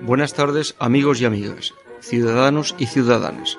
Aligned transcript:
Buenas 0.00 0.34
tardes 0.34 0.74
amigos 0.78 1.20
y 1.20 1.24
amigas, 1.24 1.74
ciudadanos 2.00 2.74
y 2.78 2.86
ciudadanas. 2.86 3.58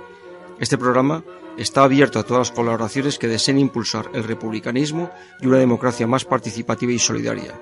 Este 0.61 0.77
programa 0.77 1.23
está 1.57 1.83
abierto 1.83 2.19
a 2.19 2.23
todas 2.23 2.49
las 2.49 2.55
colaboraciones 2.55 3.17
que 3.17 3.27
deseen 3.27 3.57
impulsar 3.57 4.11
el 4.13 4.23
republicanismo 4.23 5.09
y 5.41 5.47
una 5.47 5.57
democracia 5.57 6.05
más 6.05 6.23
participativa 6.23 6.91
y 6.91 6.99
solidaria. 6.99 7.59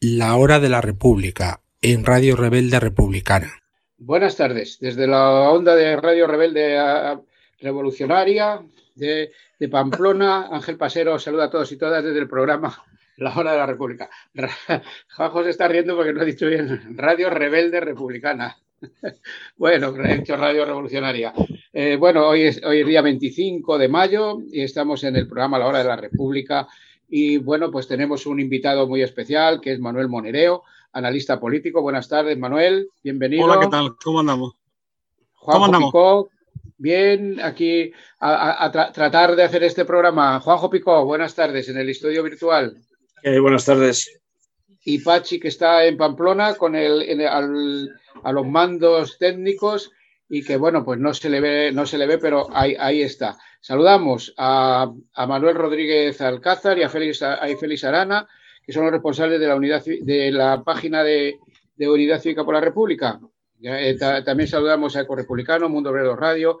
La 0.00 0.36
hora 0.36 0.58
de 0.58 0.68
la 0.70 0.80
República 0.80 1.60
en 1.80 2.04
Radio 2.04 2.34
Rebelde 2.34 2.80
Republicana. 2.80 3.52
Buenas 3.98 4.36
tardes, 4.36 4.78
desde 4.80 5.06
la 5.06 5.50
onda 5.50 5.76
de 5.76 5.96
Radio 5.96 6.26
Rebelde 6.26 6.78
Revolucionaria 7.60 8.62
de, 8.94 9.30
Pamplona, 9.70 10.48
Ángel 10.52 10.76
Pasero 10.76 11.18
saluda 11.18 11.44
a 11.44 11.50
todos 11.50 11.70
y 11.72 11.76
todas 11.76 12.04
desde 12.04 12.18
el 12.18 12.28
programa 12.28 12.76
La 13.16 13.36
Hora 13.36 13.52
de 13.52 13.58
la 13.58 13.66
República. 13.66 14.08
Juanjo 15.16 15.44
se 15.44 15.50
está 15.50 15.68
riendo 15.68 15.96
porque 15.96 16.12
no 16.12 16.20
ha 16.20 16.24
dicho 16.24 16.46
bien 16.46 16.96
Radio 16.96 17.30
Rebelde 17.30 17.80
Republicana. 17.80 18.56
Bueno, 19.56 19.92
he 20.04 20.18
dicho 20.18 20.36
Radio 20.36 20.64
Revolucionaria. 20.64 21.32
Eh, 21.72 21.96
bueno, 21.96 22.28
hoy 22.28 22.42
es, 22.42 22.62
hoy 22.64 22.80
es 22.80 22.86
día 22.86 23.02
25 23.02 23.76
de 23.76 23.88
mayo 23.88 24.38
y 24.52 24.62
estamos 24.62 25.02
en 25.02 25.16
el 25.16 25.26
programa 25.26 25.58
La 25.58 25.66
Hora 25.66 25.78
de 25.78 25.84
la 25.84 25.96
República. 25.96 26.68
Y 27.08 27.38
bueno, 27.38 27.72
pues 27.72 27.88
tenemos 27.88 28.26
un 28.26 28.38
invitado 28.38 28.86
muy 28.86 29.02
especial 29.02 29.60
que 29.60 29.72
es 29.72 29.80
Manuel 29.80 30.08
Monereo, 30.08 30.62
analista 30.98 31.38
político. 31.38 31.80
Buenas 31.80 32.08
tardes, 32.08 32.36
Manuel. 32.36 32.90
Bienvenido. 33.02 33.44
Hola, 33.44 33.60
¿qué 33.60 33.68
tal? 33.68 33.96
¿Cómo 34.02 34.20
andamos? 34.20 34.54
Juanjo 35.34 35.64
¿Cómo 35.64 35.64
andamos? 35.64 36.26
bien, 36.76 37.40
aquí 37.40 37.92
a, 38.20 38.70
tratar 38.92 39.36
de 39.36 39.44
hacer 39.44 39.62
este 39.62 39.84
programa. 39.84 40.40
Juanjo 40.40 40.70
Picó, 40.70 41.04
buenas 41.04 41.34
tardes 41.34 41.68
en 41.68 41.78
el 41.78 41.88
estudio 41.88 42.22
virtual. 42.22 42.76
Eh, 43.22 43.38
buenas 43.38 43.64
tardes. 43.64 44.20
Y 44.84 44.98
Pachi, 44.98 45.40
que 45.40 45.48
está 45.48 45.84
en 45.84 45.96
Pamplona 45.96 46.54
con 46.54 46.74
el, 46.74 47.20
a 48.22 48.32
los 48.32 48.46
mandos 48.46 49.18
técnicos 49.18 49.92
y 50.28 50.44
que, 50.44 50.56
bueno, 50.56 50.84
pues 50.84 50.98
no 50.98 51.14
se 51.14 51.30
le 51.30 51.40
ve, 51.40 51.72
no 51.72 51.86
se 51.86 51.98
le 51.98 52.06
ve 52.06 52.18
pero 52.18 52.48
ahí, 52.52 52.76
ahí 52.78 53.02
está. 53.02 53.36
Saludamos 53.60 54.34
a, 54.36 54.90
a, 55.14 55.26
Manuel 55.26 55.56
Rodríguez 55.56 56.20
Alcázar 56.20 56.78
y 56.78 56.82
a 56.82 56.88
Félix, 56.88 57.22
a 57.22 57.40
Félix 57.58 57.84
Arana, 57.84 58.28
que 58.68 58.74
son 58.74 58.82
los 58.82 58.92
responsables 58.92 59.40
de 59.40 59.46
la, 59.46 59.56
unidad, 59.56 59.82
de 59.82 60.30
la 60.30 60.62
página 60.62 61.02
de, 61.02 61.40
Unidad 61.78 62.20
Cívica 62.20 62.44
por 62.44 62.52
la 62.52 62.60
República. 62.60 63.18
Eh, 63.62 63.96
también 63.98 64.46
saludamos 64.46 64.94
a 64.94 65.00
Ecorepublicano, 65.00 65.70
Mundo 65.70 65.88
Obrero 65.88 66.14
Radio 66.14 66.60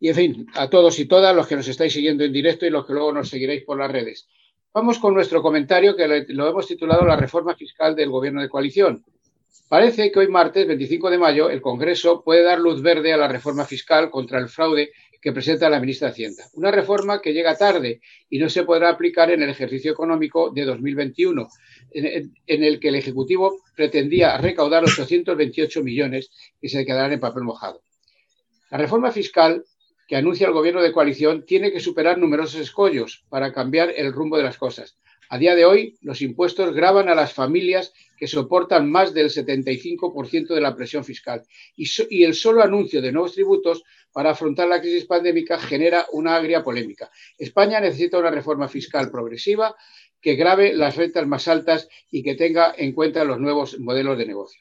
y, 0.00 0.08
en 0.08 0.14
fin, 0.14 0.46
a 0.54 0.70
todos 0.70 0.98
y 0.98 1.04
todas 1.04 1.36
los 1.36 1.46
que 1.46 1.56
nos 1.56 1.68
estáis 1.68 1.92
siguiendo 1.92 2.24
en 2.24 2.32
directo 2.32 2.64
y 2.64 2.70
los 2.70 2.86
que 2.86 2.94
luego 2.94 3.12
nos 3.12 3.28
seguiréis 3.28 3.62
por 3.64 3.76
las 3.76 3.92
redes. 3.92 4.26
Vamos 4.72 4.98
con 4.98 5.12
nuestro 5.12 5.42
comentario 5.42 5.94
que 5.94 6.24
lo 6.28 6.48
hemos 6.48 6.66
titulado 6.66 7.04
La 7.04 7.16
reforma 7.16 7.54
fiscal 7.54 7.94
del 7.94 8.08
Gobierno 8.08 8.40
de 8.40 8.48
coalición. 8.48 9.04
Parece 9.68 10.10
que 10.10 10.20
hoy 10.20 10.28
martes 10.28 10.66
25 10.66 11.10
de 11.10 11.18
mayo 11.18 11.50
el 11.50 11.60
Congreso 11.60 12.22
puede 12.24 12.42
dar 12.42 12.58
luz 12.58 12.80
verde 12.80 13.12
a 13.12 13.18
la 13.18 13.28
reforma 13.28 13.66
fiscal 13.66 14.08
contra 14.10 14.38
el 14.38 14.48
fraude 14.48 14.92
que 15.20 15.32
presenta 15.32 15.68
la 15.68 15.80
ministra 15.80 16.08
de 16.08 16.12
Hacienda. 16.12 16.44
Una 16.54 16.70
reforma 16.70 17.20
que 17.20 17.32
llega 17.32 17.56
tarde 17.56 18.00
y 18.30 18.38
no 18.38 18.48
se 18.48 18.64
podrá 18.64 18.90
aplicar 18.90 19.30
en 19.30 19.42
el 19.42 19.50
ejercicio 19.50 19.92
económico 19.92 20.50
de 20.50 20.64
2021, 20.64 21.48
en, 21.92 22.32
el 22.46 22.80
que 22.80 22.88
el 22.88 22.94
Ejecutivo 22.94 23.60
pretendía 23.74 24.36
recaudar 24.38 24.84
828 24.84 25.82
millones 25.82 26.30
que 26.60 26.68
se 26.68 26.84
quedarán 26.84 27.12
en 27.12 27.20
papel 27.20 27.44
mojado. 27.44 27.82
La 28.70 28.78
reforma 28.78 29.10
fiscal 29.10 29.64
que 30.06 30.16
anuncia 30.16 30.46
el 30.46 30.52
gobierno 30.52 30.82
de 30.82 30.92
coalición 30.92 31.44
tiene 31.44 31.70
que 31.70 31.80
superar 31.80 32.18
numerosos 32.18 32.60
escollos 32.60 33.24
para 33.28 33.52
cambiar 33.52 33.92
el 33.96 34.12
rumbo 34.12 34.38
de 34.38 34.44
las 34.44 34.56
cosas. 34.56 34.96
A 35.30 35.36
día 35.36 35.54
de 35.54 35.66
hoy, 35.66 35.98
los 36.00 36.22
impuestos 36.22 36.74
graban 36.74 37.10
a 37.10 37.14
las 37.14 37.34
familias 37.34 37.92
que 38.16 38.26
soportan 38.26 38.90
más 38.90 39.12
del 39.12 39.28
75% 39.28 40.54
de 40.54 40.60
la 40.60 40.74
presión 40.74 41.04
fiscal. 41.04 41.42
Y, 41.76 42.24
el 42.24 42.34
solo 42.34 42.62
anuncio 42.62 43.02
de 43.02 43.12
nuevos 43.12 43.34
tributos 43.34 43.84
para 44.12 44.30
afrontar 44.30 44.68
la 44.68 44.80
crisis 44.80 45.04
pandémica 45.04 45.58
genera 45.58 46.06
una 46.12 46.36
agria 46.36 46.62
polémica. 46.62 47.10
España 47.36 47.80
necesita 47.80 48.18
una 48.18 48.30
reforma 48.30 48.68
fiscal 48.68 49.10
progresiva 49.10 49.76
que 50.20 50.34
grave 50.34 50.72
las 50.74 50.96
rentas 50.96 51.26
más 51.26 51.48
altas 51.48 51.88
y 52.10 52.22
que 52.22 52.34
tenga 52.34 52.74
en 52.76 52.92
cuenta 52.92 53.24
los 53.24 53.38
nuevos 53.38 53.78
modelos 53.78 54.18
de 54.18 54.26
negocio. 54.26 54.60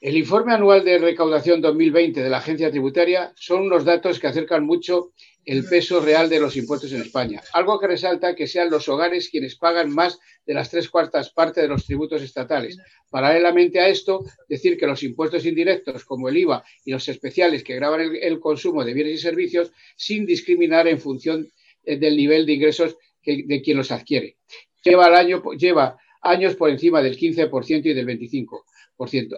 El 0.00 0.16
informe 0.16 0.54
anual 0.54 0.84
de 0.84 0.98
recaudación 0.98 1.60
2020 1.60 2.22
de 2.22 2.30
la 2.30 2.38
agencia 2.38 2.70
tributaria 2.70 3.32
son 3.34 3.62
unos 3.62 3.84
datos 3.84 4.20
que 4.20 4.28
acercan 4.28 4.64
mucho 4.64 5.12
el 5.44 5.64
peso 5.64 6.00
real 6.00 6.28
de 6.28 6.40
los 6.40 6.56
impuestos 6.56 6.92
en 6.92 7.00
España. 7.00 7.42
Algo 7.52 7.80
que 7.80 7.86
resalta 7.86 8.34
que 8.34 8.46
sean 8.46 8.70
los 8.70 8.88
hogares 8.88 9.30
quienes 9.30 9.56
pagan 9.56 9.90
más 9.90 10.18
de 10.44 10.54
las 10.54 10.70
tres 10.70 10.88
cuartas 10.90 11.30
partes 11.30 11.62
de 11.62 11.68
los 11.68 11.86
tributos 11.86 12.22
estatales. 12.22 12.76
Paralelamente 13.10 13.80
a 13.80 13.88
esto, 13.88 14.24
decir 14.48 14.76
que 14.76 14.86
los 14.86 15.02
impuestos 15.02 15.46
indirectos 15.46 16.04
como 16.04 16.28
el 16.28 16.36
IVA 16.36 16.64
y 16.84 16.90
los 16.90 17.08
especiales 17.08 17.64
que 17.64 17.76
graban 17.76 18.00
el, 18.20 18.40
consumo 18.40 18.84
de 18.84 18.92
bienes 18.92 19.14
y 19.14 19.22
servicios 19.22 19.72
sin 19.96 20.26
discriminar 20.26 20.86
en 20.86 21.00
función 21.00 21.50
eh, 21.84 21.96
del 21.96 22.16
nivel 22.16 22.44
de 22.44 22.52
ingresos 22.52 22.96
de 23.24 23.62
quien 23.62 23.76
los 23.76 23.90
adquiere. 23.90 24.36
Lleva, 24.82 25.06
año, 25.18 25.42
lleva 25.52 25.98
años 26.22 26.56
por 26.56 26.70
encima 26.70 27.02
del 27.02 27.18
15% 27.18 27.86
y 27.86 27.94
del 27.94 28.06
25%. 28.06 28.62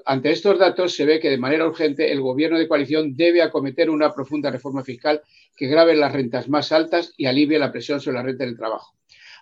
Ante 0.07 0.31
estos 0.31 0.59
datos 0.59 0.95
se 0.95 1.05
ve 1.05 1.21
que 1.21 1.29
de 1.29 1.37
manera 1.37 1.67
urgente 1.67 2.11
el 2.11 2.23
gobierno 2.23 2.59
de 2.59 2.67
coalición 2.67 3.15
debe 3.15 3.43
acometer 3.43 3.91
una 3.91 4.11
profunda 4.11 4.51
reforma 4.51 4.83
fiscal 4.83 5.21
que 5.55 5.67
grave 5.67 5.95
las 5.95 6.13
rentas 6.13 6.49
más 6.49 6.73
altas 6.73 7.13
y 7.19 7.27
alivie 7.27 7.59
la 7.59 7.71
presión 7.71 8.01
sobre 8.01 8.17
la 8.17 8.23
renta 8.23 8.45
del 8.45 8.57
trabajo. 8.57 8.95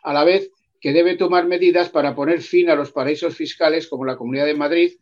A 0.03 0.13
la 0.13 0.25
vez 0.25 0.51
que 0.81 0.93
debe 0.93 1.17
tomar 1.17 1.47
medidas 1.47 1.89
para 1.91 2.17
poner 2.17 2.41
fin 2.41 2.69
a 2.69 2.75
los 2.75 2.91
paraísos 2.91 3.37
fiscales 3.37 3.87
como 3.87 4.05
la 4.05 4.17
Comunidad 4.17 4.47
de 4.47 4.55
Madrid 4.55 4.93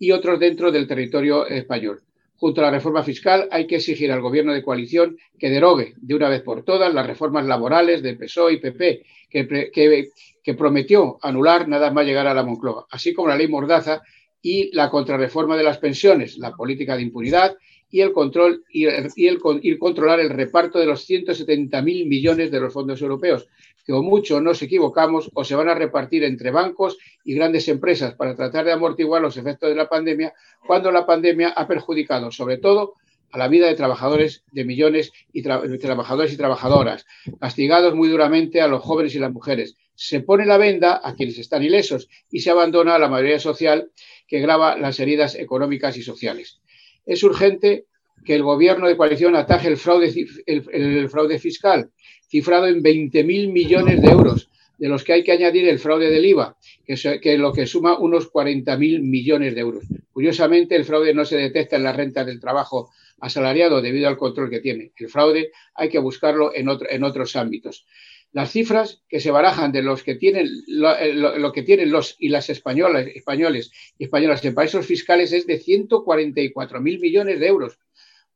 y 0.00 0.10
otros 0.10 0.40
dentro 0.40 0.72
del 0.72 0.88
territorio 0.88 1.46
español. 1.46 2.02
Junto 2.36 2.60
a 2.60 2.64
la 2.64 2.70
reforma 2.72 3.04
fiscal 3.04 3.48
hay 3.52 3.68
que 3.68 3.76
exigir 3.76 4.10
al 4.10 4.20
gobierno 4.20 4.52
de 4.52 4.62
coalición 4.62 5.16
que 5.38 5.50
derogue 5.50 5.94
de 5.98 6.14
una 6.16 6.28
vez 6.28 6.42
por 6.42 6.64
todas 6.64 6.92
las 6.92 7.06
reformas 7.06 7.46
laborales 7.46 8.02
de 8.02 8.16
PSOE 8.16 8.54
y 8.54 8.56
PP 8.56 9.04
que, 9.30 10.10
que 10.42 10.54
prometió 10.54 11.18
anular 11.22 11.68
nada 11.68 11.92
más 11.92 12.04
llegar 12.04 12.26
a 12.26 12.34
la 12.34 12.42
Moncloa, 12.42 12.86
así 12.90 13.12
como 13.12 13.28
la 13.28 13.36
ley 13.36 13.46
Mordaza 13.46 14.02
y 14.44 14.70
la 14.76 14.90
contrarreforma 14.90 15.56
de 15.56 15.62
las 15.62 15.78
pensiones, 15.78 16.36
la 16.36 16.54
política 16.54 16.96
de 16.96 17.02
impunidad 17.02 17.56
y 17.90 18.02
el 18.02 18.12
control 18.12 18.62
y, 18.70 18.84
el, 18.84 19.38
controlar 19.78 20.20
el 20.20 20.28
reparto 20.28 20.78
de 20.78 20.84
los 20.84 21.08
170.000 21.08 22.06
millones 22.06 22.50
de 22.50 22.60
los 22.60 22.70
fondos 22.70 23.00
europeos, 23.00 23.48
que 23.86 23.94
o 23.94 24.02
mucho 24.02 24.42
nos 24.42 24.60
equivocamos 24.60 25.30
o 25.32 25.44
se 25.44 25.54
van 25.54 25.70
a 25.70 25.74
repartir 25.74 26.24
entre 26.24 26.50
bancos 26.50 26.98
y 27.24 27.34
grandes 27.34 27.68
empresas 27.68 28.16
para 28.16 28.36
tratar 28.36 28.66
de 28.66 28.72
amortiguar 28.72 29.22
los 29.22 29.38
efectos 29.38 29.70
de 29.70 29.76
la 29.76 29.88
pandemia, 29.88 30.34
cuando 30.66 30.92
la 30.92 31.06
pandemia 31.06 31.48
ha 31.48 31.66
perjudicado 31.66 32.30
sobre 32.30 32.58
todo 32.58 32.96
a 33.30 33.38
la 33.38 33.48
vida 33.48 33.66
de 33.66 33.74
trabajadores, 33.74 34.44
de 34.52 34.64
millones 34.66 35.10
de 35.32 35.78
trabajadores 35.78 36.34
y 36.34 36.36
trabajadoras, 36.36 37.06
castigados 37.40 37.94
muy 37.94 38.08
duramente 38.10 38.60
a 38.60 38.68
los 38.68 38.82
jóvenes 38.82 39.14
y 39.14 39.20
las 39.20 39.32
mujeres. 39.32 39.74
Se 39.94 40.20
pone 40.20 40.46
la 40.46 40.58
venda 40.58 41.00
a 41.02 41.14
quienes 41.14 41.38
están 41.38 41.62
ilesos 41.62 42.08
y 42.30 42.40
se 42.40 42.50
abandona 42.50 42.96
a 42.96 42.98
la 42.98 43.08
mayoría 43.08 43.38
social 43.38 43.90
que 44.26 44.40
grava 44.40 44.76
las 44.76 44.98
heridas 45.00 45.34
económicas 45.34 45.96
y 45.96 46.02
sociales. 46.02 46.60
Es 47.06 47.22
urgente 47.22 47.86
que 48.24 48.34
el 48.34 48.42
gobierno 48.42 48.88
de 48.88 48.96
coalición 48.96 49.36
ataje 49.36 49.68
el 49.68 49.76
fraude, 49.76 51.38
fiscal, 51.38 51.90
cifrado 52.28 52.66
en 52.66 52.82
20.000 52.82 53.52
millones 53.52 54.00
de 54.00 54.08
euros, 54.08 54.50
de 54.78 54.88
los 54.88 55.04
que 55.04 55.12
hay 55.12 55.22
que 55.22 55.32
añadir 55.32 55.68
el 55.68 55.78
fraude 55.78 56.10
del 56.10 56.24
IVA, 56.24 56.56
que 56.86 56.94
es 56.94 57.38
lo 57.38 57.52
que 57.52 57.66
suma 57.66 57.98
unos 57.98 58.32
40.000 58.32 59.02
millones 59.02 59.54
de 59.54 59.60
euros. 59.60 59.84
Curiosamente, 60.12 60.74
el 60.74 60.84
fraude 60.84 61.14
no 61.14 61.24
se 61.24 61.36
detecta 61.36 61.76
en 61.76 61.84
la 61.84 61.92
renta 61.92 62.24
del 62.24 62.40
trabajo 62.40 62.90
asalariado 63.20 63.80
debido 63.80 64.08
al 64.08 64.16
control 64.16 64.50
que 64.50 64.60
tiene. 64.60 64.92
El 64.96 65.08
fraude 65.08 65.52
hay 65.74 65.88
que 65.88 65.98
buscarlo 65.98 66.50
en 66.54 67.04
otros 67.04 67.36
ámbitos. 67.36 67.86
Las 68.34 68.50
cifras 68.50 69.00
que 69.08 69.20
se 69.20 69.30
barajan 69.30 69.70
de 69.70 69.80
los 69.80 70.02
que 70.02 70.16
tienen 70.16 70.48
lo, 70.66 71.52
que 71.52 71.62
tienen 71.62 71.92
los 71.92 72.16
y 72.18 72.30
las 72.30 72.50
españolas, 72.50 73.06
españoles 73.14 73.70
y 73.96 74.04
españolas 74.04 74.44
en 74.44 74.56
países 74.56 74.84
fiscales 74.84 75.32
es 75.32 75.46
de 75.46 75.62
144.000 75.62 77.00
millones 77.00 77.38
de 77.38 77.46
euros. 77.46 77.78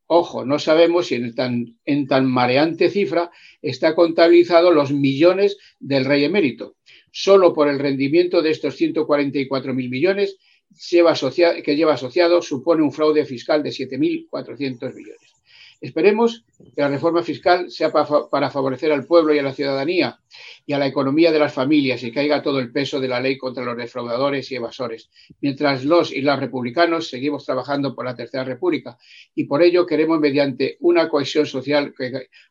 Ojo, 0.07 0.45
no 0.45 0.61
sabemos 0.61 1.09
si 1.09 1.17
en 1.17 1.35
tan, 1.35 1.81
en 1.85 2.07
tan 2.07 2.31
mareante 2.31 2.91
cifra 2.91 3.33
está 3.61 3.97
contabilizado 3.97 4.71
los 4.71 4.93
millones 4.93 5.59
del 5.81 6.05
rey 6.05 6.23
emérito. 6.23 6.77
Solo 7.11 7.53
por 7.53 7.67
el 7.67 7.81
rendimiento 7.81 8.41
de 8.41 8.53
estos 8.53 8.81
144.000 8.81 9.75
millones 9.91 10.39
que 11.65 11.77
lleva 11.77 11.95
asociado 11.95 12.41
supone 12.41 12.85
un 12.85 12.93
fraude 12.93 13.25
fiscal 13.25 13.65
de 13.65 13.71
7.400 13.71 14.95
millones. 14.95 15.38
Esperemos 15.81 16.45
que 16.75 16.81
la 16.83 16.89
reforma 16.89 17.23
fiscal 17.23 17.71
sea 17.71 17.93
para 17.93 18.51
favorecer 18.51 18.91
al 18.91 19.07
pueblo 19.07 19.33
y 19.33 19.39
a 19.39 19.45
la 19.45 19.53
ciudadanía 19.53 20.19
y 20.67 20.73
a 20.73 20.79
la 20.79 20.89
economía 20.89 21.31
de 21.31 21.39
las 21.39 21.55
familias 21.55 22.03
y 22.03 22.11
caiga 22.11 22.43
todo 22.43 22.59
el 22.59 22.73
peso 22.73 22.99
de 22.99 23.07
la 23.07 23.21
ley 23.21 23.39
contra 23.39 23.65
los 23.65 23.77
defraudadores 23.77 24.51
y 24.51 24.57
evasores, 24.57 25.09
mientras 25.41 25.85
los 25.85 26.13
y 26.13 26.21
las 26.21 26.41
republicanos 26.41 27.09
seguimos 27.09 27.47
trabajando 27.47 27.95
por 27.95 28.05
la 28.05 28.17
Tercera 28.17 28.43
República 28.43 28.99
y 29.37 29.45
por 29.45 29.63
ello 29.63 29.87
queremos, 29.87 30.19
mediante 30.19 30.77
una 30.81 31.09
cohesión 31.09 31.47
social 31.47 31.95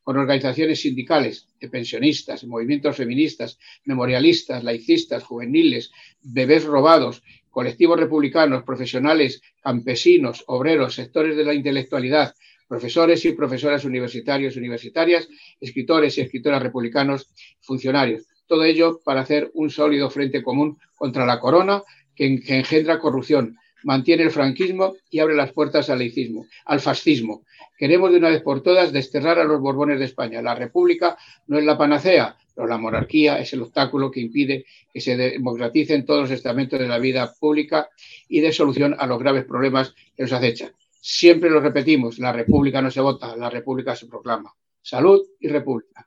con 0.03 0.17
organizaciones 0.17 0.81
sindicales, 0.81 1.49
de 1.59 1.69
pensionistas, 1.69 2.45
movimientos 2.45 2.95
feministas, 2.95 3.59
memorialistas, 3.83 4.63
laicistas, 4.63 5.23
juveniles, 5.23 5.91
bebés 6.21 6.63
robados, 6.63 7.23
colectivos 7.49 7.99
republicanos, 7.99 8.63
profesionales, 8.63 9.41
campesinos, 9.61 10.43
obreros, 10.47 10.95
sectores 10.95 11.35
de 11.35 11.43
la 11.43 11.53
intelectualidad, 11.53 12.33
profesores 12.67 13.23
y 13.25 13.33
profesoras 13.33 13.85
universitarios 13.85 14.55
universitarias, 14.57 15.27
escritores 15.59 16.17
y 16.17 16.21
escritoras 16.21 16.61
republicanos, 16.61 17.29
funcionarios. 17.61 18.23
Todo 18.47 18.63
ello 18.63 18.99
para 19.03 19.21
hacer 19.21 19.51
un 19.53 19.69
sólido 19.69 20.09
frente 20.09 20.43
común 20.43 20.77
contra 20.95 21.25
la 21.25 21.39
corona 21.39 21.83
que, 22.15 22.25
engendra 22.25 22.99
corrupción, 22.99 23.57
mantiene 23.83 24.23
el 24.23 24.31
franquismo 24.31 24.95
y 25.09 25.19
abre 25.19 25.35
las 25.35 25.53
puertas 25.53 25.89
al 25.89 25.99
laicismo, 25.99 26.47
al 26.65 26.79
fascismo. 26.79 27.43
Queremos 27.77 28.11
de 28.11 28.17
una 28.17 28.29
vez 28.29 28.41
por 28.41 28.63
todas 28.63 28.91
desterrar 28.91 29.39
a 29.39 29.43
los 29.43 29.61
Borbones 29.61 29.99
de 29.99 30.05
España. 30.05 30.41
La 30.41 30.55
República 30.55 31.17
no 31.47 31.59
es 31.59 31.65
la 31.65 31.77
panacea, 31.77 32.35
pero 32.55 32.67
la 32.67 32.77
monarquía 32.77 33.39
es 33.39 33.53
el 33.53 33.61
obstáculo 33.61 34.09
que 34.09 34.19
impide 34.19 34.65
que 34.91 34.99
se 34.99 35.15
democraticen 35.15 36.05
todos 36.05 36.21
los 36.21 36.31
estamentos 36.31 36.79
de 36.79 36.87
la 36.87 36.97
vida 36.97 37.31
pública 37.39 37.89
y 38.27 38.41
dé 38.41 38.51
solución 38.51 38.95
a 38.97 39.05
los 39.05 39.19
graves 39.19 39.45
problemas 39.45 39.93
que 40.15 40.23
nos 40.23 40.33
acechan. 40.33 40.71
Siempre 41.09 41.49
lo 41.49 41.61
repetimos, 41.61 42.19
la 42.19 42.33
república 42.33 42.81
no 42.81 42.91
se 42.91 42.99
vota, 42.99 43.33
la 43.37 43.49
república 43.49 43.95
se 43.95 44.07
proclama. 44.07 44.53
Salud 44.81 45.21
y 45.39 45.47
república. 45.47 46.05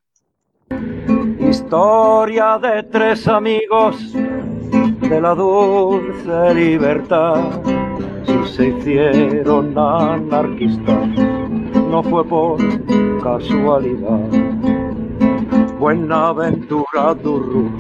Historia 1.41 2.59
de 2.59 2.83
tres 2.83 3.27
amigos 3.27 4.13
de 4.13 5.21
la 5.23 5.35
dulce 5.35 6.55
libertad. 6.55 7.63
Si 8.27 8.53
se 8.53 8.69
hicieron 8.69 9.73
anarquistas, 9.79 11.09
no 11.89 12.03
fue 12.03 12.23
por 12.23 12.59
casualidad. 13.23 14.29
Buenaventura 15.79 17.15
Durru, 17.15 17.71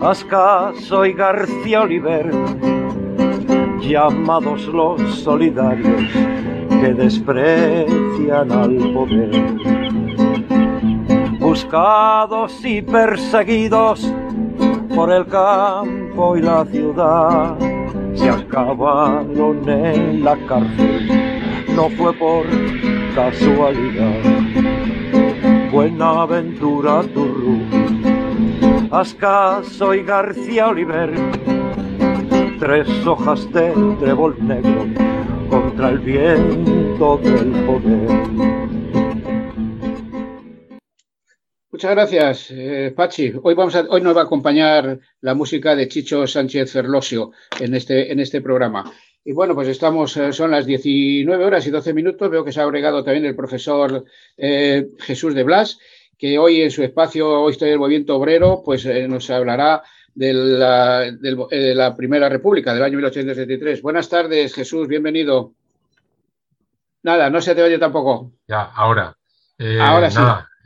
Ascaso 0.00 1.06
y 1.06 1.12
García 1.12 1.82
Oliver 1.82 2.71
llamados 3.82 4.66
los 4.66 5.00
solidarios 5.16 6.02
que 6.68 6.94
desprecian 6.94 8.52
al 8.52 8.76
poder. 8.92 9.30
Buscados 11.40 12.64
y 12.64 12.80
perseguidos 12.82 14.12
por 14.94 15.10
el 15.12 15.26
campo 15.26 16.36
y 16.36 16.42
la 16.42 16.64
ciudad, 16.64 17.58
se 18.14 18.28
acabaron 18.28 19.68
en 19.68 20.24
la 20.24 20.36
cárcel, 20.46 21.66
no 21.74 21.88
fue 21.90 22.12
por 22.14 22.46
casualidad. 23.14 24.22
Buenaventura 25.72 27.02
Turru, 27.14 27.60
Ascaso 28.90 29.94
y 29.94 30.02
García 30.02 30.68
Oliver 30.68 31.61
tres 32.62 32.86
hojas 33.04 33.52
de 33.52 33.74
trébol 33.98 34.36
negro 34.46 34.86
contra 35.50 35.88
el 35.88 35.98
viento 35.98 37.18
del 37.18 37.50
poder. 37.66 38.08
Muchas 41.72 41.90
gracias, 41.90 42.50
eh, 42.52 42.92
Pachi. 42.94 43.32
Hoy, 43.42 43.54
vamos 43.54 43.74
a, 43.74 43.80
hoy 43.88 44.00
nos 44.00 44.16
va 44.16 44.20
a 44.20 44.24
acompañar 44.24 45.00
la 45.22 45.34
música 45.34 45.74
de 45.74 45.88
Chicho 45.88 46.24
Sánchez 46.28 46.70
Ferlosio 46.70 47.32
en 47.58 47.74
este, 47.74 48.12
en 48.12 48.20
este 48.20 48.40
programa. 48.40 48.84
Y 49.24 49.32
bueno, 49.32 49.56
pues 49.56 49.66
estamos, 49.66 50.16
eh, 50.16 50.32
son 50.32 50.52
las 50.52 50.64
19 50.64 51.44
horas 51.44 51.66
y 51.66 51.70
12 51.70 51.92
minutos. 51.92 52.30
Veo 52.30 52.44
que 52.44 52.52
se 52.52 52.60
ha 52.60 52.62
agregado 52.62 53.02
también 53.02 53.24
el 53.24 53.34
profesor 53.34 54.04
eh, 54.36 54.86
Jesús 55.00 55.34
de 55.34 55.42
Blas, 55.42 55.80
que 56.16 56.38
hoy 56.38 56.62
en 56.62 56.70
su 56.70 56.84
espacio, 56.84 57.28
hoy 57.42 57.50
estoy 57.50 57.70
el 57.70 57.80
movimiento 57.80 58.14
obrero, 58.16 58.62
pues 58.64 58.86
nos 59.08 59.28
hablará 59.30 59.82
de 60.14 60.32
la, 60.34 61.10
de 61.10 61.74
la, 61.74 61.94
Primera 61.94 62.28
República 62.28 62.74
del 62.74 62.82
año 62.82 62.96
1873. 62.96 63.82
Buenas 63.82 64.08
tardes, 64.08 64.54
Jesús, 64.54 64.86
bienvenido. 64.86 65.52
Nada, 67.02 67.30
no 67.30 67.40
se 67.40 67.54
te 67.54 67.62
oye 67.62 67.78
tampoco. 67.78 68.32
Ya, 68.46 68.62
ahora. 68.62 69.16
Eh, 69.58 69.80
ahora 69.80 70.10
sí. 70.10 70.20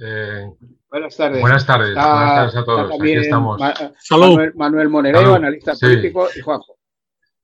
Eh, 0.04 0.50
buenas 0.90 1.16
tardes. 1.16 1.40
Buenas 1.40 1.66
tardes, 1.66 1.94
buenas 1.94 2.34
tardes 2.34 2.56
a 2.56 2.64
todos. 2.64 2.92
Aquí 3.00 3.12
estamos. 3.12 3.60
Manuel, 4.10 4.52
Manuel, 4.54 4.88
Monedero, 4.88 5.34
analista 5.34 5.74
político, 5.74 6.28
y 6.36 6.40
Juanjo. 6.40 6.76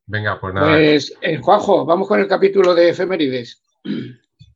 Venga, 0.07 0.39
pues 0.41 0.55
nada. 0.55 0.67
Pues, 0.67 1.15
eh, 1.21 1.39
Juanjo, 1.39 1.87
vamos 1.87 2.09
con 2.09 2.21
el 2.21 2.27
capítulo 2.27 2.75
de 2.75 2.91
efemérides. 2.91 3.63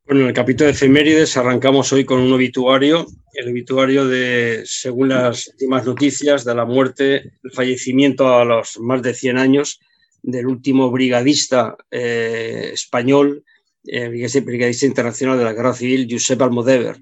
Bueno, 0.06 0.20
en 0.20 0.28
el 0.28 0.34
capítulo 0.34 0.66
de 0.66 0.72
efemérides 0.72 1.36
arrancamos 1.36 1.92
hoy 1.92 2.04
con 2.04 2.20
un 2.20 2.32
obituario, 2.32 3.08
el 3.32 3.50
obituario 3.50 4.06
de, 4.06 4.62
según 4.64 5.08
las 5.08 5.48
últimas 5.48 5.84
noticias, 5.84 6.44
de 6.44 6.54
la 6.54 6.64
muerte, 6.64 7.32
el 7.42 7.50
fallecimiento 7.50 8.32
a 8.32 8.44
los 8.44 8.78
más 8.78 9.02
de 9.02 9.14
100 9.14 9.36
años 9.36 9.80
del 10.22 10.46
último 10.46 10.92
brigadista 10.92 11.76
eh, 11.90 12.70
español, 12.72 13.42
eh, 13.84 14.08
brigadista 14.08 14.86
internacional 14.86 15.38
de 15.38 15.44
la 15.44 15.54
Guerra 15.54 15.74
Civil, 15.74 16.06
Josep 16.08 16.40
Almodever. 16.40 16.98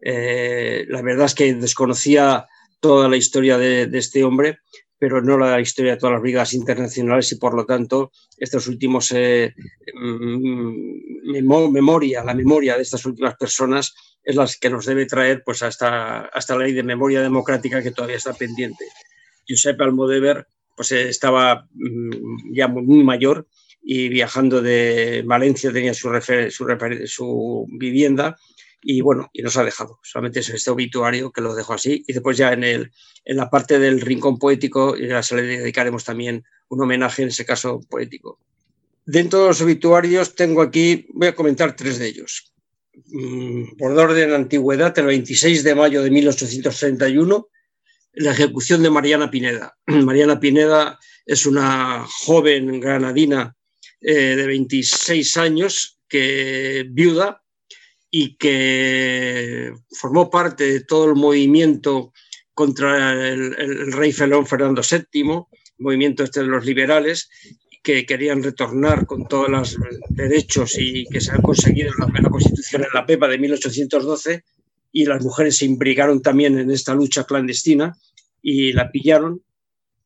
Eh, 0.00 0.86
la 0.88 1.02
verdad 1.02 1.26
es 1.26 1.34
que 1.34 1.52
desconocía 1.52 2.46
toda 2.80 3.10
la 3.10 3.18
historia 3.18 3.58
de, 3.58 3.86
de 3.86 3.98
este 3.98 4.24
hombre, 4.24 4.60
pero 5.00 5.22
no 5.22 5.38
la 5.38 5.58
historia 5.60 5.92
de 5.92 5.96
todas 5.96 6.12
las 6.12 6.22
brigadas 6.22 6.52
internacionales 6.52 7.32
y 7.32 7.36
por 7.36 7.54
lo 7.54 7.64
tanto 7.64 8.12
estos 8.36 8.68
últimos 8.68 9.10
eh, 9.12 9.54
mm, 9.94 11.09
memoria, 11.70 12.24
la 12.24 12.34
memoria 12.34 12.76
de 12.76 12.82
estas 12.82 13.04
últimas 13.06 13.36
personas 13.36 13.94
es 14.22 14.36
la 14.36 14.48
que 14.60 14.70
nos 14.70 14.86
debe 14.86 15.06
traer 15.06 15.42
pues 15.44 15.62
hasta, 15.62 16.26
hasta 16.26 16.56
la 16.56 16.64
ley 16.64 16.72
de 16.72 16.82
memoria 16.82 17.22
democrática 17.22 17.82
que 17.82 17.90
todavía 17.90 18.16
está 18.16 18.32
pendiente. 18.32 18.84
Josep 19.48 19.80
Almodever 19.80 20.46
pues 20.76 20.92
estaba 20.92 21.68
mm, 21.72 22.54
ya 22.54 22.68
muy, 22.68 23.02
mayor 23.04 23.46
y 23.82 24.08
viajando 24.08 24.62
de 24.62 25.22
Valencia 25.26 25.72
tenía 25.72 25.94
su, 25.94 26.10
su, 26.50 26.66
su 27.06 27.66
vivienda 27.78 28.36
y 28.82 29.02
bueno, 29.02 29.28
y 29.32 29.42
nos 29.42 29.56
ha 29.56 29.64
dejado. 29.64 29.98
Solamente 30.02 30.40
es 30.40 30.48
este 30.48 30.70
obituario 30.70 31.32
que 31.32 31.42
lo 31.42 31.54
dejo 31.54 31.74
así. 31.74 32.02
Y 32.06 32.12
después 32.12 32.36
ya 32.36 32.52
en, 32.52 32.64
el, 32.64 32.92
en 33.24 33.36
la 33.36 33.50
parte 33.50 33.78
del 33.78 34.00
rincón 34.00 34.38
poético 34.38 34.96
ya 34.96 35.22
se 35.22 35.36
le 35.36 35.42
dedicaremos 35.42 36.04
también 36.04 36.44
un 36.68 36.82
homenaje, 36.82 37.22
en 37.22 37.28
ese 37.28 37.44
caso 37.44 37.80
poético. 37.88 38.38
Dentro 39.12 39.40
de 39.40 39.48
los 39.48 39.60
obituarios 39.60 40.36
tengo 40.36 40.62
aquí, 40.62 41.08
voy 41.14 41.26
a 41.26 41.34
comentar 41.34 41.74
tres 41.74 41.98
de 41.98 42.06
ellos. 42.06 42.52
Mm, 43.06 43.76
por 43.76 43.98
orden 43.98 44.28
de 44.28 44.36
antigüedad, 44.36 44.96
el 45.00 45.06
26 45.06 45.64
de 45.64 45.74
mayo 45.74 46.00
de 46.02 46.12
1831, 46.12 47.48
la 48.12 48.30
ejecución 48.30 48.84
de 48.84 48.90
Mariana 48.90 49.28
Pineda. 49.28 49.76
Mariana 49.86 50.38
Pineda 50.38 50.96
es 51.26 51.44
una 51.44 52.06
joven 52.06 52.78
granadina 52.78 53.56
eh, 54.00 54.36
de 54.36 54.46
26 54.46 55.36
años 55.38 55.98
que 56.08 56.86
viuda 56.88 57.42
y 58.12 58.36
que 58.36 59.72
formó 59.90 60.30
parte 60.30 60.72
de 60.72 60.84
todo 60.84 61.06
el 61.06 61.16
movimiento 61.16 62.12
contra 62.54 63.10
el, 63.28 63.90
rey 63.90 64.12
Felón 64.12 64.46
Fernando 64.46 64.82
VII, 64.88 65.46
movimiento 65.78 66.22
este 66.22 66.40
de 66.40 66.46
los 66.46 66.64
liberales, 66.64 67.28
que 67.82 68.04
querían 68.04 68.42
retornar 68.42 69.06
con 69.06 69.26
todos 69.26 69.48
los 69.48 69.76
derechos 70.10 70.76
y 70.78 71.06
que 71.06 71.20
se 71.20 71.32
han 71.32 71.42
conseguido 71.42 71.90
en 71.90 72.22
la, 72.22 72.30
Constitución 72.30 72.82
en 72.82 72.90
la 72.92 73.06
PEPA 73.06 73.28
de 73.28 73.38
1812, 73.38 74.44
y 74.92 75.06
las 75.06 75.22
mujeres 75.22 75.58
se 75.58 75.66
imbricaron 75.66 76.20
también 76.20 76.58
en 76.58 76.70
esta 76.70 76.94
lucha 76.94 77.24
clandestina 77.24 77.96
y 78.42 78.72
la 78.72 78.90
pillaron 78.90 79.42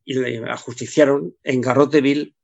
y 0.04 0.14
la 0.14 0.52
ajusticiaron 0.52 1.34
en 1.42 1.60
Garroteville, 1.62 2.34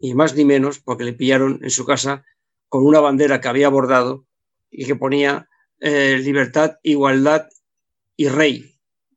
y 0.00 0.14
más 0.14 0.34
ni 0.34 0.44
menos 0.44 0.80
porque 0.80 1.04
le 1.04 1.12
pillaron 1.12 1.60
en 1.62 1.70
su 1.70 1.86
casa 1.86 2.24
con 2.68 2.84
una 2.84 3.00
bandera 3.00 3.40
que 3.40 3.48
había 3.48 3.68
bordado 3.68 4.26
y 4.70 4.84
que 4.84 4.96
ponía 4.96 5.48
eh, 5.80 6.18
libertad, 6.18 6.78
igualdad 6.82 7.46
y 8.16 8.28
rey. 8.28 8.71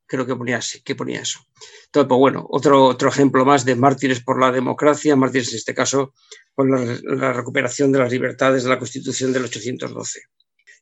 Creo 0.07 0.25
que 0.25 0.35
ponía, 0.35 0.57
así, 0.57 0.81
que 0.81 0.95
ponía 0.95 1.21
eso. 1.21 1.39
Entonces, 1.85 2.07
pues 2.07 2.19
bueno, 2.19 2.45
otro, 2.49 2.85
otro 2.85 3.09
ejemplo 3.09 3.43
más 3.45 3.65
de 3.65 3.75
mártires 3.75 4.21
por 4.21 4.39
la 4.39 4.51
democracia, 4.51 5.15
mártires 5.15 5.51
en 5.51 5.57
este 5.57 5.73
caso 5.73 6.13
por 6.53 6.69
la, 6.69 7.33
recuperación 7.33 7.91
de 7.91 7.99
las 7.99 8.11
libertades 8.11 8.63
de 8.63 8.69
la 8.69 8.79
Constitución 8.79 9.33
del 9.33 9.45
812. 9.45 10.21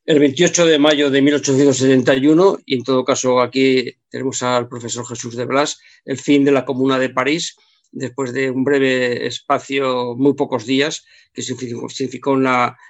El 0.06 0.20
28 0.20 0.66
de 0.66 0.80
mayo 0.80 1.10
de 1.10 1.22
1871, 1.22 2.60
y 2.66 2.76
en 2.76 2.84
todo 2.84 3.06
caso 3.06 3.42
aquí 3.42 3.96
tenemos 4.10 4.44
al 4.44 4.68
profesor 4.68 5.08
Jesús 5.08 5.38
de 5.38 5.46
Blas, 5.46 5.80
el 6.04 6.18
fin 6.18 6.44
de 6.44 6.52
la 6.52 6.66
Comuna 6.66 7.00
de 7.00 7.10
París, 7.10 7.56
después 7.94 8.34
de 8.34 8.50
un 8.50 8.64
breve 8.64 9.26
espacio, 9.28 10.16
muy 10.16 10.34
pocos 10.34 10.66
días, 10.66 11.06
que 11.34 11.42
significó 11.42 11.88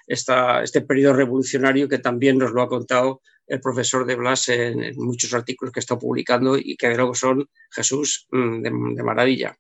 este 0.08 0.82
periodo 0.82 1.14
revolucionario 1.14 1.88
que 1.88 2.00
también 2.00 2.38
nos 2.38 2.52
lo 2.52 2.62
ha 2.62 2.68
contado 2.68 3.22
el 3.48 3.60
profesor 3.60 4.06
de 4.06 4.16
Blas 4.16 4.50
en, 4.50 4.96
muchos 4.96 5.34
artículos 5.34 5.74
que 5.74 5.80
está 5.80 5.98
publicando 5.98 6.58
y 6.58 6.76
que 6.76 6.94
creo 6.94 7.12
que 7.12 7.18
son 7.18 7.50
Jesús 7.72 8.28
mm, 8.32 8.62
de, 8.62 9.04
maravilla. 9.04 9.58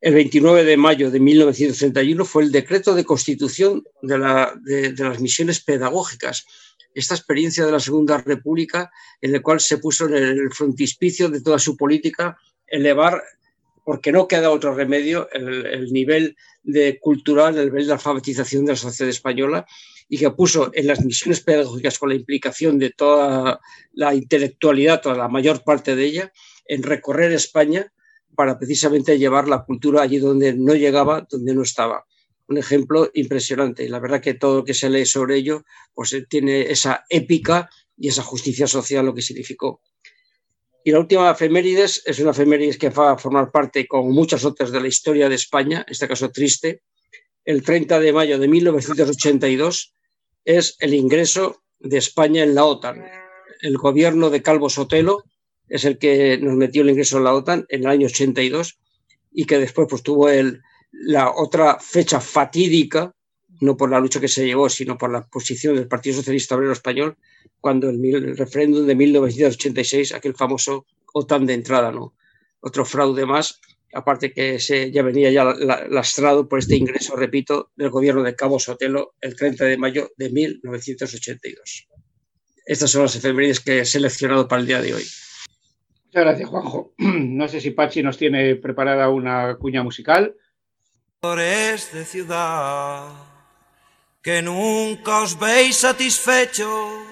El 0.00 0.14
29 0.14 0.64
de 0.64 0.76
mayo 0.76 1.10
de 1.10 1.20
1931 1.20 2.24
fue 2.24 2.42
el 2.42 2.52
decreto 2.52 2.94
de 2.94 3.04
constitución 3.04 3.84
de, 4.02 4.18
las 4.18 5.20
misiones 5.20 5.62
pedagógicas, 5.62 6.44
esta 6.94 7.14
experiencia 7.14 7.64
de 7.64 7.72
la 7.72 7.80
Segunda 7.80 8.18
República 8.18 8.90
en 9.20 9.34
el 9.34 9.42
cual 9.42 9.60
se 9.60 9.78
puso 9.78 10.06
en 10.06 10.14
el 10.14 10.52
frontispicio 10.52 11.28
de 11.28 11.40
toda 11.40 11.58
su 11.58 11.76
política 11.76 12.36
elevar, 12.66 13.22
porque 13.84 14.12
no 14.12 14.28
queda 14.28 14.50
otro 14.50 14.74
remedio, 14.74 15.28
el, 15.32 15.92
nivel 15.92 16.36
de 16.62 16.98
cultural, 17.00 17.56
el 17.56 17.66
nivel 17.66 17.86
de 17.86 17.92
alfabetización 17.92 18.64
de 18.64 18.72
la 18.72 18.76
sociedad 18.76 19.10
española 19.10 19.66
y 20.08 20.18
que 20.18 20.30
puso 20.30 20.70
en 20.74 20.86
las 20.86 21.04
misiones 21.04 21.40
pedagógicas 21.40 21.98
con 21.98 22.10
la 22.10 22.14
implicación 22.14 22.78
de 22.78 22.90
toda 22.90 23.60
la 23.92 24.14
intelectualidad, 24.14 25.00
toda 25.00 25.16
la 25.16 25.28
mayor 25.28 25.64
parte 25.64 25.96
de 25.96 26.04
ella, 26.04 26.32
en 26.66 26.82
recorrer 26.82 27.32
España 27.32 27.92
para 28.34 28.58
precisamente 28.58 29.18
llevar 29.18 29.48
la 29.48 29.64
cultura 29.64 30.02
allí 30.02 30.18
donde 30.18 30.54
no 30.54 30.74
llegaba, 30.74 31.26
donde 31.30 31.54
no 31.54 31.62
estaba. 31.62 32.04
Un 32.48 32.58
ejemplo 32.58 33.10
impresionante. 33.14 33.84
Y 33.84 33.88
la 33.88 34.00
verdad 34.00 34.20
que 34.20 34.34
todo 34.34 34.58
lo 34.58 34.64
que 34.64 34.74
se 34.74 34.90
lee 34.90 35.06
sobre 35.06 35.36
ello 35.36 35.64
pues, 35.94 36.12
eh, 36.12 36.26
tiene 36.28 36.62
esa 36.70 37.04
épica 37.08 37.68
y 37.96 38.08
esa 38.08 38.22
justicia 38.22 38.66
social 38.66 39.06
lo 39.06 39.14
que 39.14 39.22
significó. 39.22 39.80
Y 40.84 40.90
la 40.90 40.98
última 40.98 41.30
efemérides 41.30 42.02
es 42.04 42.18
una 42.18 42.32
efemérides 42.32 42.76
que 42.76 42.90
va 42.90 43.12
a 43.12 43.18
formar 43.18 43.52
parte, 43.52 43.86
como 43.86 44.10
muchas 44.10 44.44
otras, 44.44 44.72
de 44.72 44.80
la 44.80 44.88
historia 44.88 45.28
de 45.28 45.36
España, 45.36 45.84
en 45.86 45.92
este 45.92 46.08
caso 46.08 46.30
triste. 46.30 46.82
El 47.44 47.62
30 47.62 47.98
de 47.98 48.12
mayo 48.12 48.38
de 48.38 48.46
1982 48.46 49.94
es 50.44 50.76
el 50.78 50.94
ingreso 50.94 51.62
de 51.80 51.98
España 51.98 52.44
en 52.44 52.54
la 52.54 52.64
OTAN. 52.64 53.04
El 53.60 53.78
gobierno 53.78 54.30
de 54.30 54.42
Calvo 54.42 54.70
Sotelo 54.70 55.24
es 55.68 55.84
el 55.84 55.98
que 55.98 56.38
nos 56.38 56.54
metió 56.54 56.82
el 56.82 56.90
ingreso 56.90 57.18
en 57.18 57.24
la 57.24 57.34
OTAN 57.34 57.66
en 57.68 57.80
el 57.80 57.88
año 57.88 58.06
82 58.06 58.78
y 59.32 59.44
que 59.44 59.58
después 59.58 59.88
pues, 59.90 60.02
tuvo 60.02 60.28
la 60.92 61.32
otra 61.34 61.78
fecha 61.80 62.20
fatídica, 62.20 63.12
no 63.60 63.76
por 63.76 63.90
la 63.90 63.98
lucha 63.98 64.20
que 64.20 64.28
se 64.28 64.46
llevó, 64.46 64.68
sino 64.68 64.96
por 64.96 65.10
la 65.10 65.26
posición 65.26 65.74
del 65.74 65.88
Partido 65.88 66.16
Socialista 66.16 66.54
Obrero 66.54 66.72
Español, 66.72 67.16
cuando 67.60 67.88
el, 67.88 68.04
el 68.04 68.36
referéndum 68.36 68.86
de 68.86 68.94
1986, 68.94 70.12
aquel 70.12 70.34
famoso 70.34 70.86
OTAN 71.12 71.46
de 71.46 71.54
entrada, 71.54 71.90
¿no? 71.90 72.14
Otro 72.60 72.84
fraude 72.84 73.26
más, 73.26 73.60
aparte 73.92 74.32
que 74.32 74.58
se, 74.58 74.90
ya 74.90 75.02
venía 75.02 75.30
ya 75.30 75.44
lastrado 75.44 76.48
por 76.48 76.58
este 76.58 76.76
ingreso, 76.76 77.16
repito, 77.16 77.70
del 77.76 77.90
gobierno 77.90 78.22
de 78.22 78.34
Cabo 78.34 78.58
Sotelo 78.58 79.14
el 79.20 79.36
30 79.36 79.64
de 79.64 79.76
mayo 79.76 80.10
de 80.16 80.30
1982. 80.30 81.88
Estas 82.64 82.90
son 82.90 83.02
las 83.02 83.16
efemérides 83.16 83.60
que 83.60 83.80
he 83.80 83.84
seleccionado 83.84 84.48
para 84.48 84.60
el 84.60 84.66
día 84.66 84.80
de 84.80 84.94
hoy. 84.94 85.04
Muchas 86.06 86.24
gracias, 86.24 86.48
Juanjo. 86.48 86.94
No 86.98 87.48
sé 87.48 87.60
si 87.60 87.70
Pachi 87.70 88.02
nos 88.02 88.18
tiene 88.18 88.56
preparada 88.56 89.08
una 89.08 89.56
cuña 89.56 89.82
musical. 89.82 90.36
de 91.22 92.04
ciudad, 92.04 93.12
que 94.22 94.42
nunca 94.42 95.22
os 95.22 95.38
veis 95.38 95.76
satisfechos, 95.76 97.04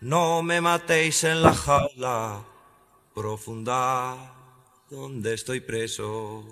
no 0.00 0.42
me 0.42 0.60
matéis 0.60 1.24
en 1.24 1.42
la 1.42 1.54
jaula 1.54 2.44
profunda 3.14 4.35
donde 4.96 5.34
estoy 5.34 5.60
preso. 5.60 6.42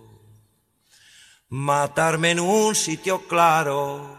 Matarme 1.49 2.33
en 2.33 2.41
un 2.41 2.75
sitio 2.75 3.27
claro 3.27 4.19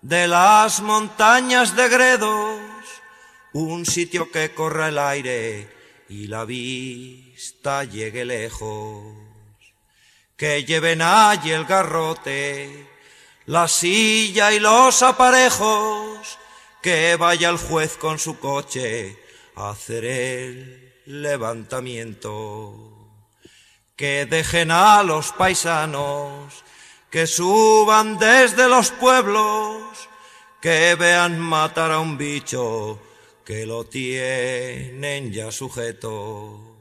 de 0.00 0.28
las 0.28 0.80
montañas 0.80 1.74
de 1.74 1.88
Gredos, 1.88 2.60
un 3.54 3.84
sitio 3.84 4.30
que 4.30 4.54
corra 4.54 4.90
el 4.90 4.98
aire 4.98 5.68
y 6.08 6.28
la 6.28 6.44
vista 6.44 7.82
llegue 7.82 8.24
lejos. 8.24 9.02
Que 10.36 10.64
lleven 10.64 11.02
allí 11.02 11.50
el 11.50 11.64
garrote, 11.64 12.86
la 13.46 13.66
silla 13.66 14.52
y 14.52 14.60
los 14.60 15.02
aparejos, 15.02 16.38
que 16.80 17.16
vaya 17.16 17.48
el 17.48 17.58
juez 17.58 17.96
con 17.96 18.20
su 18.20 18.38
coche 18.38 19.18
a 19.56 19.70
hacer 19.70 20.04
el 20.04 20.94
levantamiento. 21.06 22.87
Que 23.98 24.26
dejen 24.26 24.70
a 24.70 25.02
los 25.02 25.32
paisanos, 25.32 26.64
que 27.10 27.26
suban 27.26 28.16
desde 28.16 28.68
los 28.68 28.92
pueblos, 28.92 30.08
que 30.62 30.94
vean 30.94 31.40
matar 31.40 31.90
a 31.90 31.98
un 31.98 32.16
bicho 32.16 33.00
que 33.44 33.66
lo 33.66 33.84
tienen 33.84 35.32
ya 35.32 35.50
sujeto, 35.50 36.76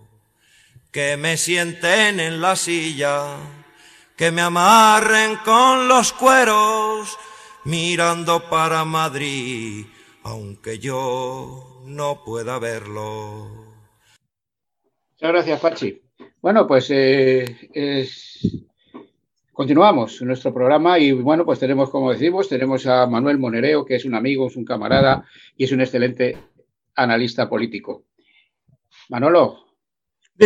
que 0.91 1.17
me 1.17 1.38
sienten 1.38 2.19
en 2.19 2.39
la 2.39 2.55
silla, 2.55 3.38
que 4.15 4.31
me 4.31 4.43
amarren 4.43 5.38
con 5.38 5.88
los 5.88 6.13
cueros, 6.13 7.17
mirando 7.63 8.47
para 8.47 8.86
Madrid, 8.86 9.88
aunque 10.24 10.77
yo 10.77 11.81
no 11.86 12.24
pueda 12.24 12.59
verlo. 12.59 13.50
Muchas 15.13 15.31
gracias, 15.31 15.59
Pachi. 15.59 16.07
Bueno, 16.48 16.66
pues 16.66 16.89
eh, 16.92 18.08
continuamos 19.51 20.22
nuestro 20.22 20.54
programa 20.54 20.98
y 20.98 21.12
bueno, 21.12 21.44
pues 21.44 21.60
tenemos, 21.60 21.89
como 21.89 22.13
decimos, 22.13 22.48
tenemos 22.48 22.88
a 22.88 23.06
Manuel 23.06 23.38
Monereo, 23.38 23.84
que 23.84 23.96
es 23.96 24.06
un 24.06 24.16
amigo, 24.16 24.48
es 24.48 24.56
un 24.56 24.63
camarada 24.63 25.25
y 25.58 25.66
es 25.66 25.74
un 25.74 25.82
excelente 25.82 26.38
analista 26.96 27.50
político. 27.50 28.06
Manolo, 29.10 29.66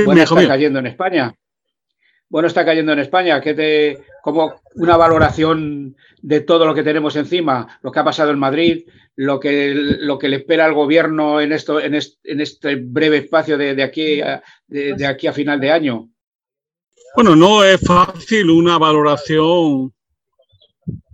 bueno 0.04 0.24
está 0.24 0.48
cayendo 0.48 0.80
en 0.80 0.88
España. 0.88 1.36
Bueno 2.30 2.48
está 2.48 2.66
cayendo 2.66 2.94
en 2.94 3.00
España. 3.00 3.40
¿Qué 3.40 3.54
te, 3.54 4.00
como 4.24 4.60
una 4.78 4.98
valoración 4.98 5.96
de 6.20 6.42
todo 6.42 6.66
lo 6.66 6.74
que 6.74 6.82
tenemos 6.82 7.16
encima, 7.16 7.80
lo 7.84 7.92
que 7.92 8.00
ha 8.00 8.04
pasado 8.04 8.32
en 8.32 8.40
Madrid, 8.40 8.88
lo 9.22 9.40
que, 9.40 9.76
lo 9.76 10.18
que 10.18 10.30
le 10.30 10.38
espera 10.38 10.66
al 10.66 10.74
gobierno 10.74 11.40
en, 11.40 11.52
esto, 11.52 11.80
en, 11.80 11.94
este, 11.94 12.76
breve 12.76 13.18
espacio 13.18 13.56
de, 13.56 13.84
aquí 13.84 14.20
a, 14.20 14.42
de, 14.68 15.06
aquí 15.06 15.28
a 15.28 15.34
final 15.34 15.60
de 15.60 15.72
año? 15.72 16.10
Bueno, 17.16 17.36
no 17.36 17.64
es 17.64 17.80
fácil 17.82 18.50
una 18.50 18.80
valoración, 18.80 19.94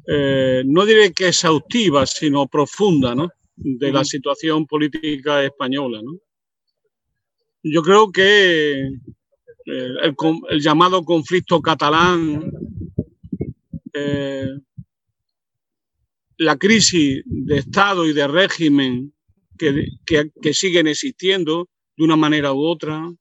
eh, 0.08 0.64
no 0.66 0.86
diré 0.86 1.12
que 1.12 1.28
exhaustiva, 1.28 2.06
sino 2.06 2.48
profunda, 2.48 3.14
¿no? 3.14 3.30
de 3.58 3.92
la 3.92 4.06
situación 4.06 4.66
política 4.66 5.44
española. 5.44 6.00
¿no? 6.02 6.14
Yo 7.64 7.82
creo 7.82 8.10
que 8.10 8.84
eh, 8.86 10.14
el, 10.46 10.62
llamado 10.62 11.04
conflicto 11.04 11.62
catalán, 11.62 12.54
eh, 13.94 14.48
la 16.38 16.58
crisis 16.58 17.24
de 17.26 17.58
Estado 17.58 18.06
y 18.06 18.14
de 18.14 18.28
régimen 18.28 19.14
que, 19.58 19.88
que, 20.06 20.54
siguen 20.54 20.88
existiendo 20.88 21.68
de 21.96 22.04
una 22.04 22.16
manera 22.16 22.54
u 22.54 22.64
otra, 22.64 23.12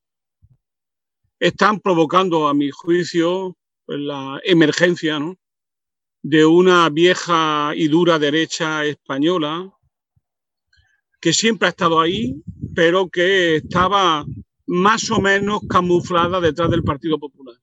están 1.41 1.81
provocando, 1.81 2.47
a 2.47 2.55
mi 2.55 2.71
juicio, 2.71 3.57
la 3.87 4.41
emergencia 4.45 5.19
¿no? 5.19 5.39
de 6.23 6.45
una 6.45 6.89
vieja 6.91 7.73
y 7.75 7.89
dura 7.89 8.19
derecha 8.19 8.85
española 8.85 9.73
que 11.21 11.33
siempre 11.33 11.67
ha 11.67 11.71
estado 11.71 12.01
ahí, 12.01 12.43
pero 12.75 13.09
que 13.09 13.57
estaba 13.57 14.27
más 14.67 15.11
o 15.11 15.21
menos 15.21 15.61
camuflada 15.69 16.41
detrás 16.41 16.71
del 16.71 16.83
Partido 16.83 17.19
Popular. 17.19 17.57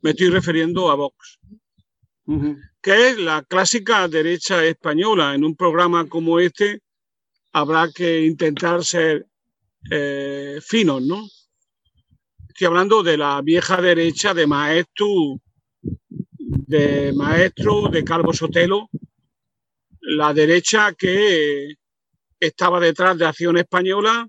Me 0.00 0.10
estoy 0.10 0.30
refiriendo 0.30 0.90
a 0.90 0.94
Vox, 0.94 1.38
que 2.82 3.10
es 3.10 3.18
la 3.18 3.42
clásica 3.42 4.08
derecha 4.08 4.64
española. 4.64 5.34
En 5.34 5.44
un 5.44 5.54
programa 5.54 6.08
como 6.08 6.40
este 6.40 6.80
habrá 7.52 7.88
que 7.92 8.26
intentar 8.26 8.84
ser 8.84 9.26
eh, 9.90 10.58
finos, 10.60 11.02
¿no? 11.02 11.24
Estoy 12.48 12.66
hablando 12.66 13.02
de 13.02 13.16
la 13.16 13.40
vieja 13.40 13.80
derecha 13.80 14.34
de 14.34 14.46
Maestro, 14.46 15.06
de 16.40 17.12
Maestro, 17.14 17.88
de 17.88 18.04
Calvo 18.04 18.32
Sotelo, 18.32 18.90
la 20.00 20.34
derecha 20.34 20.92
que 20.92 21.76
estaba 22.38 22.80
detrás 22.80 23.16
de 23.16 23.26
Acción 23.26 23.56
Española, 23.56 24.28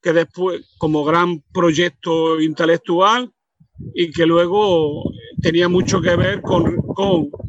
que 0.00 0.12
después, 0.12 0.74
como 0.78 1.04
gran 1.04 1.40
proyecto 1.52 2.40
intelectual, 2.40 3.32
y 3.94 4.10
que 4.10 4.26
luego 4.26 5.04
tenía 5.40 5.68
mucho 5.68 6.00
que 6.00 6.16
ver 6.16 6.42
con, 6.42 6.80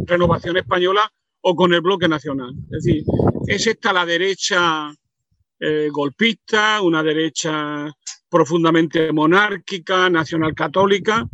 Renovación 0.05 0.57
Española 0.57 1.09
o 1.41 1.55
con 1.55 1.73
el 1.73 1.81
bloque 1.81 2.07
nacional. 2.07 2.53
Es 2.71 2.83
decir, 2.83 3.03
es 3.47 3.67
esta 3.67 3.93
la 3.93 4.05
derecha 4.05 4.93
eh, 5.59 5.89
golpista, 5.91 6.81
una 6.81 7.03
derecha 7.03 7.93
profundamente 8.29 9.11
monárquica, 9.13 10.09
nacional 10.09 10.53
católica, 10.53 11.27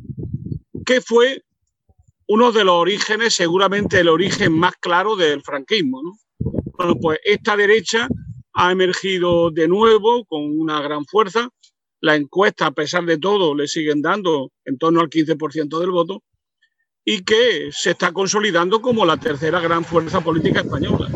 que 0.85 1.01
fue 1.01 1.43
uno 2.27 2.51
de 2.51 2.63
los 2.63 2.75
orígenes, 2.75 3.33
seguramente 3.33 3.99
el 3.99 4.07
origen 4.07 4.53
más 4.53 4.73
claro 4.79 5.15
del 5.15 5.41
franquismo. 5.41 6.01
Bueno, 6.77 6.95
pues 7.01 7.19
esta 7.23 7.57
derecha 7.57 8.07
ha 8.53 8.71
emergido 8.71 9.49
de 9.49 9.67
nuevo 9.67 10.25
con 10.25 10.43
una 10.59 10.81
gran 10.81 11.05
fuerza. 11.05 11.49
La 12.01 12.15
encuesta, 12.15 12.67
a 12.67 12.71
pesar 12.71 13.05
de 13.05 13.17
todo, 13.17 13.53
le 13.55 13.67
siguen 13.67 14.01
dando 14.01 14.51
en 14.65 14.77
torno 14.77 15.01
al 15.01 15.09
15% 15.09 15.79
del 15.79 15.91
voto 15.91 16.23
y 17.03 17.23
que 17.23 17.69
se 17.71 17.91
está 17.91 18.11
consolidando 18.11 18.81
como 18.81 19.05
la 19.05 19.17
tercera 19.17 19.59
gran 19.59 19.83
fuerza 19.83 20.21
política 20.21 20.61
española. 20.61 21.09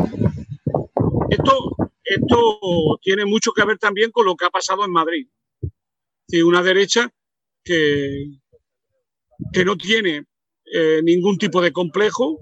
Esto, 1.30 1.76
esto 2.04 3.00
tiene 3.02 3.26
mucho 3.26 3.52
que 3.54 3.66
ver 3.66 3.78
también 3.78 4.12
con 4.12 4.26
lo 4.26 4.36
que 4.36 4.46
ha 4.46 4.50
pasado 4.50 4.84
en 4.86 4.92
Madrid. 4.92 5.28
una 6.44 6.64
derecha 6.64 7.10
que, 7.64 8.40
que 9.52 9.66
no 9.66 9.78
tiene 9.78 10.26
eh, 10.66 11.02
ningún 11.04 11.38
tipo 11.38 11.62
de 11.62 11.72
complejo, 11.72 12.40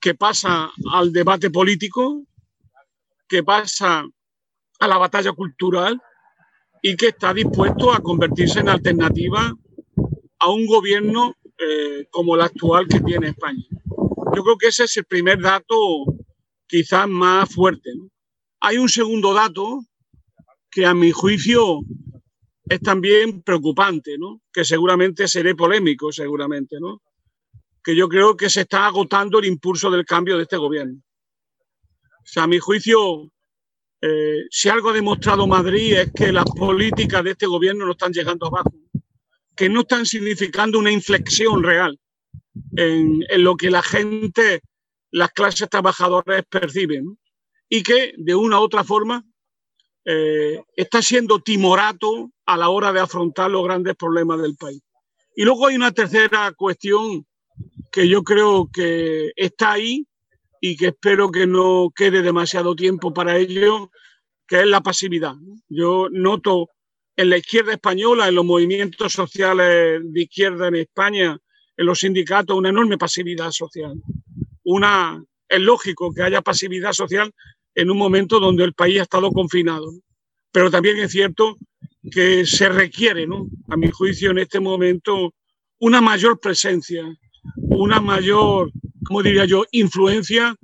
que 0.00 0.14
pasa 0.14 0.70
al 0.92 1.12
debate 1.12 1.50
político, 1.50 2.24
que 3.28 3.44
pasa 3.44 4.04
a 4.80 4.88
la 4.88 4.98
batalla 4.98 5.32
cultural 5.32 6.02
y 6.82 6.96
que 6.96 7.08
está 7.08 7.34
dispuesto 7.34 7.92
a 7.92 8.00
convertirse 8.00 8.60
en 8.60 8.68
alternativa 8.68 9.54
a 10.38 10.50
un 10.50 10.66
gobierno 10.66 11.36
eh, 11.58 12.06
como 12.10 12.34
el 12.34 12.40
actual 12.40 12.88
que 12.88 13.00
tiene 13.00 13.28
España. 13.28 13.64
Yo 14.34 14.42
creo 14.42 14.56
que 14.56 14.68
ese 14.68 14.84
es 14.84 14.96
el 14.96 15.04
primer 15.04 15.40
dato 15.40 15.76
quizás 16.66 17.08
más 17.08 17.52
fuerte. 17.52 17.90
Hay 18.60 18.78
un 18.78 18.88
segundo 18.88 19.34
dato 19.34 19.80
que 20.70 20.86
a 20.86 20.94
mi 20.94 21.10
juicio 21.10 21.80
es 22.68 22.80
también 22.80 23.42
preocupante, 23.42 24.16
¿no? 24.16 24.40
que 24.52 24.64
seguramente 24.64 25.26
seré 25.26 25.54
polémico, 25.54 26.12
seguramente, 26.12 26.76
¿no? 26.80 27.02
que 27.82 27.96
yo 27.96 28.08
creo 28.08 28.36
que 28.36 28.48
se 28.48 28.62
está 28.62 28.86
agotando 28.86 29.38
el 29.38 29.46
impulso 29.46 29.90
del 29.90 30.04
cambio 30.04 30.36
de 30.36 30.44
este 30.44 30.56
gobierno. 30.56 31.02
O 32.02 32.26
sea, 32.26 32.44
a 32.44 32.46
mi 32.46 32.58
juicio, 32.58 33.32
eh, 34.02 34.46
si 34.50 34.68
algo 34.68 34.90
ha 34.90 34.94
demostrado 34.94 35.46
Madrid 35.46 35.94
es 35.94 36.12
que 36.12 36.32
las 36.32 36.44
políticas 36.44 37.22
de 37.22 37.32
este 37.32 37.46
gobierno 37.46 37.84
no 37.84 37.92
están 37.92 38.12
llegando 38.12 38.46
abajo 38.46 38.72
que 39.60 39.68
no 39.68 39.80
están 39.80 40.06
significando 40.06 40.78
una 40.78 40.90
inflexión 40.90 41.62
real 41.62 42.00
en, 42.78 43.22
lo 43.44 43.58
que 43.58 43.70
la 43.70 43.82
gente, 43.82 44.62
las 45.10 45.32
clases 45.32 45.68
trabajadoras 45.68 46.44
perciben 46.48 47.18
y 47.68 47.82
que 47.82 48.14
de 48.16 48.34
una 48.34 48.58
u 48.58 48.62
otra 48.62 48.84
forma 48.84 49.22
eh, 50.06 50.62
está 50.74 51.02
siendo 51.02 51.40
timorato 51.40 52.30
a 52.46 52.56
la 52.56 52.70
hora 52.70 52.90
de 52.90 53.00
afrontar 53.00 53.50
los 53.50 53.62
grandes 53.62 53.96
problemas 53.96 54.40
del 54.40 54.56
país. 54.56 54.80
Y 55.36 55.44
luego 55.44 55.66
hay 55.66 55.76
una 55.76 55.92
tercera 55.92 56.50
cuestión 56.52 57.26
que 57.92 58.08
yo 58.08 58.22
creo 58.22 58.70
que 58.72 59.32
está 59.36 59.72
ahí 59.72 60.06
y 60.60 60.76
que 60.76 60.88
espero 60.88 61.30
que 61.30 61.46
no 61.46 61.90
quede 61.94 62.22
demasiado 62.22 62.76
tiempo 62.76 63.14
para 63.14 63.38
ello, 63.38 63.90
que 64.46 64.60
es 64.60 64.66
la 64.66 64.82
pasividad. 64.82 65.34
Yo 65.68 66.08
noto 66.10 66.68
en 67.16 67.30
la 67.30 67.38
izquierda 67.38 67.72
española, 67.72 68.28
en 68.28 68.34
los 68.34 68.44
movimientos 68.44 69.12
sociales 69.12 70.00
de 70.04 70.22
izquierda 70.22 70.68
en 70.68 70.76
España, 70.76 71.38
en 71.76 71.86
los 71.86 72.00
sindicatos, 72.00 72.56
una 72.56 72.68
enorme 72.68 72.98
pasividad 72.98 73.50
social. 73.50 73.94
Una, 74.64 75.22
es 75.48 75.60
lógico 75.60 76.12
que 76.12 76.22
haya 76.22 76.42
pasividad 76.42 76.92
social 76.92 77.32
en 77.74 77.90
un 77.90 77.96
momento 77.96 78.38
donde 78.38 78.64
el 78.64 78.74
país 78.74 79.00
ha 79.00 79.04
estado 79.04 79.30
confinado. 79.32 79.90
Pero 80.52 80.70
también 80.70 80.98
es 80.98 81.12
cierto 81.12 81.56
que 82.10 82.44
se 82.44 82.68
requiere, 82.68 83.26
¿no? 83.26 83.46
a 83.68 83.76
mi 83.76 83.90
juicio, 83.90 84.30
en 84.30 84.38
este 84.38 84.60
momento, 84.60 85.34
una 85.78 86.00
mayor 86.00 86.40
presencia, 86.40 87.04
una 87.56 88.00
mayor, 88.00 88.70
¿cómo 89.04 89.22
diría 89.22 89.44
yo?, 89.44 89.64
influencia 89.72 90.56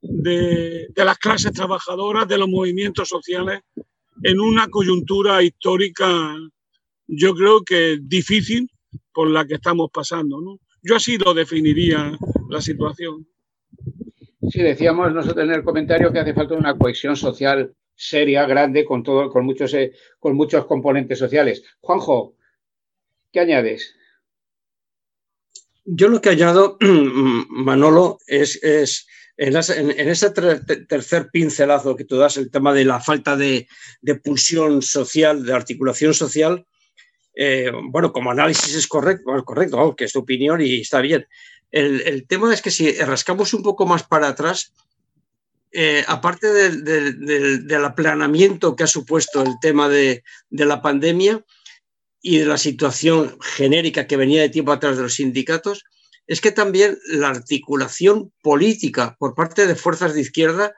de, 0.00 0.88
las 0.96 1.18
clases 1.18 1.52
trabajadoras, 1.52 2.28
de 2.28 2.38
los 2.38 2.48
movimientos 2.48 3.08
sociales 3.08 3.60
en 4.22 4.40
una 4.40 4.68
coyuntura 4.68 5.42
histórica, 5.42 6.36
yo 7.08 7.34
creo 7.34 7.62
que 7.62 7.98
difícil 8.00 8.70
por 9.12 9.28
la 9.28 9.44
que 9.44 9.54
estamos 9.54 9.90
pasando. 9.92 10.58
Yo 10.82 10.96
así 10.96 11.18
lo 11.18 11.34
definiría 11.34 12.16
la 12.48 12.60
situación. 12.60 13.26
Sí, 14.48 14.62
decíamos 14.62 15.12
nosotros 15.12 15.44
en 15.44 15.52
el 15.52 15.64
comentario 15.64 16.12
que 16.12 16.20
hace 16.20 16.34
falta 16.34 16.54
una 16.54 16.76
cohesión 16.76 17.16
social 17.16 17.74
seria, 17.94 18.46
grande, 18.46 18.84
con, 18.84 19.02
todo, 19.02 19.30
con, 19.30 19.44
muchos, 19.44 19.72
eh, 19.74 19.92
con 20.18 20.36
muchos 20.36 20.66
componentes 20.66 21.18
sociales. 21.18 21.62
Juanjo, 21.80 22.36
¿qué 23.30 23.40
añades? 23.40 23.96
Yo 25.84 26.08
lo 26.08 26.20
que 26.20 26.30
añado, 26.30 26.76
Manolo, 27.48 28.18
es, 28.26 28.60
en, 29.36 29.56
ese 29.56 30.30
tercer 30.30 31.30
pincelazo 31.32 31.96
que 31.96 32.04
tú 32.04 32.16
das, 32.16 32.36
el 32.36 32.50
tema 32.50 32.72
de 32.72 32.84
la 32.84 33.00
falta 33.00 33.36
de, 33.36 33.66
pulsión 34.22 34.82
social, 34.82 35.44
de 35.44 35.54
articulación 35.54 36.14
social, 36.14 36.66
eh, 37.34 37.72
bueno, 37.90 38.12
como 38.12 38.30
análisis 38.30 38.74
es 38.74 38.86
correcto, 38.86 39.32
correcto, 39.44 39.96
que 39.96 40.04
es 40.04 40.12
tu 40.12 40.20
opinión 40.20 40.60
y 40.60 40.80
está 40.80 41.00
bien. 41.00 41.26
El, 41.70 42.26
tema 42.28 42.52
es 42.52 42.60
que 42.60 42.70
si 42.70 42.92
rascamos 42.98 43.54
un 43.54 43.62
poco 43.62 43.86
más 43.86 44.02
para 44.02 44.28
atrás, 44.28 44.74
eh, 45.72 46.04
aparte 46.06 46.52
del, 46.52 47.84
aplanamiento 47.84 48.76
que 48.76 48.84
ha 48.84 48.86
supuesto 48.86 49.42
el 49.42 49.54
tema 49.60 49.88
de, 49.88 50.22
de 50.50 50.66
la 50.66 50.82
pandemia 50.82 51.42
y 52.22 52.38
de 52.38 52.46
la 52.46 52.56
situación 52.56 53.36
genérica 53.40 54.06
que 54.06 54.16
venía 54.16 54.40
de 54.40 54.48
tiempo 54.48 54.72
atrás 54.72 54.96
de 54.96 55.02
los 55.02 55.14
sindicatos, 55.16 55.84
es 56.26 56.40
que 56.40 56.52
también 56.52 56.96
la 57.08 57.28
articulación 57.28 58.32
política 58.42 59.16
por 59.18 59.34
parte 59.34 59.66
de 59.66 59.74
fuerzas 59.74 60.14
de 60.14 60.20
izquierda 60.20 60.72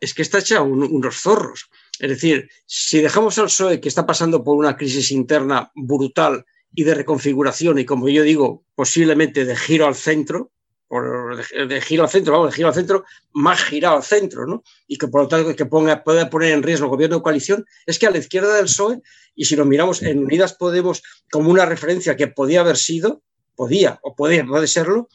es 0.00 0.14
que 0.14 0.22
está 0.22 0.38
hecha 0.38 0.62
unos 0.62 1.20
zorros. 1.20 1.68
Es 1.98 2.08
decir, 2.08 2.48
si 2.64 3.02
dejamos 3.02 3.38
al 3.38 3.44
PSOE 3.44 3.80
que 3.80 3.88
está 3.88 4.06
pasando 4.06 4.42
por 4.42 4.56
una 4.56 4.76
crisis 4.76 5.10
interna 5.10 5.70
brutal 5.74 6.46
y 6.74 6.84
de 6.84 6.94
reconfiguración 6.94 7.78
y 7.78 7.84
como 7.84 8.08
yo 8.08 8.22
digo, 8.22 8.64
posiblemente 8.74 9.44
de 9.44 9.54
giro 9.54 9.86
al 9.86 9.94
centro, 9.94 10.50
de, 10.90 11.80
giro 11.80 12.02
al 12.02 12.10
centro, 12.10 12.32
vamos, 12.32 12.50
de 12.50 12.56
giro 12.56 12.68
al 12.68 12.74
centro, 12.74 13.04
más 13.32 13.62
girado 13.62 13.96
al 13.96 14.02
centro, 14.02 14.46
¿no? 14.46 14.64
Y 14.88 14.98
que 14.98 15.06
por 15.08 15.22
lo 15.22 15.28
tanto 15.28 15.54
que 15.54 15.66
ponga, 15.66 16.02
puede 16.02 16.26
poner 16.26 16.52
en 16.52 16.62
riesgo 16.62 16.86
el 16.86 16.90
gobierno 16.90 17.16
de 17.16 17.22
coalición, 17.22 17.64
es 17.86 17.98
que 17.98 18.06
a 18.06 18.10
la 18.10 18.18
izquierda 18.18 18.54
del 18.54 18.64
PSOE, 18.64 19.00
y 19.34 19.44
si 19.44 19.54
lo 19.56 19.64
miramos 19.64 20.02
en 20.02 20.18
Unidas 20.18 20.54
Podemos 20.54 21.02
como 21.30 21.50
una 21.50 21.64
referencia 21.64 22.16
que 22.16 22.26
podía 22.26 22.60
haber 22.60 22.76
sido, 22.76 23.22
podía 23.54 24.00
o 24.02 24.16
puede, 24.16 24.44
puede 24.44 24.66
serlo, 24.66 25.08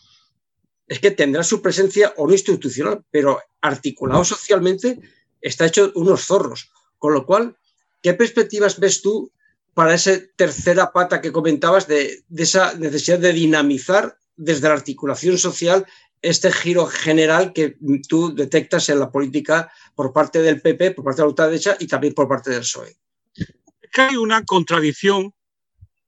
es 0.88 0.99
que 0.99 1.11
tendrá 1.11 1.43
su 1.43 1.61
presencia 1.61 2.13
o 2.17 2.27
no 2.27 2.33
institucional, 2.33 3.03
pero 3.11 3.39
articulado 3.59 4.23
socialmente 4.23 4.99
está 5.41 5.65
hecho 5.65 5.91
unos 5.95 6.25
zorros. 6.25 6.71
Con 6.97 7.13
lo 7.13 7.25
cual, 7.25 7.57
¿qué 8.01 8.13
perspectivas 8.13 8.79
ves 8.79 9.01
tú 9.01 9.31
para 9.73 9.93
esa 9.93 10.17
tercera 10.38 10.91
pata 10.93 11.21
que 11.21 11.31
comentabas 11.31 11.88
de, 11.88 12.23
esa 12.38 12.73
necesidad 12.75 13.19
de 13.19 13.33
dinamizar 13.33 14.17
desde 14.36 14.67
la 14.67 14.74
articulación 14.74 15.38
social 15.38 15.86
este 16.21 16.52
giro 16.52 16.88
general 16.88 17.54
que 17.54 17.78
tú 18.08 18.34
detectas 18.34 18.89
en 18.89 19.00
la 19.00 19.12
política 19.12 19.71
por 19.93 20.12
parte 20.12 20.41
del 20.41 20.62
PP, 20.62 20.91
por 20.91 21.04
parte 21.04 21.21
de 21.21 21.24
la 21.24 21.30
ultraderecha 21.30 21.78
y 21.80 21.88
también 21.88 22.13
por 22.13 22.28
parte 22.28 22.50
del 22.50 22.62
PSOE? 22.62 22.95
Es 23.36 23.91
que 23.91 24.02
hay 24.02 24.15
una 24.15 24.43
contradicción 24.43 25.34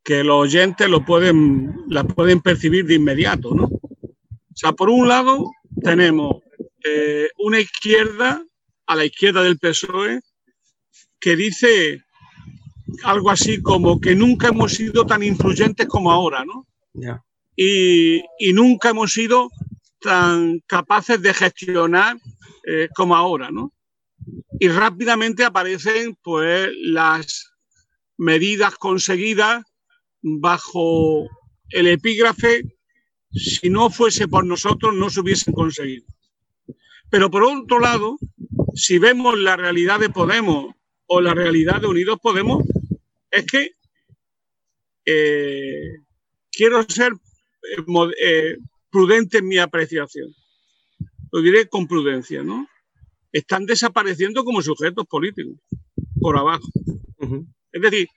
que 0.03 0.23
los 0.23 0.37
oyentes 0.37 0.89
lo 0.89 1.05
pueden, 1.05 1.83
la 1.87 2.03
pueden 2.03 2.41
percibir 2.41 2.85
de 2.85 2.95
inmediato, 2.95 3.53
¿no? 3.53 3.65
O 3.65 4.55
sea, 4.55 4.71
por 4.71 4.89
un 4.89 5.07
lado 5.07 5.51
tenemos 5.83 6.41
eh, 6.83 7.29
una 7.37 7.59
izquierda, 7.59 8.41
a 8.87 8.95
la 8.95 9.05
izquierda 9.05 9.43
del 9.43 9.59
PSOE, 9.59 10.21
que 11.19 11.35
dice 11.35 12.01
algo 13.03 13.29
así 13.29 13.61
como 13.61 13.99
que 13.99 14.15
nunca 14.15 14.47
hemos 14.47 14.73
sido 14.73 15.05
tan 15.05 15.21
influyentes 15.23 15.87
como 15.87 16.11
ahora, 16.11 16.45
¿no? 16.45 16.65
Y, 17.59 18.21
nunca 18.53 18.91
hemos 18.91 19.11
sido 19.11 19.49
tan 19.99 20.59
capaces 20.67 21.19
de 21.21 21.33
gestionar 21.33 22.17
eh, 22.67 22.87
como 22.95 23.15
ahora, 23.15 23.49
¿no? 23.49 23.73
Y 24.59 24.67
rápidamente 24.67 25.43
aparecen 25.43 26.15
pues 26.21 26.69
las 26.81 27.51
medidas 28.17 28.75
conseguidas 28.75 29.63
bajo 30.21 31.27
el 31.69 31.87
epígrafe, 31.87 32.63
si 33.31 33.69
no 33.69 33.89
fuese 33.89 34.27
por 34.27 34.45
nosotros, 34.45 34.93
no 34.93 35.09
se 35.09 35.21
hubiesen 35.21 35.53
conseguido. 35.53 36.05
Pero 37.09 37.31
por 37.31 37.43
otro 37.43 37.79
lado, 37.79 38.17
si 38.75 38.99
vemos 38.99 39.37
la 39.39 39.55
realidad 39.55 39.99
de 39.99 40.09
Podemos 40.09 40.75
o 41.07 41.21
la 41.21 41.33
realidad 41.33 41.81
de 41.81 41.87
Unidos 41.87 42.19
Podemos, 42.21 42.63
es 43.31 43.45
que 43.45 43.71
eh, 45.05 46.01
quiero 46.51 46.83
ser 46.83 47.13
eh, 47.75 47.83
eh, 48.21 48.57
prudente 48.89 49.39
en 49.39 49.47
mi 49.47 49.57
apreciación. 49.57 50.33
Lo 51.31 51.41
diré 51.41 51.67
con 51.67 51.87
prudencia, 51.87 52.43
¿no? 52.43 52.67
Están 53.31 53.65
desapareciendo 53.65 54.43
como 54.43 54.61
sujetos 54.61 55.05
políticos 55.07 55.55
por 56.19 56.37
abajo. 56.37 56.67
Es 57.71 57.81
decir, 57.81 58.07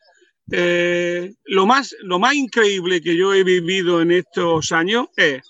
lo, 1.44 1.66
más, 1.66 1.94
lo 2.02 2.18
más 2.18 2.34
increíble 2.34 3.00
que 3.00 3.16
yo 3.16 3.34
he 3.34 3.42
vivido 3.42 4.00
en 4.00 4.12
estos 4.12 4.72
años 4.72 5.06
es 5.16 5.42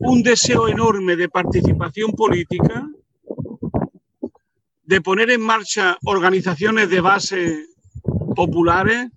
un 0.00 0.22
deseo 0.22 0.68
enorme 0.68 1.16
de 1.16 1.28
participación 1.28 2.12
política, 2.12 2.86
de 4.84 5.00
poner 5.00 5.30
en 5.30 5.40
marcha 5.40 5.96
organizaciones 6.04 6.90
de 6.90 7.00
base 7.00 7.66
populares 8.36 9.10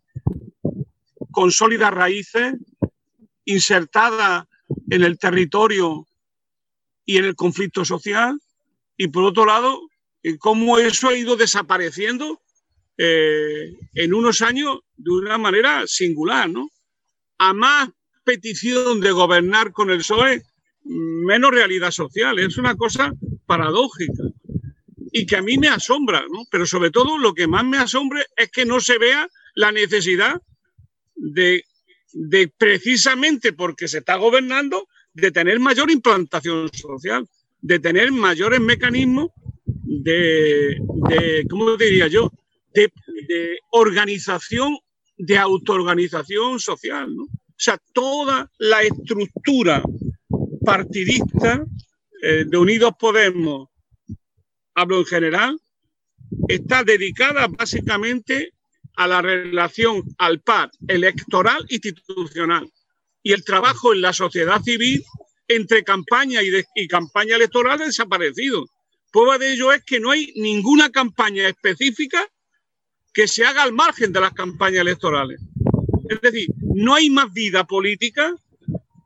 con 1.38 1.52
sólidas 1.52 1.92
raíces, 1.94 2.56
insertadas 3.46 4.48
en 4.90 5.04
el 5.04 5.20
territorio 5.20 6.08
y 7.06 7.18
en 7.18 7.26
el 7.26 7.36
conflicto 7.36 7.86
social, 7.86 8.42
y 8.98 9.10
por 9.10 9.24
otro 9.24 9.46
lado, 9.46 9.80
cómo 10.40 10.80
eso 10.80 11.10
ha 11.10 11.16
ido 11.16 11.36
desapareciendo 11.36 12.42
eh, 12.98 13.72
en 13.94 14.16
unos 14.16 14.42
años 14.42 14.80
de 14.96 15.12
una 15.12 15.38
manera 15.38 15.84
singular, 15.86 16.50
¿no? 16.50 16.72
A 17.38 17.54
más 17.54 17.90
petición 18.24 19.00
de 19.00 19.12
gobernar 19.12 19.74
con 19.74 19.92
el 19.92 20.00
PSOE, 20.00 20.42
menos 20.86 21.52
realidad 21.52 21.92
social. 21.92 22.40
Es 22.40 22.58
una 22.58 22.76
cosa 22.76 23.14
paradójica 23.46 24.24
y 25.12 25.28
que 25.28 25.36
a 25.36 25.44
mí 25.44 25.60
me 25.60 25.68
asombra, 25.68 26.26
¿no? 26.32 26.46
Pero 26.50 26.66
sobre 26.66 26.90
todo 26.90 27.20
lo 27.20 27.36
que 27.36 27.46
más 27.46 27.64
me 27.64 27.78
asombra 27.78 28.26
es 28.36 28.50
que 28.50 28.66
no 28.66 28.80
se 28.80 28.98
vea 28.98 29.30
la 29.54 29.72
necesidad 29.72 30.42
de, 31.18 31.64
de 32.14 32.48
precisamente 32.58 33.54
porque 33.54 33.88
se 33.88 34.00
está 34.00 34.16
gobernando, 34.16 34.88
de 35.14 35.32
tener 35.32 35.60
mayor 35.60 35.92
implantación 35.92 36.70
social, 36.74 37.28
de 37.62 37.80
tener 37.80 38.12
mayores 38.12 38.60
mecanismos 38.60 39.32
de, 39.66 40.78
de 41.10 41.46
¿cómo 41.50 41.76
diría 41.76 42.08
yo?, 42.08 42.32
de, 42.74 42.92
de 43.28 43.60
organización, 43.72 44.78
de 45.18 45.38
autoorganización 45.38 46.60
social, 46.60 47.16
¿no? 47.16 47.24
O 47.24 47.60
sea, 47.60 47.80
toda 47.92 48.52
la 48.60 48.84
estructura 48.84 49.82
partidista 50.64 51.66
eh, 52.22 52.46
de 52.48 52.58
Unidos 52.58 52.92
Podemos, 53.00 53.70
hablo 54.76 55.00
en 55.00 55.06
general, 55.06 55.60
está 56.48 56.84
dedicada 56.84 57.48
básicamente 57.48 58.54
a 58.98 59.08
la 59.08 59.22
relación 59.22 60.04
al 60.18 60.42
par 60.42 60.72
electoral 60.88 61.66
institucional 61.70 62.70
y 63.24 63.32
el 63.32 63.44
trabajo 63.44 63.94
en 63.94 64.02
la 64.02 64.12
sociedad 64.12 64.62
civil 64.62 65.04
entre 65.48 65.84
campaña 65.84 66.42
y, 66.42 66.50
y 66.76 66.88
campaña 66.88 67.36
electoral 67.36 67.80
desaparecido. 67.80 68.66
Prueba 69.12 69.38
de 69.38 69.54
ello 69.54 69.72
es 69.72 69.84
que 69.84 70.00
no 70.00 70.12
hay 70.12 70.34
ninguna 70.36 70.90
campaña 70.90 71.48
específica 71.48 72.28
que 73.14 73.28
se 73.28 73.46
haga 73.46 73.64
al 73.64 73.72
margen 73.72 74.12
de 74.12 74.20
las 74.20 74.34
campañas 74.34 74.82
electorales. 74.82 75.40
Es 76.10 76.20
decir, 76.22 76.50
no 76.62 76.96
hay 76.96 77.10
más 77.10 77.32
vida 77.32 77.66
política 77.66 78.36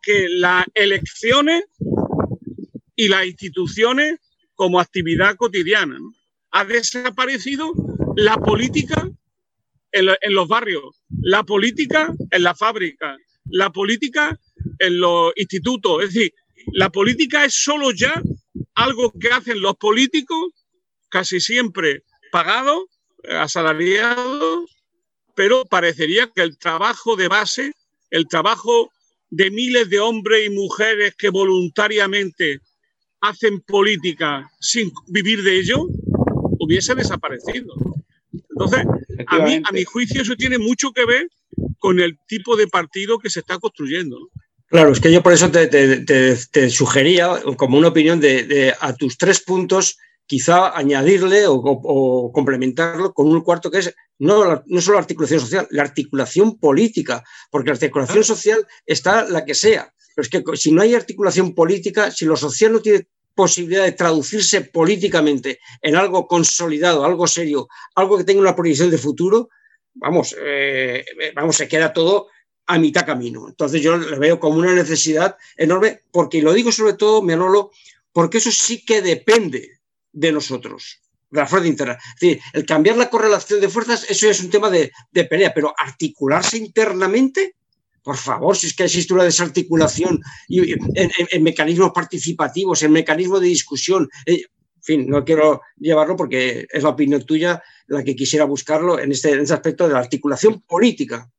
que 0.01 0.27
las 0.29 0.65
elecciones 0.73 1.65
y 2.95 3.09
las 3.09 3.25
instituciones 3.25 4.19
como 4.55 4.79
actividad 4.79 5.35
cotidiana. 5.35 5.97
Ha 6.51 6.65
desaparecido 6.65 7.73
la 8.15 8.37
política 8.37 9.09
en, 9.91 10.33
los 10.33 10.47
barrios, 10.47 11.01
la 11.21 11.43
política 11.43 12.13
en 12.31 12.43
la 12.43 12.55
fábrica, 12.55 13.17
la 13.45 13.71
política 13.71 14.39
en 14.79 14.99
los 14.99 15.33
institutos. 15.35 16.03
Es 16.03 16.13
decir, 16.13 16.33
la 16.73 16.89
política 16.89 17.45
es 17.45 17.55
solo 17.55 17.91
ya 17.91 18.21
algo 18.75 19.11
que 19.19 19.29
hacen 19.29 19.61
los 19.61 19.75
políticos, 19.75 20.53
casi 21.09 21.39
siempre 21.39 22.03
pagados, 22.31 22.83
asalariados, 23.29 24.69
pero 25.35 25.65
parecería 25.65 26.27
que 26.33 26.41
el 26.41 26.57
trabajo 26.57 27.15
de 27.15 27.27
base, 27.27 27.73
el 28.09 28.27
trabajo 28.27 28.91
de 29.29 29.49
miles 29.51 29.89
de 29.89 29.99
hombres 29.99 30.45
y 30.45 30.49
mujeres 30.49 31.15
que 31.15 31.29
voluntariamente 31.29 32.59
hacen 33.21 33.61
política 33.61 34.49
sin 34.59 34.91
vivir 35.07 35.43
de 35.43 35.59
ello, 35.59 35.87
hubiese 36.59 36.95
desaparecido. 36.95 37.73
Entonces, 38.49 38.85
a 39.27 39.39
mí, 39.39 39.61
a 39.63 39.71
mi 39.71 39.83
juicio, 39.83 40.21
eso 40.21 40.35
tiene 40.35 40.57
mucho 40.57 40.91
que 40.91 41.05
ver 41.05 41.27
con 41.79 41.99
el 41.99 42.17
tipo 42.27 42.55
de 42.55 42.67
partido 42.67 43.19
que 43.19 43.29
se 43.29 43.39
está 43.39 43.59
construyendo. 43.59 44.17
Claro, 44.67 44.93
es 44.93 45.01
que 45.01 45.11
yo 45.11 45.21
por 45.21 45.33
eso 45.33 45.51
te, 45.51 46.69
sugería 46.69 47.41
como 47.57 47.77
una 47.77 47.89
opinión 47.89 48.21
de, 48.21 48.73
a 48.79 48.93
tus 48.93 49.17
tres 49.17 49.41
puntos 49.41 49.97
quizá 50.25 50.77
añadirle 50.77 51.43
o, 51.45 52.31
complementarlo 52.33 53.13
con 53.13 53.27
un 53.27 53.41
cuarto 53.41 53.69
que 53.69 53.79
es 53.79 53.93
no, 54.17 54.63
no 54.65 54.81
solo 54.81 54.95
la 54.95 55.01
articulación 55.01 55.41
social, 55.41 55.67
la 55.71 55.83
articulación 55.83 56.57
política, 56.57 57.21
porque 57.49 57.67
la 57.67 57.73
articulación 57.73 58.23
social 58.23 58.65
está 58.85 59.27
la 59.27 59.43
que 59.43 59.55
sea. 59.55 59.93
Pero 60.15 60.23
es 60.23 60.29
que 60.29 60.57
si 60.57 60.71
no 60.71 60.81
hay 60.81 60.95
articulación 60.95 61.53
política, 61.53 62.11
si 62.11 62.25
lo 62.25 62.37
social 62.37 62.71
no 62.71 62.79
tiene 62.79 63.07
posibilidad 63.41 63.85
de 63.85 63.93
traducirse 63.93 64.61
políticamente 64.61 65.59
en 65.81 65.95
algo 65.95 66.27
consolidado, 66.27 67.03
algo 67.03 67.25
serio, 67.25 67.67
algo 67.95 68.19
que 68.19 68.23
tenga 68.23 68.39
una 68.39 68.55
proyección 68.55 68.91
de 68.91 68.99
futuro, 68.99 69.49
vamos, 69.95 70.35
eh, 70.39 71.03
vamos, 71.33 71.55
se 71.55 71.67
queda 71.67 71.91
todo 71.91 72.27
a 72.67 72.77
mitad 72.77 73.03
camino. 73.03 73.47
Entonces 73.49 73.81
yo 73.81 73.97
le 73.97 74.19
veo 74.19 74.39
como 74.39 74.59
una 74.59 74.75
necesidad 74.75 75.37
enorme, 75.57 76.01
porque 76.11 76.43
lo 76.43 76.53
digo 76.53 76.71
sobre 76.71 76.93
todo, 76.93 77.23
Manolo, 77.23 77.71
porque 78.13 78.37
eso 78.37 78.51
sí 78.51 78.85
que 78.85 79.01
depende 79.01 79.79
de 80.11 80.31
nosotros, 80.31 81.01
de 81.31 81.39
la 81.39 81.47
fuerza 81.47 81.67
interna. 81.67 81.93
Es 81.93 82.19
decir, 82.19 82.41
el 82.53 82.63
cambiar 82.67 82.97
la 82.97 83.09
correlación 83.09 83.59
de 83.59 83.69
fuerzas, 83.69 84.05
eso 84.07 84.29
es 84.29 84.39
un 84.39 84.51
tema 84.51 84.69
de, 84.69 84.91
pelea, 85.27 85.51
pero 85.51 85.73
articularse 85.75 86.57
internamente, 86.57 87.55
por 88.03 88.17
favor, 88.17 88.57
si 88.57 88.67
es 88.67 88.73
que 88.73 88.83
existe 88.83 89.13
una 89.13 89.23
desarticulación 89.23 90.19
y, 90.47 90.73
en, 90.73 91.43
mecanismos 91.43 91.91
participativos, 91.93 92.81
en 92.83 92.91
mecanismos 92.91 93.41
de 93.41 93.47
discusión. 93.47 94.09
Eh, 94.25 94.43
en 94.77 94.83
fin, 94.83 95.07
no 95.07 95.23
quiero 95.23 95.61
llevarlo 95.77 96.15
porque 96.15 96.65
es 96.71 96.81
la 96.81 96.89
opinión 96.89 97.23
tuya 97.23 97.61
la 97.85 98.03
que 98.03 98.15
quisiera 98.15 98.45
buscarlo 98.45 98.99
en 98.99 99.11
este, 99.11 99.31
en 99.31 99.41
este 99.41 99.53
aspecto 99.53 99.87
de 99.87 99.93
la 99.93 99.99
articulación 99.99 100.61
política. 100.61 101.29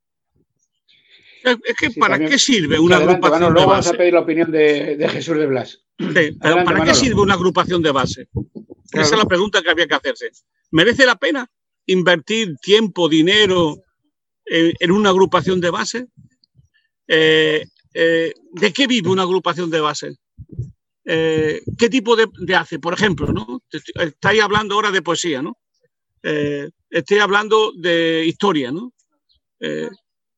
Es 1.43 1.57
que, 1.77 1.91
¿para 1.99 2.19
qué 2.19 2.39
sirve 2.39 2.79
una 2.79 2.99
agrupación 2.99 3.53
de 3.53 3.65
base? 3.65 3.67
vamos 3.67 3.87
a 3.89 3.93
pedir 3.95 4.13
la 4.13 4.21
opinión 4.21 4.53
de, 4.53 5.09
Jesús 5.11 5.37
de 5.37 5.47
Blas. 5.47 5.83
¿Para 6.41 6.85
qué 6.85 6.95
sirve 6.95 7.21
una 7.21 7.35
agrupación 7.35 7.83
de 7.83 7.91
base? 7.91 8.29
Esa 8.93 9.15
es 9.15 9.19
la 9.19 9.25
pregunta 9.25 9.61
que 9.63 9.71
había 9.71 9.89
que 9.89 9.95
hacerse. 9.95 10.31
¿Merece 10.71 11.05
la 11.05 11.17
pena 11.17 11.51
invertir 11.87 12.57
tiempo, 12.59 13.09
dinero 13.09 13.83
en, 14.45 14.91
una 14.93 15.11
agrupación 15.11 15.61
de 15.61 15.71
base? 15.71 16.07
Eh, 17.15 17.67
eh, 17.93 18.33
¿De 18.53 18.73
qué 18.73 18.87
vive 18.87 19.11
una 19.11 19.25
agrupación 19.25 19.69
de 19.69 19.81
base? 19.81 20.17
Eh, 21.05 21.61
¿Qué 21.77 21.91
tipo 21.91 22.17
de, 22.17 22.57
hace? 22.57 22.79
Por 22.79 22.95
ejemplo, 22.95 23.31
¿no? 23.31 23.61
Estáis 23.71 24.41
hablando 24.41 24.75
ahora 24.75 24.91
de 24.91 25.03
poesía, 25.03 25.43
¿no? 25.43 25.57
estoy 26.89 27.19
hablando 27.19 27.73
de 27.73 28.25
historia, 28.25 28.71
¿no? 28.71 28.93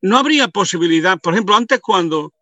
no 0.00 0.16
habría 0.16 0.48
posibilidad, 0.48 1.20
por 1.20 1.34
ejemplo, 1.34 1.54
antes 1.54 1.78
cuando 1.80 2.32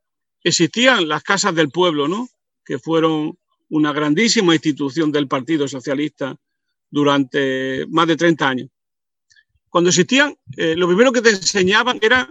existían 0.45 1.09
las 1.09 1.25
casas 1.25 1.53
del 1.53 1.69
pueblo, 1.69 2.07
¿no? 2.07 2.29
Que 2.65 2.79
fueron 2.79 3.37
una 3.69 3.93
grandísima 3.93 4.55
institución 4.55 5.11
del 5.11 5.27
Partido 5.27 5.67
Socialista 5.67 6.37
durante 6.89 7.85
más 7.89 8.07
de 8.07 8.17
30 8.17 8.49
años. 8.49 8.69
Cuando 9.69 9.91
existían, 9.91 10.37
lo 10.57 10.87
primero 10.87 11.11
que 11.11 11.21
te 11.21 11.31
enseñaban 11.31 11.99
era 12.01 12.31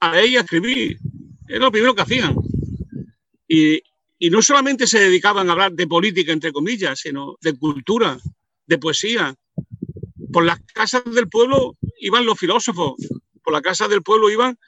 a 0.00 0.20
ella 0.20 0.40
escribir, 0.40 0.98
era 1.48 1.64
lo 1.64 1.72
primero 1.72 1.94
que 1.94 2.02
hacían. 2.02 2.36
Y, 3.48 3.82
y 4.18 4.30
no 4.30 4.42
solamente 4.42 4.86
se 4.86 5.00
dedicaban 5.00 5.48
a 5.48 5.52
hablar 5.52 5.72
de 5.72 5.86
política, 5.86 6.32
entre 6.32 6.52
comillas, 6.52 7.00
sino 7.00 7.36
de 7.40 7.56
cultura, 7.58 8.18
de 8.66 8.78
poesía. 8.78 9.34
Por 10.32 10.44
las 10.44 10.60
casas 10.72 11.04
del 11.04 11.28
pueblo 11.28 11.76
iban 11.98 12.24
los 12.24 12.38
filósofos, 12.38 12.94
por 13.42 13.52
la 13.52 13.62
casa 13.62 13.86
del 13.88 14.02
pueblo 14.02 14.30
iban 14.30 14.58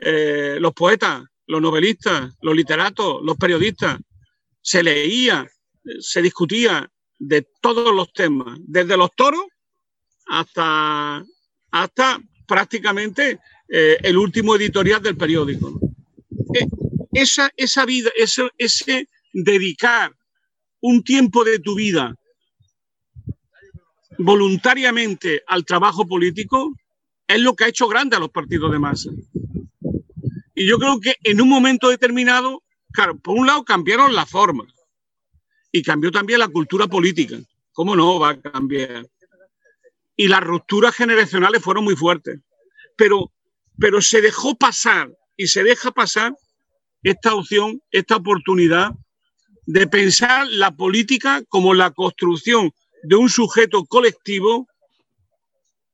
eh, 0.00 0.56
los 0.60 0.72
poetas, 0.72 1.24
los 1.46 1.60
novelistas, 1.60 2.34
los 2.40 2.56
literatos, 2.56 3.20
los 3.22 3.36
periodistas 3.36 3.98
se 4.60 4.82
leía, 4.82 5.46
se 6.00 6.22
discutía 6.22 6.90
de 7.18 7.46
todos 7.60 7.94
los 7.94 8.12
temas, 8.12 8.58
desde 8.62 8.96
los 8.96 9.14
toros 9.14 9.44
hasta, 10.26 11.22
hasta 11.70 12.20
prácticamente 12.46 13.38
eh, 13.68 13.98
el 14.02 14.16
último 14.16 14.56
editorial 14.56 15.02
del 15.02 15.16
periódico. 15.16 15.78
Esa, 17.12 17.50
esa 17.56 17.84
vida, 17.84 18.10
ese, 18.16 18.48
ese 18.58 19.08
dedicar 19.32 20.12
un 20.80 21.02
tiempo 21.02 21.44
de 21.44 21.58
tu 21.58 21.74
vida 21.74 22.14
voluntariamente 24.18 25.42
al 25.46 25.64
trabajo 25.64 26.06
político 26.06 26.72
es 27.26 27.40
lo 27.40 27.54
que 27.54 27.64
ha 27.64 27.68
hecho 27.68 27.88
grande 27.88 28.16
a 28.16 28.20
los 28.20 28.30
partidos 28.30 28.70
de 28.70 28.78
masa. 28.78 29.10
Y 30.54 30.68
yo 30.68 30.78
creo 30.78 31.00
que 31.00 31.14
en 31.24 31.40
un 31.40 31.48
momento 31.48 31.88
determinado, 31.88 32.62
claro, 32.92 33.18
por 33.18 33.36
un 33.36 33.46
lado 33.46 33.64
cambiaron 33.64 34.14
la 34.14 34.26
forma 34.26 34.66
y 35.72 35.82
cambió 35.82 36.12
también 36.12 36.38
la 36.38 36.48
cultura 36.48 36.86
política. 36.86 37.38
¿Cómo 37.72 37.96
no 37.96 38.20
va 38.20 38.30
a 38.30 38.40
cambiar? 38.40 39.08
Y 40.16 40.28
las 40.28 40.42
rupturas 40.44 40.94
generacionales 40.94 41.62
fueron 41.62 41.82
muy 41.82 41.96
fuertes. 41.96 42.40
Pero, 42.96 43.32
pero 43.78 44.00
se 44.00 44.20
dejó 44.20 44.54
pasar 44.54 45.10
y 45.36 45.48
se 45.48 45.64
deja 45.64 45.90
pasar 45.90 46.36
esta 47.04 47.34
opción, 47.34 47.80
esta 47.90 48.16
oportunidad 48.16 48.92
de 49.66 49.86
pensar 49.86 50.46
la 50.48 50.74
política 50.74 51.42
como 51.48 51.74
la 51.74 51.90
construcción 51.90 52.72
de 53.02 53.16
un 53.16 53.28
sujeto 53.28 53.84
colectivo 53.84 54.66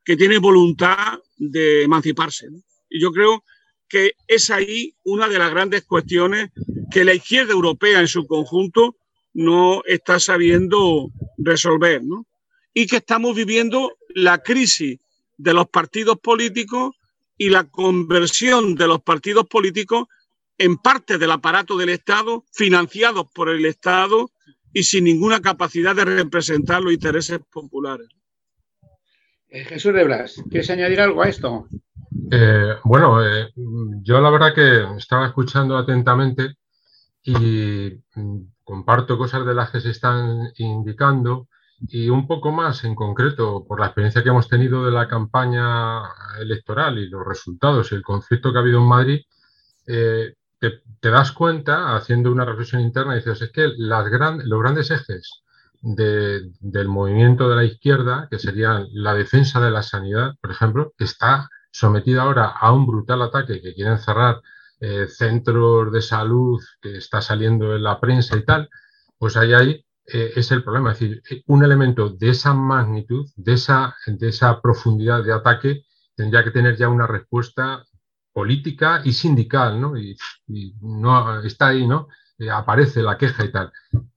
que 0.05 0.17
tiene 0.17 0.39
voluntad 0.39 1.19
de 1.37 1.83
emanciparse. 1.83 2.49
Y 2.89 3.01
yo 3.01 3.13
creo 3.13 3.45
que 3.89 4.13
es 4.29 4.51
ahí 4.51 4.95
una 5.05 5.29
de 5.29 5.39
las 5.39 5.51
grandes 5.51 5.85
cuestiones 5.85 6.51
que 6.91 7.05
la 7.05 7.15
izquierda 7.15 7.53
europea 7.53 8.01
en 8.01 8.09
su 8.09 8.27
conjunto 8.27 8.97
no 9.35 9.83
está 9.85 10.19
sabiendo 10.19 11.11
resolver, 11.39 12.03
¿no? 12.05 12.27
Y 12.73 12.87
que 12.87 12.97
estamos 12.97 13.35
viviendo 13.35 13.97
la 14.15 14.39
crisis 14.39 14.99
de 15.37 15.55
los 15.55 15.69
partidos 15.69 16.19
políticos 16.19 16.95
y 17.37 17.49
la 17.49 17.65
conversión 17.65 18.75
de 18.75 18.87
los 18.87 19.03
partidos 19.03 19.47
políticos 19.47 20.07
en 20.61 20.77
parte 20.77 21.17
del 21.17 21.31
aparato 21.31 21.79
del 21.79 21.89
Estado, 21.89 22.45
financiados 22.53 23.27
por 23.35 23.49
el 23.49 23.65
Estado 23.65 24.31
y 24.75 24.83
sin 24.83 25.05
ninguna 25.05 25.41
capacidad 25.41 25.97
de 25.97 26.05
representar 26.05 26.83
los 26.83 26.93
intereses 26.93 27.41
populares. 27.51 28.09
Eh, 29.49 29.65
Jesús 29.65 29.95
de 29.95 30.05
Blas, 30.05 30.35
¿quieres 30.51 30.69
añadir 30.69 31.01
algo 31.01 31.23
a 31.23 31.29
esto? 31.31 31.67
Eh, 32.31 32.75
bueno, 32.85 33.27
eh, 33.27 33.49
yo 34.03 34.21
la 34.21 34.29
verdad 34.29 34.55
que 34.55 34.99
estaba 34.99 35.29
escuchando 35.29 35.79
atentamente 35.79 36.57
y 37.23 37.99
mm, 38.15 38.41
comparto 38.63 39.17
cosas 39.17 39.47
de 39.47 39.55
las 39.55 39.71
que 39.71 39.81
se 39.81 39.91
están 39.91 40.53
indicando 40.59 41.49
y 41.89 42.11
un 42.11 42.27
poco 42.27 42.53
más 42.53 42.85
en 42.85 42.95
concreto 42.95 43.65
por 43.67 43.81
la 43.81 43.87
experiencia 43.87 44.23
que 44.23 44.29
hemos 44.29 44.47
tenido 44.47 44.85
de 44.85 44.93
la 44.93 45.09
campaña 45.09 46.03
electoral 46.39 46.99
y 46.99 47.09
los 47.09 47.27
resultados 47.27 47.91
y 47.91 47.95
el 47.95 48.03
conflicto 48.03 48.53
que 48.53 48.59
ha 48.59 48.61
habido 48.61 48.79
en 48.79 48.89
Madrid, 48.89 49.21
te, 50.61 51.11
das 51.11 51.33
cuenta, 51.33 51.97
haciendo 51.97 52.31
una 52.31 52.45
reflexión 52.45 52.83
interna, 52.83 53.15
dices, 53.15 53.41
es 53.43 53.51
que 53.51 53.69
los 53.77 54.09
grandes 54.09 54.91
ejes 54.91 55.43
del 55.83 56.89
movimiento 56.89 57.49
de 57.49 57.57
la 57.57 57.65
izquierda, 57.65 58.29
que 58.31 58.39
serían 58.39 58.87
la 58.93 59.15
defensa 59.15 59.61
de 59.61 59.71
la 59.71 59.83
sanidad, 59.83 60.35
por 60.41 60.51
ejemplo, 60.51 60.93
que 60.99 61.05
está 61.05 61.49
sometida 61.73 62.23
ahora 62.23 62.47
a 62.49 62.73
un 62.73 62.87
brutal 62.87 63.23
ataque, 63.23 63.63
que 63.63 63.75
quieren 63.75 63.99
cerrar 63.99 64.41
eh, 64.81 65.07
centros 65.09 65.93
de 65.93 66.03
salud, 66.03 66.61
que 66.83 66.99
está 66.99 67.23
saliendo 67.23 67.75
en 67.75 67.83
la 67.83 67.99
prensa 67.99 68.37
y 68.37 68.45
tal, 68.45 68.69
pues 69.19 69.37
ahí, 69.37 69.55
ahí 69.55 69.85
eh, 70.07 70.33
es 70.37 70.51
el 70.53 70.63
problema. 70.63 70.93
Es 70.93 71.01
decir, 71.01 71.23
un 71.47 71.65
elemento 71.65 72.11
de 72.11 72.31
esa 72.31 72.53
magnitud, 72.53 73.27
de 73.37 73.55
esa, 73.55 73.97
de 74.07 74.29
esa 74.29 74.61
profundidad 74.61 75.23
de 75.25 75.33
ataque, 75.33 75.85
tendría 76.15 76.45
que 76.45 76.51
tener 76.51 76.77
ya 76.77 76.89
una 76.89 77.07
respuesta 77.07 77.85
política 78.33 79.01
y 79.05 79.13
sindical, 79.13 79.81
¿no? 79.81 79.97
Y, 79.97 80.17
no 80.81 81.41
está 81.43 81.69
ahí, 81.69 81.87
¿no? 81.87 82.09
Eh, 82.39 82.51
aparece 82.51 83.03
la 83.03 83.19
queja 83.19 83.45
y 83.45 83.53
tal. 83.53 83.73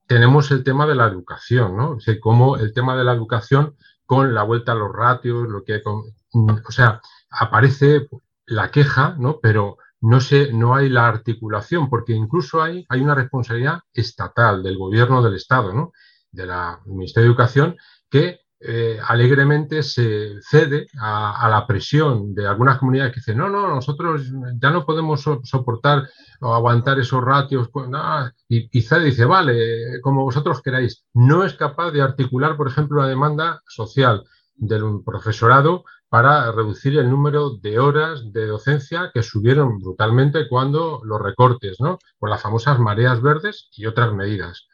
Tenemos 0.06 0.50
el 0.50 0.64
tema 0.64 0.86
de 0.86 0.94
la 0.94 1.06
educación, 1.06 1.76
¿no? 1.76 1.90
O 1.92 2.00
sea, 2.00 2.18
como 2.20 2.56
el 2.56 2.72
tema 2.72 2.96
de 2.96 3.04
la 3.04 3.12
educación 3.12 3.76
con 4.06 4.34
la 4.34 4.42
vuelta 4.42 4.72
a 4.72 4.76
los 4.76 4.92
ratios, 4.92 5.48
lo 5.48 5.64
que, 5.64 5.82
o 5.84 6.70
sea, 6.70 7.00
aparece 7.30 8.08
la 8.46 8.70
queja, 8.70 9.16
¿no? 9.18 9.40
Pero 9.40 9.78
no 10.00 10.20
sé, 10.20 10.52
no 10.52 10.74
hay 10.74 10.90
la 10.90 11.08
articulación, 11.08 11.88
porque 11.88 12.12
incluso 12.12 12.62
hay, 12.62 12.84
hay 12.90 13.00
una 13.00 13.14
responsabilidad 13.14 13.80
estatal 13.92 14.62
del 14.62 14.76
gobierno 14.76 15.22
del 15.22 15.34
Estado, 15.34 15.72
¿no? 15.72 15.92
De 16.30 16.46
la 16.46 16.80
Ministerio 16.84 17.28
de 17.28 17.32
Educación, 17.32 17.76
que 18.10 18.43
eh, 18.60 18.98
alegremente 19.06 19.82
se 19.82 20.40
cede 20.40 20.86
a, 20.98 21.48
la 21.50 21.66
presión 21.66 22.34
de 22.34 22.46
algunas 22.46 22.78
comunidades 22.78 23.12
que 23.12 23.20
dicen, 23.20 23.38
no, 23.38 23.48
no, 23.48 23.68
nosotros 23.68 24.22
ya 24.58 24.70
no 24.70 24.86
podemos 24.86 25.22
soportar 25.42 26.08
o 26.40 26.54
aguantar 26.54 26.98
esos 26.98 27.22
ratios. 27.22 27.68
Pues, 27.70 27.88
y, 28.48 28.68
quizá 28.68 28.98
dice, 28.98 29.24
vale, 29.24 30.00
como 30.00 30.24
vosotros 30.24 30.62
queráis. 30.62 31.04
No 31.12 31.44
es 31.44 31.54
capaz 31.54 31.90
de 31.90 32.02
articular, 32.02 32.56
por 32.56 32.68
ejemplo, 32.68 33.02
la 33.02 33.08
demanda 33.08 33.62
social 33.68 34.24
del 34.56 35.02
profesorado 35.04 35.84
para 36.08 36.52
reducir 36.52 36.96
el 36.96 37.10
número 37.10 37.56
de 37.56 37.78
horas 37.80 38.32
de 38.32 38.46
docencia 38.46 39.10
que 39.12 39.22
subieron 39.22 39.78
brutalmente 39.80 40.48
cuando 40.48 41.00
los 41.04 41.20
recortes, 41.20 41.80
¿no? 41.80 41.98
Por 42.18 42.30
las 42.30 42.40
famosas 42.40 42.78
mareas 42.78 43.20
verdes 43.20 43.68
y 43.72 43.86
otras 43.86 44.12
medidas. 44.12 44.68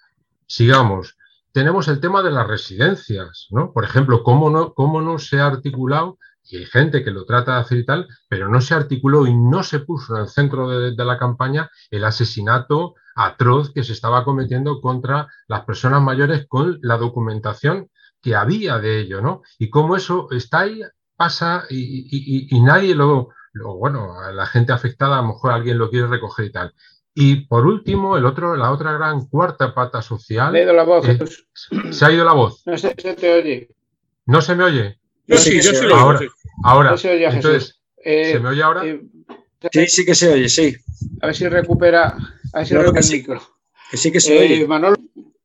Sigamos 0.46 1.16
tenemos 1.52 1.88
el 1.88 2.00
tema 2.00 2.22
de 2.22 2.30
las 2.30 2.46
residencias, 2.46 3.48
¿no? 3.50 3.72
Por 3.72 3.84
ejemplo, 3.84 4.22
cómo 4.22 4.50
no, 4.50 4.72
cómo 4.74 5.00
no 5.00 5.18
se 5.18 5.40
ha 5.40 5.46
articulado, 5.46 6.18
y 6.44 6.56
hay 6.56 6.66
gente 6.66 7.04
que 7.04 7.10
lo 7.10 7.24
trata 7.24 7.54
de 7.54 7.60
hacer 7.60 7.78
y 7.78 7.84
tal, 7.84 8.08
pero 8.28 8.48
no 8.48 8.60
se 8.60 8.74
articuló 8.74 9.26
y 9.26 9.34
no 9.34 9.62
se 9.62 9.80
puso 9.80 10.16
en 10.16 10.22
el 10.22 10.28
centro 10.28 10.68
de, 10.68 11.04
la 11.04 11.18
campaña 11.18 11.70
el 11.90 12.04
asesinato 12.04 12.94
atroz 13.14 13.72
que 13.72 13.84
se 13.84 13.92
estaba 13.92 14.24
cometiendo 14.24 14.80
contra 14.80 15.28
las 15.46 15.64
personas 15.64 16.02
mayores 16.02 16.46
con 16.48 16.78
la 16.82 16.96
documentación 16.96 17.90
que 18.20 18.34
había 18.34 18.78
de 18.78 19.00
ello, 19.00 19.20
¿no? 19.20 19.42
Y 19.58 19.70
cómo 19.70 19.96
eso 19.96 20.28
está 20.30 20.60
ahí, 20.60 20.82
pasa 21.16 21.64
y, 21.70 22.60
nadie 22.62 22.94
lo, 22.94 23.28
lo, 23.52 23.76
bueno, 23.76 24.14
la 24.32 24.46
gente 24.46 24.72
afectada, 24.72 25.18
a 25.18 25.22
lo 25.22 25.28
mejor 25.28 25.52
alguien 25.52 25.78
lo 25.78 25.90
quiere 25.90 26.06
recoger 26.06 26.46
y 26.46 26.52
tal. 26.52 26.74
Y 27.20 27.36
por 27.44 27.66
último, 27.66 28.16
el 28.16 28.24
otro, 28.24 28.56
la 28.56 28.70
otra 28.70 28.92
gran 28.92 29.26
cuarta 29.26 29.74
pata 29.74 30.00
social. 30.00 30.54
ha 30.54 30.62
ido 30.62 30.72
la 30.72 30.84
voz, 30.84 31.06
Se 31.90 32.04
ha 32.06 32.10
ido 32.10 32.24
la 32.24 32.32
voz. 32.32 32.62
No 32.64 32.78
se, 32.78 32.94
te 32.94 33.32
oye. 33.34 33.68
¿No 34.24 34.40
se 34.40 34.54
me 34.54 34.64
oye? 34.64 34.98
Yo 35.26 35.36
sí, 35.36 35.60
yo 35.60 35.74
sí 35.74 35.84
lo 35.84 35.96
Ahora, 35.96 36.20
ahora. 36.64 36.90
No 36.92 36.96
se 36.96 37.10
oye, 37.10 37.26
entonces, 37.26 37.78
¿se 38.02 38.40
me 38.40 38.48
oye 38.48 38.62
ahora? 38.62 38.86
Eh, 38.86 39.02
sí, 39.70 39.86
sí 39.88 40.06
que 40.06 40.14
se 40.14 40.32
oye, 40.32 40.48
sí. 40.48 40.74
A 41.20 41.26
ver 41.26 41.36
si 41.36 41.46
recupera, 41.46 42.16
a 42.54 42.58
ver 42.58 42.66
si 42.66 42.74
recupera 42.74 43.04
el 43.06 43.12
micro. 43.12 43.42
Que 43.90 43.98
sí 43.98 44.10
que 44.10 44.20
se 44.20 44.38
eh, 44.38 44.54
oye. 44.54 44.66
Manolo, 44.66 44.96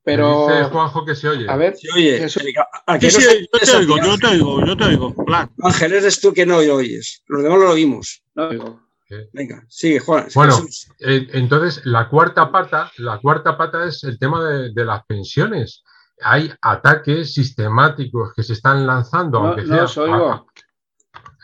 pero. 0.01 0.47
dice 0.47 0.63
Juanjo 0.69 1.03
que 1.03 1.15
se 1.15 1.27
oye. 1.27 1.45
A 1.49 1.57
ver. 1.57 1.75
Se 1.75 1.91
oye. 1.93 2.29
sí, 2.29 2.53
yo 2.53 3.59
te 3.59 3.75
oigo, 3.75 3.97
yo 3.97 4.17
te 4.17 4.27
oigo, 4.27 4.65
yo 4.65 4.77
te 4.77 4.83
oigo. 4.85 5.13
Ángel, 5.61 5.91
eres 5.91 6.21
tú 6.21 6.31
que 6.31 6.45
no 6.45 6.55
oyes. 6.55 7.21
Los 7.27 7.43
demás 7.43 7.59
lo 7.59 7.71
oímos. 7.71 8.23
No 8.33 8.47
oigo. 8.47 8.84
Venga, 9.33 9.63
sigue, 9.69 9.99
Juan. 9.99 10.27
Bueno, 10.33 10.65
eh, 10.99 11.27
entonces 11.33 11.85
la 11.85 12.09
cuarta 12.09 12.51
pata, 12.51 12.91
la 12.97 13.19
cuarta 13.19 13.57
pata 13.57 13.85
es 13.85 14.03
el 14.03 14.17
tema 14.17 14.43
de, 14.43 14.85
las 14.85 15.05
pensiones. 15.05 15.83
Hay 16.21 16.51
ataques 16.61 17.33
sistemáticos 17.33 18.33
que 18.35 18.41
se 18.41 18.53
están 18.53 18.87
lanzando, 18.87 19.39
no, 19.39 19.47
aunque 19.47 19.63
no 19.63 19.87
sea. 19.87 20.43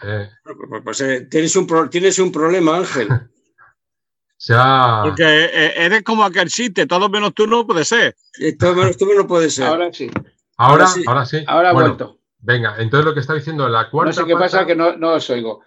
Eh, 0.04 0.30
pues, 0.44 0.82
pues 0.84 1.02
eh, 1.02 1.28
tienes, 1.30 1.56
un 1.56 1.90
tienes 1.90 2.18
un 2.18 2.32
problema, 2.32 2.78
Ángel. 2.78 3.08
sea... 4.38 5.02
Porque 5.04 5.74
eres 5.76 6.02
como 6.02 6.24
aquel 6.24 6.50
chiste, 6.50 6.88
todo 6.88 7.10
menos 7.10 7.34
tú 7.36 7.46
no 7.46 7.68
puede 7.68 7.86
ser. 7.86 8.16
todo 8.58 8.74
menos 8.74 8.98
tú 8.98 9.06
no 9.16 9.28
puede 9.28 9.52
ser. 9.52 9.68
Ahora 9.68 9.94
sí. 9.94 10.10
Ahora, 10.58 10.88
sí. 10.88 11.04
Ahora, 11.06 11.26
sí. 11.26 11.44
ahora 11.48 11.70
ha 11.70 11.74
vuelto. 11.74 12.18
Venga, 12.40 12.76
entonces 12.80 13.06
lo 13.06 13.14
que 13.14 13.20
está 13.20 13.36
diciendo 13.36 13.70
la 13.70 13.92
cuarta. 13.92 14.10
No 14.10 14.14
sé 14.14 14.26
qué 14.26 14.36
pasa 14.36 14.66
que 14.66 14.76
no, 14.76 14.98
no 14.98 15.14
os 15.14 15.30
oigo. 15.30 15.62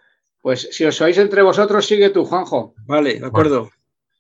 Pues 0.44 0.68
si 0.72 0.84
os 0.84 1.00
oís 1.00 1.16
entre 1.16 1.40
vosotros, 1.40 1.86
sigue 1.86 2.10
tú, 2.10 2.26
Juanjo. 2.26 2.74
Vale, 2.84 3.18
de 3.18 3.26
acuerdo. 3.26 3.70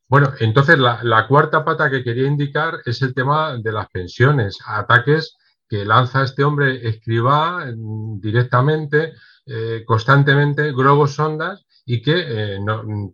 Bueno, 0.08 0.32
entonces 0.40 0.78
la, 0.78 1.26
cuarta 1.28 1.66
pata 1.66 1.90
que 1.90 2.02
quería 2.02 2.26
indicar 2.26 2.80
es 2.86 3.02
el 3.02 3.12
tema 3.12 3.58
de 3.58 3.70
las 3.70 3.90
pensiones, 3.90 4.56
ataques 4.64 5.36
que 5.68 5.84
lanza 5.84 6.24
este 6.24 6.42
hombre 6.42 6.88
escriba 6.88 7.66
directamente, 7.76 9.12
eh, 9.44 9.82
constantemente, 9.84 10.72
globos 10.72 11.14
sondas 11.14 11.66
y 11.84 12.00
que 12.00 12.14
eh, 12.16 12.58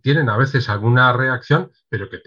tienen 0.01 0.29
a 0.29 0.37
veces 0.37 0.69
alguna 0.69 1.11
reacción, 1.11 1.69
pero 1.89 2.07
que 2.09 2.19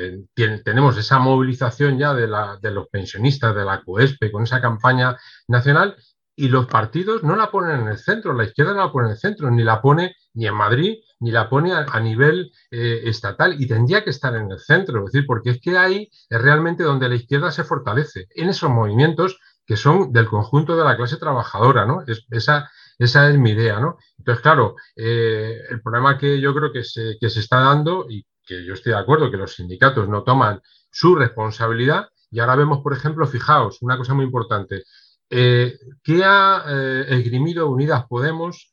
tenemos 0.62 0.98
esa 0.98 1.18
movilización 1.18 1.98
ya 1.98 2.12
de, 2.12 2.28
de 2.60 2.70
los 2.70 2.88
pensionistas, 2.88 3.54
de 3.54 3.64
la 3.64 3.82
COESPE, 3.82 4.30
con 4.30 4.42
esa 4.42 4.60
campaña 4.60 5.16
nacional 5.48 5.96
y 6.36 6.48
los 6.48 6.66
partidos 6.66 7.22
no 7.22 7.36
la 7.36 7.50
ponen 7.50 7.80
en 7.80 7.88
el 7.88 7.96
centro, 7.96 8.34
la 8.34 8.44
izquierda 8.44 8.74
no 8.74 8.84
la 8.84 8.92
pone 8.92 9.06
en 9.06 9.12
el 9.12 9.18
centro, 9.18 9.50
ni 9.50 9.62
la 9.62 9.80
pone 9.80 10.14
ni 10.34 10.46
en 10.46 10.54
Madrid, 10.54 10.98
ni 11.20 11.30
la 11.30 11.48
pone 11.48 11.72
a, 11.72 12.00
nivel 12.00 12.52
eh, 12.70 13.02
estatal, 13.04 13.60
y 13.60 13.66
tendría 13.66 14.04
que 14.04 14.10
estar 14.10 14.34
en 14.36 14.50
el 14.50 14.58
centro, 14.58 15.00
es 15.00 15.12
decir, 15.12 15.26
porque 15.26 15.50
es 15.50 15.60
que 15.60 15.78
ahí 15.78 16.10
es 16.28 16.42
realmente 16.42 16.82
donde 16.82 17.08
la 17.08 17.14
izquierda 17.14 17.50
se 17.50 17.64
fortalece, 17.64 18.26
en 18.34 18.48
esos 18.48 18.70
movimientos 18.70 19.38
que 19.66 19.76
son 19.76 20.12
del 20.12 20.26
conjunto 20.26 20.76
de 20.76 20.84
la 20.84 20.96
clase 20.96 21.16
trabajadora, 21.16 21.86
¿no? 21.86 22.02
Es, 22.06 22.26
esa, 22.30 22.70
esa 22.98 23.30
es 23.30 23.38
mi 23.38 23.50
idea, 23.50 23.80
¿no? 23.80 23.96
Entonces, 24.18 24.42
claro, 24.42 24.76
eh, 24.96 25.58
el 25.70 25.80
problema 25.80 26.18
que 26.18 26.40
yo 26.40 26.54
creo 26.54 26.72
que 26.72 26.84
se, 26.84 27.16
que 27.18 27.30
se 27.30 27.40
está 27.40 27.60
dando 27.60 28.06
y 28.10 28.26
que 28.44 28.64
yo 28.64 28.74
estoy 28.74 28.92
de 28.92 28.98
acuerdo 28.98 29.30
que 29.30 29.38
los 29.38 29.54
sindicatos 29.54 30.08
no 30.08 30.22
toman 30.22 30.60
su 30.90 31.14
responsabilidad 31.14 32.08
y 32.30 32.40
ahora 32.40 32.56
vemos, 32.56 32.80
por 32.82 32.92
ejemplo, 32.92 33.26
fijaos, 33.26 33.80
una 33.80 33.96
cosa 33.96 34.12
muy 34.12 34.24
importante, 34.24 34.84
eh, 35.30 35.78
¿qué 36.02 36.22
ha 36.24 36.64
eh, 36.68 37.06
esgrimido 37.08 37.70
Unidas 37.70 38.06
Podemos 38.08 38.70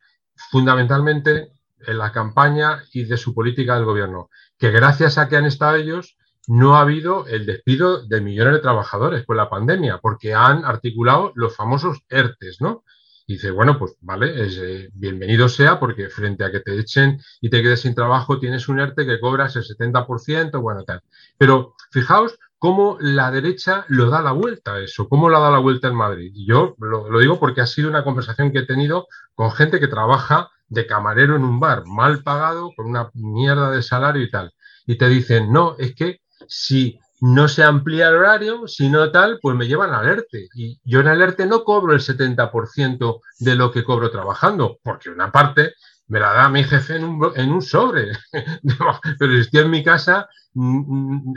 fundamentalmente 0.49 1.51
en 1.79 1.97
la 1.97 2.11
campaña 2.11 2.83
y 2.93 3.03
de 3.05 3.17
su 3.17 3.33
política 3.33 3.75
del 3.75 3.85
gobierno? 3.85 4.29
Que 4.57 4.71
gracias 4.71 5.17
a 5.17 5.27
que 5.27 5.37
han 5.37 5.45
estado 5.45 5.75
ellos, 5.75 6.17
no 6.47 6.75
ha 6.75 6.81
habido 6.81 7.27
el 7.27 7.45
despido 7.45 8.05
de 8.05 8.21
millones 8.21 8.53
de 8.53 8.59
trabajadores 8.59 9.25
con 9.25 9.37
la 9.37 9.49
pandemia, 9.49 9.99
porque 9.99 10.33
han 10.33 10.65
articulado 10.65 11.31
los 11.35 11.55
famosos 11.55 11.99
ERTES, 12.09 12.61
¿no? 12.61 12.83
Y 13.27 13.33
dice, 13.33 13.51
bueno, 13.51 13.77
pues 13.77 13.95
vale, 14.01 14.45
es, 14.45 14.57
eh, 14.57 14.89
bienvenido 14.93 15.47
sea, 15.47 15.79
porque 15.79 16.09
frente 16.09 16.43
a 16.43 16.51
que 16.51 16.59
te 16.59 16.77
echen 16.79 17.21
y 17.39 17.49
te 17.49 17.61
quedes 17.61 17.81
sin 17.81 17.95
trabajo, 17.95 18.39
tienes 18.39 18.67
un 18.67 18.79
ERTE 18.79 19.05
que 19.05 19.19
cobras 19.19 19.55
el 19.55 19.63
70%, 19.63 20.59
bueno, 20.59 20.83
tal. 20.83 21.01
Pero 21.37 21.75
fijaos 21.91 22.37
cómo 22.61 22.97
la 22.99 23.31
derecha 23.31 23.85
lo 23.87 24.11
da 24.11 24.21
la 24.21 24.33
vuelta 24.33 24.75
a 24.75 24.79
eso, 24.81 25.09
cómo 25.09 25.29
lo 25.29 25.41
da 25.41 25.49
la 25.49 25.57
vuelta 25.57 25.87
en 25.87 25.95
Madrid. 25.95 26.31
Yo 26.45 26.75
lo, 26.77 27.09
lo 27.09 27.17
digo 27.17 27.39
porque 27.39 27.61
ha 27.61 27.65
sido 27.65 27.89
una 27.89 28.03
conversación 28.03 28.51
que 28.51 28.59
he 28.59 28.65
tenido 28.67 29.07
con 29.33 29.51
gente 29.51 29.79
que 29.79 29.87
trabaja 29.87 30.51
de 30.67 30.85
camarero 30.85 31.35
en 31.35 31.43
un 31.43 31.59
bar, 31.59 31.87
mal 31.87 32.21
pagado, 32.21 32.71
con 32.75 32.85
una 32.85 33.09
mierda 33.15 33.71
de 33.71 33.81
salario 33.81 34.21
y 34.21 34.29
tal. 34.29 34.53
Y 34.85 34.95
te 34.95 35.09
dicen, 35.09 35.51
no, 35.51 35.75
es 35.79 35.95
que 35.95 36.21
si 36.47 36.99
no 37.19 37.47
se 37.47 37.63
amplía 37.63 38.09
el 38.09 38.17
horario, 38.17 38.67
si 38.67 38.89
no 38.89 39.09
tal, 39.09 39.39
pues 39.41 39.57
me 39.57 39.65
llevan 39.65 39.95
al 39.95 40.05
ERTE. 40.07 40.49
Y 40.53 40.79
yo 40.83 40.99
en 40.99 41.07
el 41.07 41.19
ERTE 41.19 41.47
no 41.47 41.63
cobro 41.63 41.93
el 41.93 41.99
70% 41.99 43.21
de 43.39 43.55
lo 43.55 43.71
que 43.71 43.83
cobro 43.83 44.11
trabajando, 44.11 44.77
porque 44.83 45.09
una 45.09 45.31
parte 45.31 45.73
me 46.11 46.19
la 46.19 46.33
da 46.33 46.49
mi 46.49 46.61
jefe 46.65 46.97
en 46.97 47.51
un, 47.51 47.61
sobre. 47.61 48.11
Pero 49.17 49.33
si 49.33 49.39
estoy 49.39 49.61
en 49.61 49.69
mi 49.69 49.81
casa, 49.81 50.27
mm, 50.53 50.79
mm, 50.79 51.33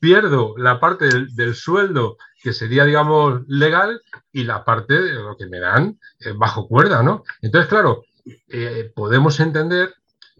pierdo 0.00 0.54
la 0.58 0.80
parte 0.80 1.08
del, 1.36 1.54
sueldo 1.54 2.16
que 2.42 2.52
sería, 2.52 2.84
digamos, 2.84 3.42
legal 3.46 4.02
y 4.32 4.42
la 4.42 4.64
parte 4.64 5.00
de 5.00 5.12
lo 5.12 5.36
que 5.36 5.46
me 5.46 5.60
dan 5.60 6.00
eh, 6.18 6.32
bajo 6.36 6.66
cuerda, 6.66 7.00
¿no? 7.04 7.22
Entonces, 7.42 7.68
claro, 7.68 8.02
eh, 8.48 8.90
podemos 8.92 9.38
entender 9.38 9.94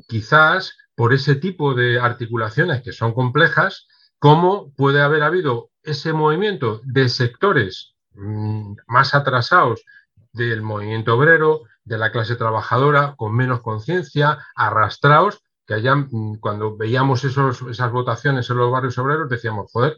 quizás 0.08 0.76
por 0.96 1.12
ese 1.12 1.36
tipo 1.36 1.74
de 1.74 2.00
articulaciones 2.00 2.82
que 2.82 2.92
son 2.92 3.14
complejas, 3.14 3.86
cómo 4.18 4.72
puede 4.74 5.02
haber 5.02 5.22
habido 5.22 5.70
ese 5.84 6.12
movimiento 6.12 6.80
de 6.82 7.08
sectores 7.08 7.94
mmm, 8.14 8.74
más 8.88 9.14
atrasados 9.14 9.84
del 10.32 10.62
movimiento 10.62 11.14
obrero, 11.14 11.62
de 11.88 11.98
la 11.98 12.12
clase 12.12 12.36
trabajadora, 12.36 13.14
con 13.16 13.34
menos 13.34 13.60
conciencia, 13.62 14.38
arrastrados, 14.54 15.42
que 15.66 15.74
hayan, 15.74 16.08
mm, 16.10 16.36
cuando 16.36 16.76
veíamos 16.76 17.24
esos, 17.24 17.62
esas 17.62 17.90
votaciones 17.90 18.48
en 18.48 18.56
los 18.56 18.70
barrios 18.70 18.98
obreros, 18.98 19.28
decíamos, 19.28 19.70
joder, 19.72 19.96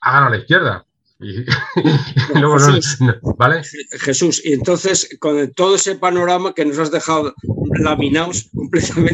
hagan 0.00 0.24
a 0.24 0.30
la 0.30 0.36
izquierda. 0.36 0.86
Y, 1.18 1.40
y 2.34 2.38
luego 2.38 2.58
Jesús, 2.58 3.00
no, 3.00 3.14
¿vale? 3.36 3.62
Jesús, 4.00 4.40
y 4.44 4.54
entonces 4.54 5.16
con 5.20 5.52
todo 5.52 5.74
ese 5.74 5.96
panorama 5.96 6.54
que 6.54 6.64
nos 6.64 6.78
has 6.78 6.90
dejado 6.90 7.34
laminados 7.78 8.48
completamente, 8.54 9.12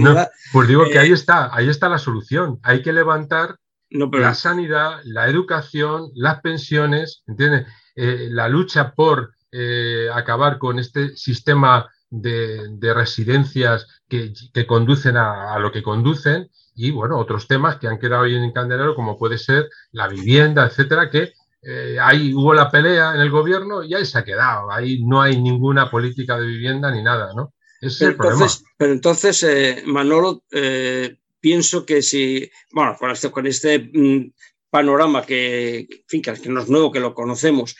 no, 0.00 0.14
pues 0.52 0.68
digo 0.68 0.84
eh, 0.84 0.90
que 0.90 0.98
ahí 0.98 1.12
está, 1.12 1.54
ahí 1.54 1.68
está 1.70 1.88
la 1.88 1.98
solución. 1.98 2.58
Hay 2.62 2.82
que 2.82 2.92
levantar 2.92 3.56
no, 3.88 4.10
pero... 4.10 4.24
la 4.24 4.34
sanidad, 4.34 5.00
la 5.04 5.28
educación, 5.28 6.10
las 6.14 6.42
pensiones, 6.42 7.22
¿entiendes? 7.26 7.66
Eh, 7.94 8.28
la 8.30 8.48
lucha 8.50 8.92
por 8.94 9.35
eh, 9.52 10.08
acabar 10.12 10.58
con 10.58 10.78
este 10.78 11.16
sistema 11.16 11.90
de, 12.10 12.68
de 12.70 12.94
residencias 12.94 13.86
que, 14.08 14.32
que 14.52 14.66
conducen 14.66 15.16
a, 15.16 15.54
a, 15.54 15.58
lo 15.58 15.72
que 15.72 15.82
conducen 15.82 16.50
y, 16.74 16.90
bueno, 16.90 17.18
otros 17.18 17.48
temas 17.48 17.76
que 17.76 17.88
han 17.88 17.98
quedado 17.98 18.24
ahí 18.24 18.34
en 18.34 18.52
candelero, 18.52 18.94
como 18.94 19.18
puede 19.18 19.38
ser 19.38 19.68
la 19.92 20.08
vivienda, 20.08 20.66
etcétera, 20.66 21.10
que 21.10 21.32
eh, 21.62 21.96
ahí 22.00 22.32
hubo 22.32 22.54
la 22.54 22.70
pelea 22.70 23.14
en 23.14 23.20
el 23.20 23.30
gobierno 23.30 23.82
y 23.82 23.94
ahí 23.94 24.04
se 24.04 24.18
ha 24.18 24.24
quedado. 24.24 24.70
Ahí 24.70 25.02
no 25.04 25.20
hay 25.20 25.40
ninguna 25.40 25.90
política 25.90 26.38
de 26.38 26.46
vivienda 26.46 26.92
ni 26.92 27.02
nada, 27.02 27.32
¿no? 27.34 27.54
Ese 27.80 27.80
pero, 27.80 27.88
es 27.88 28.00
el 28.02 28.16
problema. 28.16 28.44
Entonces, 28.44 28.64
pero 28.76 28.92
entonces, 28.92 29.42
eh, 29.42 29.82
Manolo, 29.86 30.44
eh, 30.52 31.16
pienso 31.40 31.84
que 31.84 32.02
si, 32.02 32.48
bueno, 32.72 32.94
con 32.98 33.10
este, 33.10 33.30
con 33.30 33.46
este 33.46 33.90
mmm, 33.92 34.30
panorama 34.70 35.22
que, 35.22 35.78
en 35.78 36.04
fin, 36.06 36.22
que 36.22 36.48
no 36.48 36.60
es 36.60 36.68
nuevo, 36.68 36.92
que 36.92 37.00
lo 37.00 37.14
conocemos, 37.14 37.74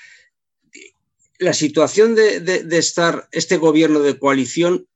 la 1.38 1.53
situación 1.53 2.14
de, 2.14 2.66
estar 2.72 3.29
este 3.33 3.57
gobierno 3.57 4.01
de 4.01 4.18
coalición 4.18 4.87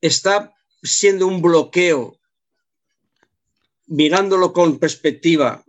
está 0.00 0.54
siendo 0.82 1.26
un 1.26 1.42
bloqueo, 1.42 2.16
mirándolo 3.86 4.52
con 4.52 4.78
perspectiva, 4.78 5.64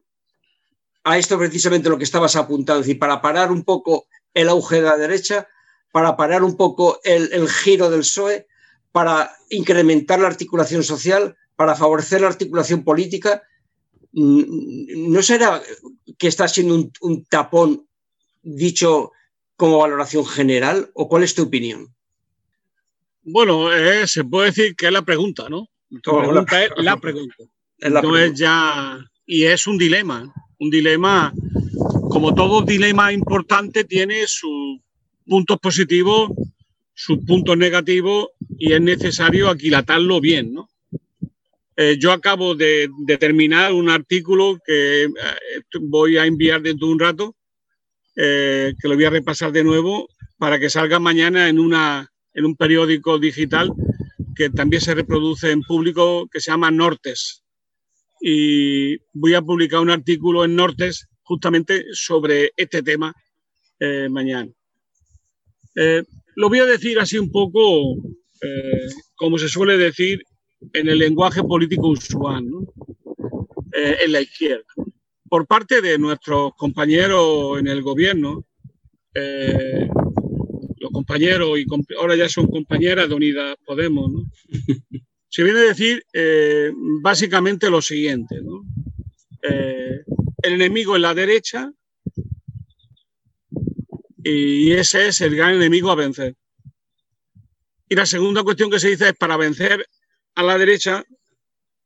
a 1.04 1.18
esto 1.18 1.38
precisamente 1.38 1.90
lo 1.90 1.98
que 1.98 2.04
estabas 2.04 2.36
apuntando, 2.36 2.88
y 2.88 2.96
para 2.96 3.22
parar 3.22 3.52
un 3.52 3.64
poco 3.64 4.08
el 4.34 4.50
auge 4.50 4.78
de 4.78 4.82
la 4.84 4.98
derecha, 4.98 5.48
para 5.92 6.16
parar 6.16 6.44
un 6.44 6.56
poco 6.56 7.00
el, 7.04 7.50
giro 7.50 7.90
del 7.90 8.02
PSOE, 8.02 8.48
para 8.92 9.36
incrementar 9.50 10.20
la 10.20 10.28
articulación 10.28 10.84
social, 10.84 11.36
para 11.56 11.76
favorecer 11.76 12.22
la 12.22 12.28
articulación 12.28 12.84
política. 12.84 13.44
¿No 14.14 15.22
será 15.22 15.62
que 16.18 16.28
está 16.28 16.48
siendo 16.48 16.90
un 17.02 17.26
tapón 17.26 17.88
dicho 18.42 19.12
como 19.62 19.78
valoración 19.78 20.26
general 20.26 20.90
o 20.96 21.08
cuál 21.08 21.22
es 21.22 21.36
tu 21.36 21.44
opinión? 21.44 21.88
Bueno, 23.22 23.72
eh, 23.72 24.08
se 24.08 24.24
puede 24.24 24.48
decir 24.48 24.76
que 24.76 24.88
es 24.88 24.92
la 24.92 25.04
pregunta, 25.04 25.50
¿no? 25.50 25.70
Tu 26.02 26.18
pregunta 26.18 26.58
la, 26.58 26.66
es 26.66 26.72
la 26.78 26.98
pregunta. 26.98 27.36
Es 27.78 27.92
la 27.92 28.02
no 28.02 28.10
pregunta. 28.12 28.26
es 28.34 28.40
ya 28.40 28.98
y 29.28 29.44
es 29.44 29.68
un 29.68 29.78
dilema, 29.78 30.34
un 30.58 30.72
dilema 30.72 31.32
como 32.10 32.34
todo 32.34 32.64
dilema 32.64 33.14
importante 33.14 33.84
tiene 33.84 34.26
sus 34.26 34.80
puntos 35.28 35.60
positivos, 35.60 36.32
sus 36.96 37.20
puntos 37.20 37.56
negativos 37.56 38.30
y 38.58 38.74
es 38.74 38.82
necesario 38.82 39.48
aquilatarlo 39.48 40.20
bien, 40.20 40.56
¿no? 40.56 40.70
Eh, 41.78 41.98
yo 42.00 42.12
acabo 42.12 42.56
de, 42.56 42.90
de, 43.06 43.18
terminar 43.20 43.74
un 43.74 43.90
artículo 43.90 44.58
que 44.66 45.04
eh, 45.04 45.10
voy 45.82 46.18
a 46.18 46.26
enviar 46.26 46.64
dentro 46.64 46.88
de 46.88 46.94
un 46.94 47.00
rato, 47.00 47.36
eh, 48.16 48.74
que 48.80 48.88
lo 48.88 48.96
voy 48.96 49.06
a 49.06 49.10
repasar 49.10 49.52
de 49.52 49.64
nuevo 49.64 50.08
para 50.38 50.60
que 50.60 50.70
salga 50.70 51.00
mañana 51.00 51.50
en, 51.50 51.60
una, 51.60 52.12
en 52.34 52.46
un 52.46 52.56
periódico 52.56 53.20
digital 53.20 53.72
que 54.36 54.50
también 54.50 54.82
se 54.82 54.96
reproduce 54.96 55.52
en 55.52 55.62
público 55.62 56.28
que 56.28 56.40
se 56.40 56.52
llama 56.52 56.72
Nortes. 56.72 57.44
Y 58.20 58.98
voy 59.14 59.34
a 59.34 59.42
publicar 59.42 59.80
un 59.80 59.90
artículo 59.90 60.46
en 60.46 60.56
Nortes 60.56 61.08
justamente 61.24 61.86
sobre 61.94 62.52
este 62.58 62.84
tema 62.84 63.14
eh, 63.80 64.10
mañana. 64.10 64.52
Eh, 65.76 66.04
lo 66.36 66.50
voy 66.50 66.60
a 66.60 66.66
decir 66.66 67.00
así 67.00 67.18
un 67.18 67.32
poco, 67.32 67.98
eh, 68.42 68.88
como 69.16 69.38
se 69.38 69.48
suele 69.48 69.78
decir 69.78 70.24
en 70.74 70.90
el 70.90 71.00
lenguaje 71.00 71.44
político 71.44 71.90
usual, 71.90 72.50
¿no? 72.50 72.62
en 73.74 74.12
la 74.12 74.22
izquierda 74.22 74.66
por 75.32 75.48
parte 75.48 75.82
de 75.82 75.98
nuestros 75.98 76.52
compañeros 76.58 77.58
en 77.58 77.68
el 77.68 77.82
gobierno, 77.82 78.46
eh, 79.14 79.88
los 80.78 80.92
compañeros 80.92 81.58
y 81.58 81.66
comp 81.66 81.90
ahora 81.98 82.18
ya 82.18 82.28
son 82.28 82.48
compañeras 82.48 83.08
de 83.08 83.16
Unidas 83.16 83.56
Podemos, 83.66 84.12
¿no? 84.12 84.26
se 85.30 85.44
viene 85.46 85.60
a 85.60 85.64
decir 85.64 86.06
eh, 86.12 86.74
básicamente 87.02 87.70
lo 87.70 87.82
siguiente, 87.82 88.42
¿no? 88.42 88.66
eh, 89.44 90.04
el 90.44 90.54
enemigo 90.54 90.98
es 90.98 91.02
la 91.02 91.14
derecha 91.14 91.72
y 94.22 94.74
ese 94.74 95.08
es 95.08 95.22
el 95.22 95.34
gran 95.34 95.54
enemigo 95.54 95.92
a 95.92 95.96
vencer. 95.96 96.36
Y 97.88 97.96
la 97.96 98.06
segunda 98.06 98.44
cuestión 98.44 98.70
que 98.70 98.82
se 98.82 98.90
dice 98.90 99.08
es 99.08 99.16
para 99.16 99.38
vencer 99.38 99.88
a 100.36 100.44
la 100.44 100.58
derecha 100.58 101.06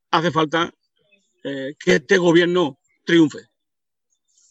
hace 0.10 0.32
falta 0.32 0.74
eh, 1.44 1.76
que 1.78 1.98
este 1.98 2.18
gobierno 2.18 2.80
triunfe. 3.06 3.40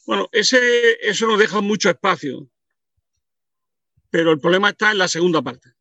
Bueno, 0.06 0.28
ese, 0.32 0.58
eso 1.02 1.26
nos 1.26 1.38
deja 1.38 1.60
mucho 1.60 1.90
espacio, 1.90 2.48
pero 4.10 4.32
el 4.32 4.40
problema 4.40 4.70
está 4.70 4.92
en 4.92 4.98
la 4.98 5.08
segunda 5.08 5.42
parte, 5.42 5.72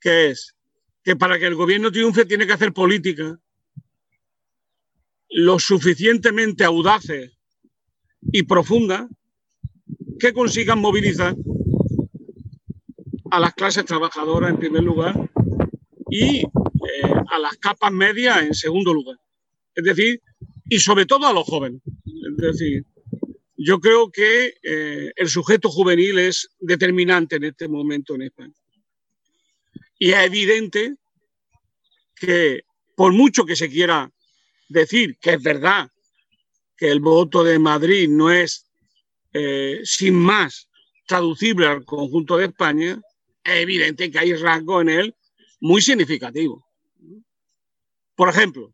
que 0.00 0.30
es 0.30 0.54
que 1.02 1.16
para 1.16 1.38
que 1.38 1.46
el 1.46 1.54
gobierno 1.54 1.90
triunfe 1.90 2.24
tiene 2.24 2.46
que 2.46 2.52
hacer 2.52 2.72
política 2.72 3.38
lo 5.28 5.58
suficientemente 5.58 6.64
audaces 6.64 7.32
y 8.20 8.42
profunda 8.44 9.08
que 10.18 10.32
consigan 10.32 10.78
movilizar 10.78 11.34
a 13.30 13.40
las 13.40 13.54
clases 13.54 13.84
trabajadoras 13.84 14.50
en 14.50 14.58
primer 14.58 14.82
lugar 14.82 15.18
y 16.10 16.40
eh, 16.40 16.46
a 17.30 17.38
las 17.38 17.56
capas 17.56 17.90
medias 17.90 18.42
en 18.42 18.54
segundo 18.54 18.92
lugar. 18.92 19.16
Es 19.74 19.84
decir, 19.84 20.20
y 20.72 20.80
sobre 20.80 21.04
todo 21.04 21.26
a 21.26 21.34
los 21.34 21.44
jóvenes. 21.44 21.82
Es 21.84 22.36
decir, 22.38 22.86
yo 23.58 23.78
creo 23.78 24.10
que 24.10 24.54
eh, 24.62 25.12
el 25.14 25.28
sujeto 25.28 25.68
juvenil 25.68 26.18
es 26.18 26.48
determinante 26.60 27.36
en 27.36 27.44
este 27.44 27.68
momento 27.68 28.14
en 28.14 28.22
España. 28.22 28.54
Y 29.98 30.12
es 30.12 30.18
evidente 30.20 30.94
que 32.16 32.62
por 32.96 33.12
mucho 33.12 33.44
que 33.44 33.54
se 33.54 33.68
quiera 33.68 34.10
decir 34.70 35.18
que 35.20 35.34
es 35.34 35.42
verdad 35.42 35.90
que 36.78 36.90
el 36.90 37.00
voto 37.00 37.44
de 37.44 37.58
Madrid 37.58 38.08
no 38.08 38.30
es 38.30 38.64
eh, 39.34 39.80
sin 39.84 40.14
más 40.14 40.70
traducible 41.06 41.66
al 41.66 41.84
conjunto 41.84 42.38
de 42.38 42.46
España, 42.46 42.98
es 43.44 43.56
evidente 43.56 44.10
que 44.10 44.18
hay 44.18 44.34
rasgos 44.36 44.80
en 44.80 44.88
él 44.88 45.14
muy 45.60 45.82
significativos. 45.82 46.64
Por 48.14 48.30
ejemplo, 48.30 48.72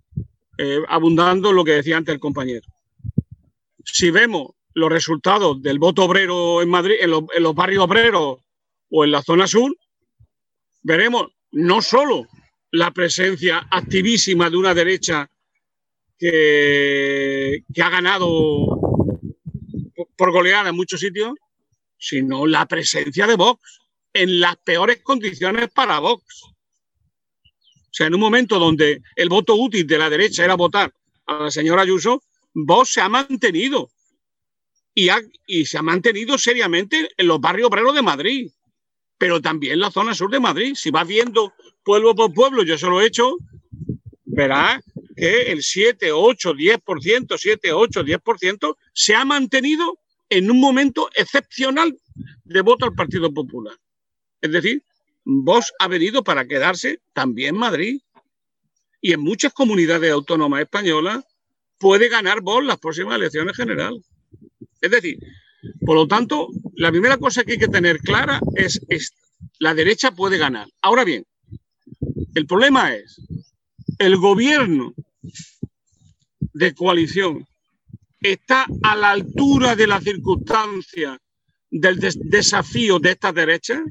eh, 0.59 0.81
abundando 0.89 1.53
lo 1.53 1.65
que 1.65 1.73
decía 1.73 1.97
antes 1.97 2.13
el 2.13 2.21
compañero, 2.21 2.67
si 3.85 4.11
vemos 4.11 4.51
los 4.75 4.91
resultados 4.91 5.63
del 5.63 5.79
voto 5.79 6.05
obrero 6.05 6.63
en 6.63 6.69
Madrid, 6.69 6.97
en 7.01 7.11
los, 7.11 7.55
barrios 7.55 7.85
obreros 7.85 8.39
o 8.91 9.05
en 9.05 9.11
la 9.11 9.23
zona 9.23 9.47
sur, 9.47 9.75
veremos 10.83 11.29
no 11.53 11.81
solo 11.81 12.27
la 12.73 12.91
presencia 12.91 13.67
activísima 13.71 14.51
de 14.51 14.57
una 14.57 14.75
derecha 14.75 15.31
que, 16.19 17.65
que, 17.73 17.83
ha 17.83 17.91
ganado 17.91 18.81
por 20.17 20.33
goleada 20.33 20.71
en 20.71 20.77
muchos 20.77 21.01
sitios, 21.01 21.35
sino 21.97 22.47
la 22.47 22.67
presencia 22.67 23.27
de 23.27 23.37
Vox 23.37 23.81
en 24.13 24.41
las 24.41 24.57
peores 24.57 25.03
condiciones 25.03 25.71
para 25.71 26.01
Vox. 26.01 26.58
Sea, 27.99 28.07
en 28.07 28.15
un 28.15 28.21
momento 28.21 28.61
donde 28.61 29.03
el 29.17 29.29
voto 29.29 29.57
útil 29.57 29.85
de 29.85 29.99
la 29.99 30.09
derecha 30.09 30.45
era 30.45 30.55
votar 30.55 30.95
a 31.27 31.43
la 31.43 31.51
señora 31.51 31.83
Ayuso, 31.83 32.23
Vox 32.55 32.91
se 32.91 33.01
ha 33.01 33.09
mantenido 33.09 33.91
y, 34.95 35.09
y 35.49 35.67
se 35.67 35.79
ha 35.79 35.83
mantenido 35.83 36.39
seriamente 36.39 37.11
en 37.17 37.27
los 37.27 37.41
barrios 37.41 37.67
obreros 37.67 37.97
de 37.97 38.03
Madrid, 38.03 38.53
pero 39.19 39.43
también 39.43 39.73
en 39.73 39.81
la 39.81 39.91
zona 39.91 40.15
sur 40.15 40.31
de 40.31 40.39
Madrid. 40.39 40.77
Si 40.77 40.93
vas 40.93 41.09
viendo 41.09 41.53
pueblo 41.83 42.15
por 42.15 42.33
pueblo, 42.33 42.63
yo 42.63 42.79
se 42.79 42.87
lo 42.87 43.01
he 43.01 43.07
hecho, 43.07 43.37
verás 44.27 44.81
que 45.17 45.51
el 45.51 45.65
7, 45.65 46.13
8, 46.13 46.55
10%, 46.55 47.37
7, 47.37 47.73
8, 47.73 48.05
10% 48.05 48.77
se 48.93 49.17
ha 49.17 49.25
mantenido 49.25 49.99
en 50.29 50.49
un 50.53 50.61
momento 50.61 51.11
excepcional 51.17 51.99
de 52.45 52.61
voto 52.61 52.85
al 52.85 52.95
Partido 52.95 53.35
Popular. 53.35 53.75
Es 54.41 54.53
decir, 54.53 54.85
Vox 55.31 55.75
ha 55.79 55.89
venido 55.89 56.25
para 56.25 56.47
quedarse 56.47 57.01
también 57.13 57.55
en 57.55 57.61
Madrid 57.61 58.01
y 59.03 59.13
en 59.13 59.21
muchas 59.21 59.53
comunidades 59.53 60.11
autónomas 60.11 60.63
españolas 60.63 61.23
puede 61.77 62.09
ganar 62.09 62.41
Vox 62.41 62.65
las 62.65 62.79
próximas 62.79 63.17
elecciones 63.17 63.55
generales. 63.55 64.03
Es 64.81 64.91
decir, 64.91 65.19
por 65.85 65.97
lo 65.97 66.09
tanto, 66.09 66.49
la 66.77 66.91
primera 66.91 67.19
cosa 67.19 67.45
que 67.45 67.53
hay 67.53 67.59
que 67.59 67.69
tener 67.69 67.99
clara 67.99 68.41
es 68.55 68.81
esta. 68.89 69.19
La 69.59 69.75
derecha 69.75 70.13
puede 70.13 70.39
ganar. 70.39 70.67
Ahora 70.81 71.05
bien, 71.05 71.27
el 72.35 72.47
problema 72.47 72.95
es 72.95 73.21
el 73.99 74.17
gobierno 74.17 74.95
de 76.55 76.75
coalición 76.75 77.47
está 78.23 78.65
a 78.83 78.97
la 78.97 79.11
altura 79.11 79.77
de 79.77 79.87
la 79.89 80.01
circunstancia 80.01 81.21
del 81.71 82.01
desafío 82.01 82.99
de 82.99 83.11
esta 83.11 83.31
derecha? 83.31 83.83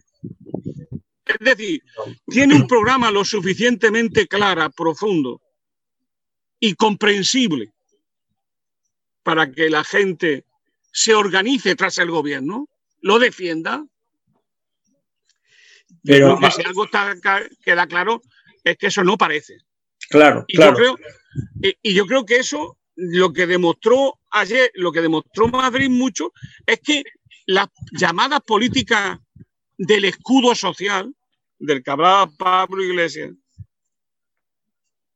Es 1.27 1.39
decir, 1.39 1.83
tiene 2.27 2.55
un 2.55 2.67
programa 2.67 3.11
lo 3.11 3.25
suficientemente 3.25 4.27
clara, 4.27 4.69
profundo 4.69 5.41
y 6.59 6.73
comprensible 6.75 7.73
para 9.23 9.51
que 9.51 9.69
la 9.69 9.83
gente 9.83 10.45
se 10.91 11.13
organice 11.13 11.75
tras 11.75 11.97
el 11.97 12.09
gobierno, 12.09 12.69
lo 13.01 13.19
defienda. 13.19 13.85
Pero 16.03 16.39
que 16.39 16.51
si 16.51 16.63
algo 16.63 16.85
está, 16.85 17.15
queda 17.63 17.87
claro 17.87 18.21
es 18.63 18.77
que 18.77 18.87
eso 18.87 19.03
no 19.03 19.17
parece. 19.17 19.57
Claro, 20.09 20.45
y 20.47 20.57
Yo 20.57 20.73
creo, 20.73 20.97
y 21.81 21.93
yo 21.93 22.05
creo 22.05 22.25
que 22.25 22.37
eso 22.37 22.77
lo 22.95 23.31
que 23.31 23.45
demostró 23.45 24.19
ayer, 24.31 24.71
lo 24.75 24.91
que 24.91 25.01
demostró 25.01 25.47
Madrid 25.49 25.89
mucho, 25.89 26.33
es 26.65 26.79
que 26.79 27.03
las 27.45 27.67
llamadas 27.91 28.41
políticas 28.41 29.19
del 29.77 30.05
escudo 30.05 30.55
social, 30.55 31.13
del 31.59 31.83
que 31.83 31.91
hablaba 31.91 32.29
Pablo 32.37 32.83
Iglesias, 32.83 33.33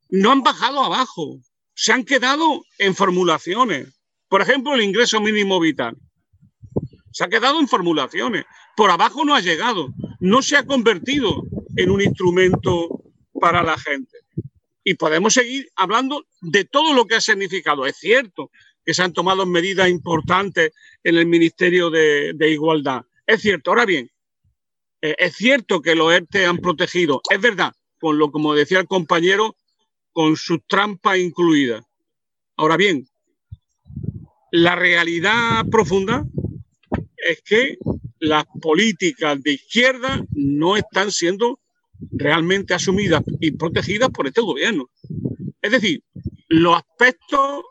no 0.09 0.31
han 0.31 0.43
bajado 0.43 0.83
abajo, 0.83 1.39
se 1.73 1.93
han 1.93 2.03
quedado 2.03 2.63
en 2.77 2.95
formulaciones. 2.95 3.87
Por 4.27 4.41
ejemplo, 4.41 4.73
el 4.73 4.81
ingreso 4.81 5.21
mínimo 5.21 5.59
vital. 5.59 5.97
Se 7.11 7.23
ha 7.23 7.29
quedado 7.29 7.59
en 7.59 7.67
formulaciones. 7.67 8.45
Por 8.75 8.91
abajo 8.91 9.25
no 9.25 9.35
ha 9.35 9.41
llegado. 9.41 9.93
No 10.19 10.41
se 10.41 10.57
ha 10.57 10.65
convertido 10.65 11.43
en 11.75 11.91
un 11.91 12.01
instrumento 12.01 13.03
para 13.39 13.63
la 13.63 13.77
gente 13.77 14.17
y 14.83 14.95
podemos 14.95 15.33
seguir 15.33 15.69
hablando 15.75 16.25
de 16.41 16.65
todo 16.65 16.93
lo 16.93 17.05
que 17.05 17.15
ha 17.15 17.21
significado. 17.21 17.85
Es 17.85 17.97
cierto 17.97 18.51
que 18.83 18.93
se 18.93 19.03
han 19.03 19.13
tomado 19.13 19.45
medidas 19.45 19.89
importantes 19.89 20.71
en 21.03 21.17
el 21.17 21.25
Ministerio 21.25 21.89
de, 21.89 22.35
Igualdad. 22.49 23.03
Es 23.27 23.41
cierto. 23.41 23.71
Ahora 23.71 23.85
bien, 23.85 24.09
eh, 25.01 25.15
es 25.17 25.35
cierto 25.35 25.81
que 25.81 25.95
los 25.95 26.13
ERTE 26.13 26.45
han 26.45 26.57
protegido. 26.57 27.21
Es 27.29 27.41
verdad, 27.41 27.73
con 27.99 28.17
lo 28.17 28.31
como 28.31 28.53
decía 28.53 28.79
el 28.79 28.87
compañero, 28.87 29.55
con 30.11 30.35
sus 30.35 30.59
trampas 30.67 31.17
incluidas. 31.17 31.83
Ahora 32.57 32.77
bien, 32.77 33.07
la 34.51 34.75
realidad 34.75 35.65
profunda 35.71 36.25
es 37.17 37.41
que 37.41 37.77
las 38.19 38.45
políticas 38.61 39.41
de 39.41 39.53
izquierda 39.53 40.23
no 40.31 40.77
están 40.77 41.11
siendo 41.11 41.59
realmente 42.11 42.73
asumidas 42.73 43.23
y 43.39 43.51
protegidas 43.51 44.09
por 44.09 44.27
este 44.27 44.41
gobierno. 44.41 44.89
Es 45.61 45.71
decir, 45.71 46.03
los 46.47 46.75
aspectos 46.75 47.63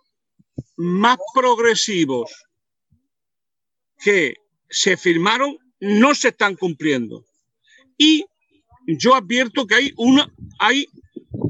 más 0.76 1.18
progresivos 1.34 2.30
que 3.98 4.34
se 4.68 4.96
firmaron 4.96 5.58
no 5.80 6.14
se 6.14 6.28
están 6.28 6.56
cumpliendo. 6.56 7.24
Y 7.96 8.24
yo 8.86 9.14
advierto 9.14 9.66
que 9.66 9.74
hay, 9.74 9.92
una, 9.96 10.32
hay 10.58 10.86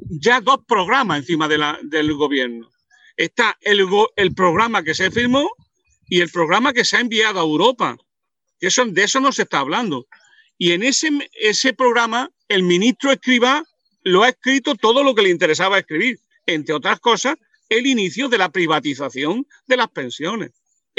ya 0.09 0.41
dos 0.41 0.61
programas 0.67 1.19
encima 1.19 1.49
de 1.49 1.59
la, 1.59 1.79
del 1.83 2.15
gobierno. 2.15 2.71
Está 3.17 3.59
el, 3.61 3.87
el 4.17 4.35
programa 4.35 4.83
que 4.83 4.95
se 4.95 5.11
firmó 5.11 5.51
y 6.09 6.21
el 6.21 6.31
programa 6.31 6.73
que 6.73 6.85
se 6.85 6.97
ha 6.97 7.01
enviado 7.01 7.41
a 7.41 7.45
Europa. 7.45 7.97
Eso, 8.61 8.85
de 8.85 9.05
eso 9.05 9.21
no 9.21 9.33
se 9.33 9.43
está 9.43 9.61
hablando. 9.61 10.07
Y 10.59 10.73
en 10.73 10.83
ese, 10.83 11.11
ese 11.35 11.73
programa, 11.73 12.31
el 12.49 12.63
ministro 12.63 13.13
Escriba 13.13 13.65
lo 14.03 14.23
ha 14.23 14.29
escrito 14.31 14.75
todo 14.75 15.03
lo 15.03 15.15
que 15.15 15.23
le 15.23 15.31
interesaba 15.31 15.79
escribir, 15.79 16.19
entre 16.47 16.75
otras 16.75 17.01
cosas, 17.01 17.37
el 17.69 17.87
inicio 17.87 18.29
de 18.29 18.39
la 18.39 18.51
privatización 18.51 19.47
de 19.67 19.77
las 19.77 19.89
pensiones. 19.89 20.51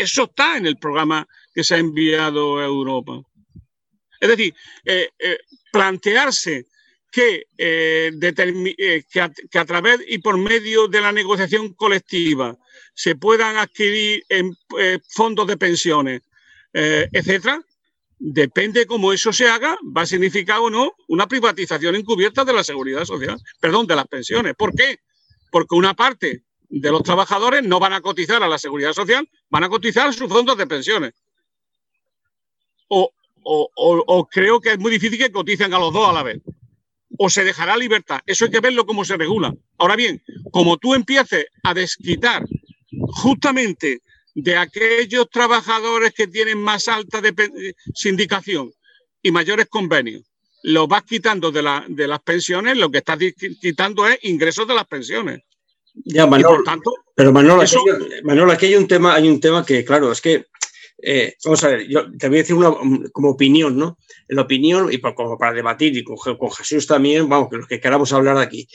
Eso 0.01 0.23
está 0.23 0.57
en 0.57 0.65
el 0.65 0.77
programa 0.77 1.27
que 1.53 1.63
se 1.63 1.75
ha 1.75 1.77
enviado 1.77 2.57
a 2.57 2.65
Europa. 2.65 3.21
Es 4.19 4.29
decir, 4.29 4.53
eh, 4.83 5.09
eh, 5.19 5.37
plantearse 5.71 6.65
que, 7.11 7.43
eh, 7.55 8.11
que, 9.11 9.59
a, 9.59 9.65
través 9.65 9.99
y 10.07 10.17
por 10.17 10.39
medio 10.39 10.87
de 10.87 11.01
la 11.01 11.11
negociación 11.11 11.73
colectiva 11.73 12.57
se 12.95 13.15
puedan 13.15 13.57
adquirir 13.57 14.23
en, 14.29 14.55
fondos 15.07 15.45
de 15.45 15.57
pensiones, 15.57 16.21
etcétera, 16.73 17.61
depende 18.17 18.85
cómo 18.85 19.13
eso 19.13 19.31
se 19.33 19.47
haga, 19.47 19.77
va 19.95 20.03
a 20.03 20.05
significar 20.05 20.59
o 20.59 20.69
no 20.69 20.93
una 21.09 21.27
privatización 21.27 21.95
encubierta 21.95 22.43
de 22.43 22.53
la 22.53 22.63
seguridad 22.63 23.05
social, 23.05 23.37
perdón, 23.59 23.85
de 23.85 23.95
las 23.95 24.07
pensiones. 24.07 24.55
¿Por 24.57 24.73
qué? 24.73 24.99
Porque 25.51 25.75
una 25.75 25.93
parte 25.93 26.43
de 26.72 26.89
los 26.89 27.03
trabajadores 27.03 27.63
no 27.63 27.80
van 27.80 27.93
a 27.93 28.01
cotizar 28.01 28.41
a 28.41 28.47
la 28.47 28.57
seguridad 28.57 28.93
social, 28.93 29.28
van 29.49 29.65
a 29.65 29.69
cotizar 29.69 30.13
sus 30.13 30.30
fondos 30.30 30.57
de 30.57 30.67
pensiones. 30.67 31.13
O, 32.88 33.11
o, 33.43 34.28
creo 34.30 34.59
que 34.61 34.72
es 34.72 34.80
muy 34.80 34.91
difícil 34.91 35.17
que 35.17 35.32
coticen 35.32 35.74
a 35.74 35.80
los 35.80 35.93
dos 35.93 36.09
a 36.09 36.13
la 36.13 36.24
vez. 36.24 36.41
O 37.17 37.30
se 37.30 37.43
dejará 37.43 37.76
libertad. 37.76 38.22
Eso 38.26 38.45
hay 38.45 38.51
que 38.51 38.59
verlo 38.61 38.86
cómo 38.86 39.03
se 39.03 39.17
regula. 39.17 39.53
Ahora 39.78 39.95
bien, 39.95 40.24
como 40.51 40.78
tú 40.78 40.95
empieces 40.95 41.45
a 41.63 41.74
desquitar 41.74 42.45
justamente 43.07 44.01
de 44.34 44.55
aquellos 44.55 45.30
trabajadores 45.30 46.13
que 46.13 46.28
tienen 46.28 46.61
más 46.61 46.88
alta 46.88 47.22
sindicación 47.93 48.72
y 49.22 49.32
mayores 49.32 49.67
convenios, 49.67 50.24
los 50.63 50.88
vas 50.88 51.03
quitando 51.03 51.51
de, 51.51 51.63
la, 51.63 51.86
de 51.88 52.07
las 52.07 52.22
pensiones, 52.22 52.78
lo 52.78 52.89
que 52.89 52.99
estás 52.99 53.19
quitando 53.59 54.07
es 54.07 54.19
ingresos 54.24 54.67
de 54.67 54.76
las 54.76 54.88
pensiones. 54.88 55.41
Ya, 55.93 56.25
Manolo, 56.25 56.63
tanto, 56.63 56.93
pero 57.15 57.31
Manolo, 57.31 57.61
aquí, 58.51 58.65
hay 58.65 58.75
un 58.75 58.87
tema, 58.87 59.13
hay 59.13 59.27
un 59.27 59.39
tema 59.39 59.65
que, 59.65 59.83
claro, 59.83 60.11
es 60.11 60.21
que 60.21 60.45
eh, 61.01 61.35
vamos 61.43 61.63
a 61.63 61.69
ver, 61.69 61.87
yo 61.87 62.05
te 62.17 62.27
voy 62.29 62.37
a 62.37 62.41
decir 62.41 62.55
una 62.55 62.73
como 63.11 63.29
opinión, 63.29 63.77
¿no? 63.77 63.97
La 64.27 64.43
opinión, 64.43 64.91
y 64.91 64.99
como 64.99 65.37
para 65.37 65.53
debatir, 65.53 65.95
y 65.97 66.03
con, 66.03 66.17
con, 66.17 66.51
Jesús 66.51 66.87
también, 66.87 67.27
vamos, 67.27 67.49
que 67.49 67.57
los 67.57 67.67
que 67.67 67.79
queramos 67.79 68.13
hablar 68.13 68.37
aquí. 68.37 68.67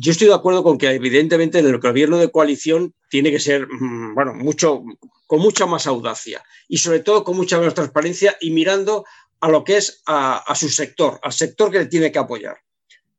yo 0.00 0.10
estoy 0.10 0.28
de 0.28 0.34
acuerdo 0.34 0.62
con 0.62 0.78
que 0.78 0.90
evidentemente 0.90 1.58
el 1.58 1.78
gobierno 1.78 2.18
de 2.18 2.30
coalición 2.30 2.94
tiene 3.08 3.30
que 3.30 3.40
ser, 3.40 3.66
mm, 3.68 4.14
bueno, 4.14 4.34
mucho, 4.34 4.82
con 5.26 5.40
mucha 5.40 5.66
más 5.66 5.86
audacia 5.86 6.42
y 6.68 6.78
sobre 6.78 7.00
todo 7.00 7.24
con 7.24 7.36
mucha 7.36 7.60
más 7.60 7.74
transparencia 7.74 8.36
y 8.40 8.50
mirando 8.50 9.04
a 9.40 9.48
lo 9.48 9.64
que 9.64 9.76
es 9.76 10.02
a, 10.06 10.38
a 10.38 10.54
su 10.54 10.68
sector, 10.68 11.18
al 11.22 11.32
sector 11.32 11.70
que 11.70 11.78
le 11.78 11.86
tiene 11.86 12.10
que 12.10 12.18
apoyar. 12.18 12.56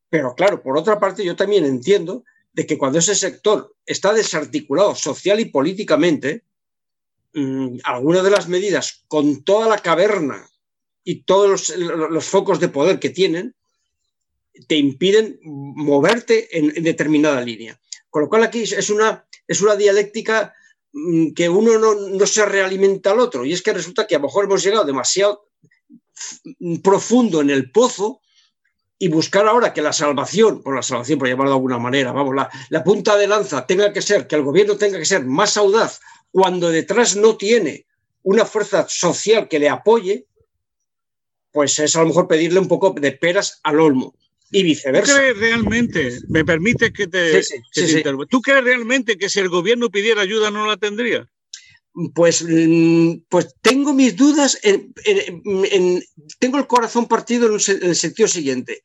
Pero 0.09 0.35
claro, 0.35 0.61
por 0.61 0.77
otra 0.77 0.99
parte, 0.99 1.23
yo 1.23 1.35
también 1.35 1.63
entiendo 1.63 2.23
de 2.53 2.65
que 2.65 2.77
cuando 2.77 2.99
ese 2.99 3.15
sector 3.15 3.75
está 3.85 4.13
desarticulado 4.13 4.95
social 4.95 5.39
y 5.39 5.45
políticamente, 5.45 6.43
mmm, 7.33 7.77
algunas 7.83 8.23
de 8.23 8.31
las 8.31 8.47
medidas 8.47 9.03
con 9.07 9.43
toda 9.43 9.67
la 9.67 9.77
caverna 9.77 10.49
y 11.03 11.23
todos 11.23 11.69
los, 11.77 12.25
focos 12.25 12.59
de 12.59 12.69
poder 12.69 12.99
que 12.99 13.09
tienen, 13.09 13.55
te 14.67 14.75
impiden 14.75 15.39
moverte 15.43 16.57
en, 16.57 16.83
determinada 16.83 17.41
línea. 17.41 17.79
Con 18.09 18.23
lo 18.23 18.29
cual 18.29 18.43
aquí 18.43 18.63
es 18.63 18.89
una, 18.89 19.25
es 19.47 19.61
una 19.61 19.75
dialéctica 19.75 20.53
mmm, 20.91 21.31
que 21.33 21.47
uno 21.47 21.79
no, 21.79 21.95
no, 21.95 22.25
se 22.25 22.45
realimenta 22.45 23.11
al 23.11 23.19
otro. 23.19 23.45
Y 23.45 23.53
es 23.53 23.61
que 23.61 23.73
resulta 23.73 24.05
que 24.05 24.15
a 24.15 24.19
lo 24.19 24.25
mejor 24.25 24.45
hemos 24.45 24.63
llegado 24.63 24.83
demasiado 24.83 25.47
profundo 26.83 27.41
en 27.41 27.49
el 27.49 27.71
pozo 27.71 28.21
y 29.01 29.07
buscar 29.07 29.47
ahora 29.47 29.73
que 29.73 29.81
la 29.81 29.93
salvación, 29.93 30.61
por 30.61 30.75
la 30.75 30.83
salvación, 30.83 31.17
por 31.17 31.27
llamarlo 31.27 31.49
de 31.49 31.55
alguna 31.55 31.79
manera, 31.79 32.11
vamos, 32.11 32.35
la, 32.35 32.51
la, 32.69 32.83
punta 32.83 33.17
de 33.17 33.25
lanza 33.25 33.65
tenga 33.65 33.91
que 33.91 33.99
ser, 33.99 34.27
que 34.27 34.35
el 34.35 34.43
gobierno 34.43 34.77
tenga 34.77 34.99
que 34.99 35.05
ser 35.05 35.25
más 35.25 35.57
audaz 35.57 36.01
cuando 36.29 36.69
detrás 36.69 37.15
no 37.15 37.35
tiene 37.35 37.87
una 38.21 38.45
fuerza 38.45 38.85
social 38.87 39.47
que 39.47 39.57
le 39.57 39.69
apoye, 39.69 40.27
pues 41.51 41.79
es 41.79 41.95
a 41.95 42.01
lo 42.01 42.09
mejor 42.09 42.27
pedirle 42.27 42.59
un 42.59 42.67
poco 42.67 42.91
de 42.91 43.11
peras 43.13 43.59
al 43.63 43.79
olmo 43.79 44.13
y 44.51 44.61
viceversa. 44.61 45.13
¿Tú 45.13 45.19
crees 45.19 45.37
realmente, 45.39 46.19
me 46.27 46.45
permite 46.45 46.93
que 46.93 47.07
te, 47.07 47.41
Sí, 47.41 47.55
sí, 47.55 47.63
que 47.73 47.87
sí, 47.87 48.03
te. 48.03 48.11
¿tú 48.29 48.39
crees 48.39 48.63
realmente 48.63 49.17
que 49.17 49.29
si 49.29 49.39
el 49.39 49.49
gobierno 49.49 49.89
pidiera 49.89 50.21
ayuda 50.21 50.51
no 50.51 50.67
la 50.67 50.77
tendría? 50.77 51.27
Pues, 52.13 52.45
mm, 52.47 53.23
pues 53.27 53.55
tengo 53.61 53.93
mis 53.93 54.15
dudas, 54.15 54.57
en, 54.63 54.93
en, 55.03 55.41
en, 55.71 56.03
tengo 56.39 56.57
el 56.57 56.67
corazón 56.67 57.07
partido 57.07 57.47
en, 57.47 57.53
el 57.81 57.95
sentido 57.95 58.27
siguiente. 58.27 58.83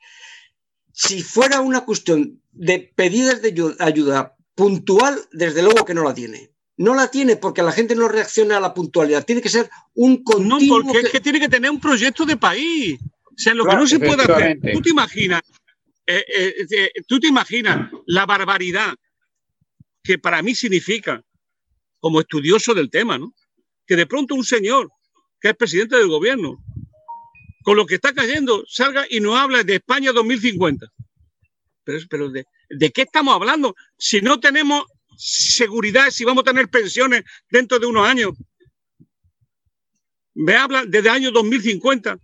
Si 0.93 1.23
fuera 1.23 1.61
una 1.61 1.85
cuestión 1.85 2.41
de 2.53 2.93
pedidas 2.97 3.43
de 3.43 3.49
ayuda, 3.49 3.77
ayuda, 3.79 4.37
puntual, 4.55 5.21
desde 5.31 5.63
luego 5.63 5.85
que 5.85 5.95
no 5.95 6.03
la 6.03 6.15
tiene. 6.15 6.51
No 6.79 6.95
la 6.95 7.11
tiene 7.11 7.37
porque 7.37 7.63
la 7.63 7.73
gente 7.73 7.95
no 7.95 8.09
reacciona 8.09 8.57
a 8.57 8.61
la 8.61 8.75
puntualidad. 8.75 9.25
Tiene 9.25 9.41
que 9.41 9.49
ser 9.49 9.71
un 9.95 10.23
continuo. 10.25 10.59
No, 10.59 10.85
porque 10.85 11.01
que... 11.01 11.07
es 11.07 11.13
que 11.13 11.21
tiene 11.21 11.41
que 11.41 11.49
tener 11.49 11.71
un 11.71 11.81
proyecto 11.81 12.27
de 12.27 12.37
país. 12.37 12.99
O 13.25 13.39
sea, 13.39 13.55
lo 13.55 13.65
claro, 13.65 13.79
que 13.79 13.83
no 13.83 13.89
se 13.89 13.99
puede 13.99 14.23
hacer. 14.23 14.59
Tú 14.73 14.83
te 14.83 14.91
imaginas, 14.91 15.43
eh, 16.07 16.25
eh, 16.37 16.55
eh, 16.71 16.91
tú 17.07 17.21
te 17.21 17.29
imaginas 17.29 17.91
la 18.07 18.27
barbaridad 18.27 18.95
que 20.03 20.19
para 20.19 20.43
mí 20.43 20.55
significa 20.55 21.23
como 22.01 22.21
estudioso 22.21 22.75
del 22.75 22.91
tema, 22.91 23.19
¿no? 23.19 23.35
Que 23.87 23.97
de 23.97 24.07
pronto 24.07 24.35
un 24.35 24.45
señor 24.45 24.91
que 25.41 25.49
es 25.49 25.57
presidente 25.57 25.97
del 25.97 26.09
gobierno, 26.09 26.59
con 27.63 27.77
lo 27.77 27.87
que 27.87 27.97
está 27.97 28.13
cayendo, 28.13 28.65
salga 28.69 29.07
y 29.11 29.21
no 29.21 29.37
habla 29.37 29.63
de 29.63 29.77
España 29.77 30.13
2050. 30.13 30.87
Pero, 31.85 31.99
pero 32.09 32.31
de, 32.31 32.47
¿de 32.71 32.91
qué 32.91 33.03
estamos 33.03 33.35
hablando? 33.35 33.75
Si 33.99 34.21
no 34.21 34.41
tenemos 34.41 34.85
seguridad, 35.17 36.11
si 36.11 36.25
vamos 36.25 36.43
a 36.43 36.51
tener 36.51 36.69
pensiones 36.69 37.25
dentro 37.51 37.79
de 37.79 37.87
unos 37.87 38.07
años. 38.07 38.33
Me 40.35 40.55
habla 40.55 40.85
desde 40.85 41.09
el 41.09 41.15
año 41.15 41.31
2050. 41.33 42.19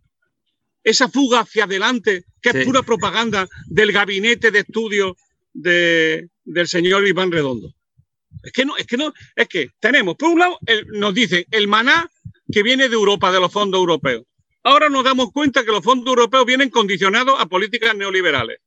Esa 0.85 1.09
fuga 1.09 1.41
hacia 1.41 1.65
adelante, 1.65 2.25
que 2.41 2.51
sí. 2.53 2.59
es 2.59 2.65
pura 2.65 2.83
propaganda 2.83 3.49
del 3.67 3.93
gabinete 3.93 4.51
de 4.51 4.61
estudio 4.61 5.17
de, 5.53 6.29
del 6.45 6.69
señor 6.69 7.07
Iván 7.07 7.31
Redondo. 7.31 7.73
Es 8.43 8.53
que 8.53 8.65
no, 8.65 8.77
es 8.77 8.87
que 8.87 8.97
no, 8.97 9.13
es 9.37 9.49
que 9.49 9.71
tenemos, 9.79 10.17
por 10.17 10.31
un 10.31 10.41
lado, 10.41 10.59
el, 10.67 10.87
nos 10.89 11.15
dicen 11.15 11.45
el 11.51 11.69
maná 11.69 12.11
que 12.51 12.63
viene 12.63 12.89
de 12.89 12.95
Europa, 12.95 13.33
de 13.33 13.41
los 13.41 13.53
fondos 13.53 13.79
europeos. 13.79 14.25
Ahora 14.65 14.89
nos 14.89 15.05
damos 15.05 15.33
cuenta 15.33 15.65
que 15.65 15.71
los 15.71 15.83
fondos 15.83 16.09
europeos 16.09 16.45
vienen 16.45 16.71
condicionados 16.71 17.41
a 17.41 17.47
políticas 17.47 17.97
neoliberales. 17.97 18.59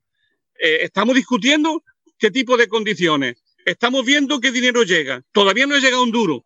Eh, 0.59 0.80
estamos 0.82 1.15
discutiendo 1.15 1.84
qué 2.17 2.32
tipo 2.32 2.57
de 2.57 2.67
condiciones. 2.67 3.41
Estamos 3.65 4.05
viendo 4.05 4.39
qué 4.39 4.51
dinero 4.51 4.84
llega. 4.84 5.21
Todavía 5.32 5.65
no 5.65 5.76
ha 5.76 5.80
llegado 5.80 6.03
un 6.03 6.11
duro. 6.11 6.43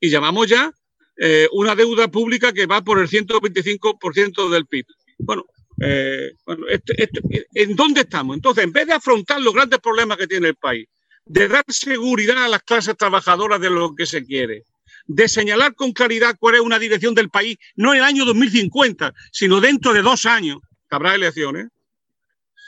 Y 0.00 0.10
llamamos 0.10 0.48
ya 0.48 0.72
eh, 1.16 1.48
una 1.52 1.74
deuda 1.74 2.08
pública 2.08 2.52
que 2.52 2.66
va 2.66 2.82
por 2.82 2.98
el 2.98 3.08
125% 3.08 4.50
del 4.50 4.66
PIB. 4.66 4.86
Bueno, 5.18 5.44
eh, 5.80 6.32
esto, 6.70 6.92
esto, 6.96 7.20
¿en 7.54 7.76
dónde 7.76 8.02
estamos? 8.02 8.36
Entonces, 8.36 8.64
en 8.64 8.72
vez 8.72 8.86
de 8.86 8.94
afrontar 8.94 9.40
los 9.40 9.54
grandes 9.54 9.80
problemas 9.80 10.18
que 10.18 10.26
tiene 10.26 10.48
el 10.48 10.56
país, 10.56 10.86
de 11.26 11.48
dar 11.48 11.64
seguridad 11.68 12.44
a 12.44 12.48
las 12.48 12.62
clases 12.62 12.96
trabajadoras 12.96 13.60
de 13.60 13.70
lo 13.70 13.94
que 13.94 14.06
se 14.06 14.24
quiere, 14.24 14.64
de 15.06 15.28
señalar 15.28 15.74
con 15.74 15.92
claridad 15.92 16.36
cuál 16.38 16.56
es 16.56 16.60
una 16.60 16.78
dirección 16.78 17.14
del 17.14 17.30
país, 17.30 17.56
no 17.76 17.92
en 17.92 17.98
el 17.98 18.04
año 18.04 18.24
2050, 18.24 19.14
sino 19.32 19.60
dentro 19.60 19.92
de 19.92 20.02
dos 20.02 20.26
años, 20.26 20.58
que 20.88 20.96
habrá 20.96 21.14
elecciones. 21.14 21.68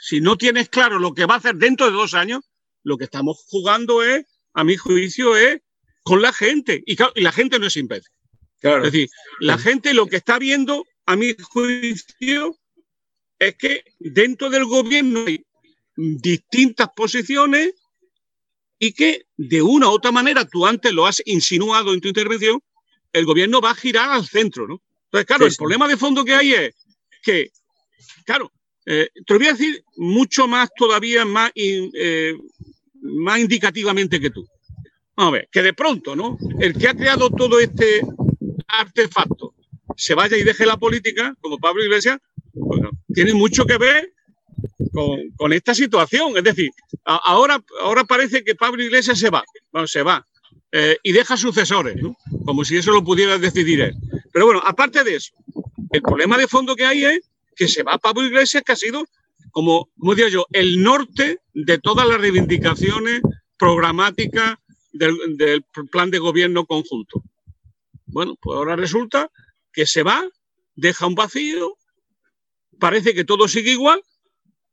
Si 0.01 0.21
no 0.21 0.37
tienes 0.37 0.69
claro 0.69 0.99
lo 0.99 1.13
que 1.13 1.25
va 1.25 1.35
a 1.35 1.37
hacer 1.37 1.55
dentro 1.55 1.87
de 1.87 1.91
dos 1.91 2.13
años, 2.13 2.41
lo 2.83 2.97
que 2.97 3.05
estamos 3.05 3.43
jugando 3.47 4.03
es, 4.03 4.25
a 4.53 4.63
mi 4.63 4.77
juicio, 4.77 5.35
es 5.35 5.61
con 6.03 6.21
la 6.21 6.31
gente. 6.31 6.81
Y, 6.85 6.97
y 7.15 7.21
la 7.21 7.31
gente 7.31 7.59
no 7.59 7.67
es 7.67 7.75
imbécil. 7.75 8.11
Claro. 8.59 8.85
Es 8.85 8.91
decir, 8.91 9.09
la 9.39 9.57
gente 9.57 9.93
lo 9.93 10.07
que 10.07 10.15
está 10.15 10.39
viendo, 10.39 10.85
a 11.05 11.15
mi 11.15 11.35
juicio, 11.39 12.57
es 13.39 13.55
que 13.55 13.83
dentro 13.99 14.49
del 14.49 14.65
gobierno 14.65 15.25
hay 15.27 15.45
distintas 15.95 16.89
posiciones 16.95 17.73
y 18.79 18.93
que 18.93 19.25
de 19.37 19.61
una 19.61 19.87
u 19.87 19.91
otra 19.91 20.11
manera, 20.11 20.45
tú 20.45 20.65
antes 20.65 20.91
lo 20.93 21.05
has 21.05 21.21
insinuado 21.25 21.93
en 21.93 22.01
tu 22.01 22.07
intervención, 22.07 22.61
el 23.13 23.25
gobierno 23.25 23.61
va 23.61 23.71
a 23.71 23.75
girar 23.75 24.09
al 24.09 24.25
centro, 24.25 24.67
¿no? 24.67 24.81
Entonces, 25.05 25.25
claro, 25.25 25.45
sí, 25.45 25.51
el 25.51 25.57
problema 25.57 25.87
de 25.87 25.97
fondo 25.97 26.23
que 26.23 26.33
hay 26.33 26.53
es 26.53 26.75
que, 27.23 27.51
claro, 28.25 28.51
eh, 28.85 29.09
te 29.25 29.33
lo 29.33 29.39
voy 29.39 29.47
a 29.47 29.53
decir 29.53 29.83
mucho 29.95 30.47
más 30.47 30.69
todavía, 30.75 31.25
más, 31.25 31.51
eh, 31.55 32.35
más 33.01 33.39
indicativamente 33.39 34.19
que 34.19 34.29
tú. 34.29 34.47
Vamos 35.15 35.31
a 35.31 35.37
ver, 35.37 35.49
que 35.51 35.61
de 35.63 35.73
pronto, 35.73 36.15
¿no? 36.15 36.37
El 36.59 36.77
que 36.77 36.87
ha 36.87 36.93
creado 36.93 37.29
todo 37.29 37.59
este 37.59 38.01
artefacto 38.67 39.55
se 39.95 40.13
vaya 40.13 40.37
y 40.37 40.43
deje 40.43 40.65
la 40.65 40.77
política, 40.77 41.35
como 41.41 41.57
Pablo 41.57 41.83
Iglesias, 41.83 42.19
bueno, 42.53 42.91
tiene 43.13 43.33
mucho 43.33 43.65
que 43.65 43.77
ver 43.77 44.13
con, 44.97 45.29
con, 45.35 45.53
esta 45.53 45.75
situación. 45.75 46.35
Es 46.37 46.43
decir, 46.43 46.71
a, 47.05 47.17
ahora, 47.17 47.63
ahora 47.81 48.03
parece 48.03 48.43
que 48.43 48.55
Pablo 48.55 48.81
Iglesias 48.81 49.19
se 49.19 49.29
va, 49.29 49.43
bueno, 49.71 49.87
se 49.87 50.01
va, 50.01 50.25
eh, 50.71 50.97
y 51.03 51.11
deja 51.11 51.37
sucesores, 51.37 52.01
¿no? 52.01 52.17
como 52.45 52.65
si 52.65 52.77
eso 52.77 52.91
lo 52.91 53.03
pudiera 53.03 53.37
decidir 53.37 53.81
él. 53.81 53.95
Pero 54.33 54.47
bueno, 54.47 54.61
aparte 54.65 55.03
de 55.03 55.17
eso, 55.17 55.33
el 55.91 56.01
problema 56.01 56.35
de 56.35 56.47
fondo 56.47 56.75
que 56.75 56.85
hay 56.85 57.05
es 57.05 57.19
que 57.55 57.67
se 57.67 57.83
va 57.83 57.99
Pablo 57.99 58.25
Iglesias, 58.25 58.63
que 58.65 58.71
ha 58.71 58.75
sido, 58.75 59.05
como, 59.51 59.87
como 59.99 60.15
digo 60.15 60.29
yo, 60.29 60.47
el 60.51 60.81
norte 60.81 61.41
de 61.53 61.77
todas 61.77 62.07
las 62.07 62.19
reivindicaciones 62.19 63.21
programáticas 63.55 64.55
del, 64.93 65.15
del 65.37 65.63
plan 65.91 66.09
de 66.09 66.17
gobierno 66.17 66.65
conjunto. 66.65 67.21
Bueno, 68.07 68.35
pues 68.41 68.57
ahora 68.57 68.75
resulta 68.75 69.29
que 69.71 69.85
se 69.85 70.01
va, 70.01 70.27
deja 70.75 71.05
un 71.05 71.13
vacío, 71.13 71.75
parece 72.79 73.13
que 73.13 73.25
todo 73.25 73.47
sigue 73.47 73.71
igual, 73.71 74.01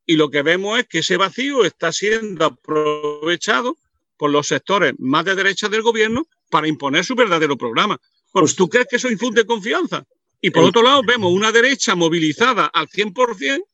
y 0.06 0.16
lo 0.16 0.30
que 0.30 0.42
vemos 0.42 0.78
es 0.78 0.86
que 0.86 0.98
ese 0.98 1.16
vacío 1.16 1.64
está 1.64 1.92
siendo 1.92 2.44
aprovechado 2.44 3.76
por 4.16 4.30
los 4.30 4.48
sectores 4.48 4.94
más 4.98 5.24
de 5.24 5.34
derecha 5.34 5.68
del 5.68 5.82
gobierno 5.82 6.26
para 6.50 6.68
imponer 6.68 7.04
su 7.04 7.14
verdadero 7.14 7.56
programa. 7.56 8.00
Pues 8.32 8.54
tú 8.54 8.68
crees 8.68 8.86
que 8.88 8.96
eso 8.96 9.10
infunde 9.10 9.46
confianza. 9.46 10.04
Y 10.40 10.50
por 10.50 10.64
otro 10.64 10.82
lado, 10.82 11.02
vemos 11.02 11.32
una 11.32 11.50
derecha 11.52 11.94
movilizada 11.94 12.66
al 12.66 12.86
100%, 12.88 13.64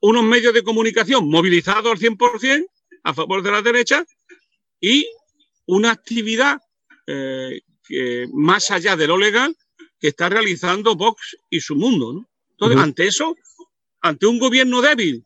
unos 0.00 0.24
medios 0.24 0.52
de 0.52 0.64
comunicación 0.64 1.28
movilizados 1.28 1.92
al 1.92 1.98
100% 1.98 2.66
a 3.04 3.14
favor 3.14 3.42
de 3.42 3.50
la 3.52 3.62
derecha 3.62 4.04
y 4.80 5.06
una 5.66 5.92
actividad 5.92 6.58
eh, 7.06 7.60
que, 7.86 8.26
más 8.32 8.70
allá 8.70 8.96
de 8.96 9.06
lo 9.06 9.16
legal 9.16 9.56
que 10.00 10.08
está 10.08 10.28
realizando 10.28 10.96
Vox 10.96 11.36
y 11.48 11.60
su 11.60 11.76
mundo. 11.76 12.12
¿no? 12.12 12.28
Entonces, 12.50 12.76
uh 12.76 12.80
-huh. 12.80 12.84
ante 12.84 13.06
eso, 13.06 13.36
ante 14.04 14.26
un 14.26 14.38
gobierno 14.38 14.82
débil 14.82 15.24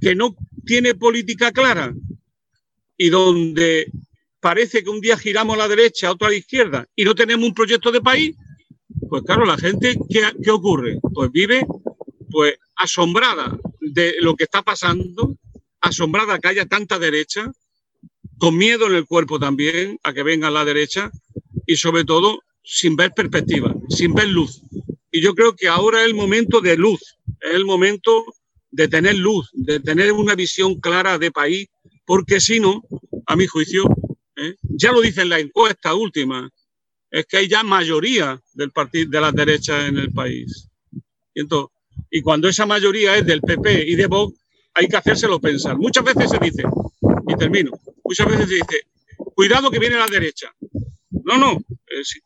que 0.00 0.14
no 0.14 0.36
tiene 0.64 0.94
política 0.94 1.50
clara 1.50 1.92
y 2.96 3.08
donde 3.08 3.90
parece 4.38 4.84
que 4.84 4.90
un 4.90 5.00
día 5.00 5.18
giramos 5.18 5.56
a 5.56 5.58
la 5.58 5.68
derecha, 5.68 6.12
otro 6.12 6.28
a 6.28 6.30
la 6.30 6.36
izquierda 6.36 6.86
y 6.94 7.02
no 7.04 7.16
tenemos 7.16 7.44
un 7.44 7.52
proyecto 7.52 7.90
de 7.90 8.00
país, 8.00 8.36
pues 9.10 9.24
claro, 9.24 9.44
la 9.44 9.58
gente, 9.58 9.96
¿qué, 10.08 10.22
qué 10.40 10.50
ocurre? 10.52 11.00
Pues 11.12 11.32
vive 11.32 11.66
pues 12.30 12.54
asombrada 12.76 13.58
de 13.80 14.14
lo 14.20 14.36
que 14.36 14.44
está 14.44 14.62
pasando, 14.62 15.36
asombrada 15.80 16.38
que 16.38 16.48
haya 16.48 16.66
tanta 16.66 17.00
derecha, 17.00 17.50
con 18.38 18.56
miedo 18.56 18.86
en 18.86 18.94
el 18.94 19.06
cuerpo 19.06 19.40
también 19.40 19.98
a 20.04 20.12
que 20.12 20.22
venga 20.22 20.48
la 20.52 20.64
derecha 20.64 21.10
y 21.66 21.74
sobre 21.74 22.04
todo 22.04 22.38
sin 22.62 22.94
ver 22.94 23.12
perspectiva, 23.16 23.74
sin 23.88 24.14
ver 24.14 24.28
luz. 24.28 24.62
Y 25.10 25.20
yo 25.22 25.34
creo 25.34 25.56
que 25.56 25.66
ahora 25.66 26.02
es 26.02 26.06
el 26.06 26.14
momento 26.14 26.60
de 26.60 26.76
luz, 26.76 27.15
es 27.40 27.54
el 27.54 27.64
momento 27.64 28.24
de 28.70 28.88
tener 28.88 29.16
luz, 29.16 29.50
de 29.52 29.80
tener 29.80 30.12
una 30.12 30.34
visión 30.34 30.80
clara 30.80 31.18
de 31.18 31.30
país, 31.30 31.68
porque 32.04 32.40
si 32.40 32.60
no, 32.60 32.82
a 33.26 33.36
mi 33.36 33.46
juicio, 33.46 33.84
¿eh? 34.36 34.54
ya 34.62 34.92
lo 34.92 35.00
dice 35.00 35.22
en 35.22 35.30
la 35.30 35.38
encuesta 35.38 35.94
última, 35.94 36.50
es 37.10 37.26
que 37.26 37.38
hay 37.38 37.48
ya 37.48 37.62
mayoría 37.62 38.40
del 38.54 38.70
partido 38.72 39.10
de 39.10 39.20
las 39.20 39.34
derechas 39.34 39.88
en 39.88 39.98
el 39.98 40.12
país. 40.12 40.68
Y, 41.34 41.40
entonces, 41.40 41.74
y 42.10 42.20
cuando 42.20 42.48
esa 42.48 42.66
mayoría 42.66 43.16
es 43.16 43.26
del 43.26 43.40
PP 43.40 43.88
y 43.88 43.94
de 43.94 44.06
Vox, 44.06 44.38
hay 44.74 44.88
que 44.88 44.96
hacérselo 44.96 45.40
pensar. 45.40 45.76
Muchas 45.76 46.04
veces 46.04 46.30
se 46.30 46.38
dice, 46.38 46.62
y 47.26 47.36
termino, 47.36 47.70
muchas 48.04 48.26
veces 48.26 48.48
se 48.48 48.54
dice, 48.56 48.86
cuidado 49.34 49.70
que 49.70 49.78
viene 49.78 49.96
la 49.96 50.06
derecha. 50.06 50.54
No, 51.24 51.38
no, 51.38 51.58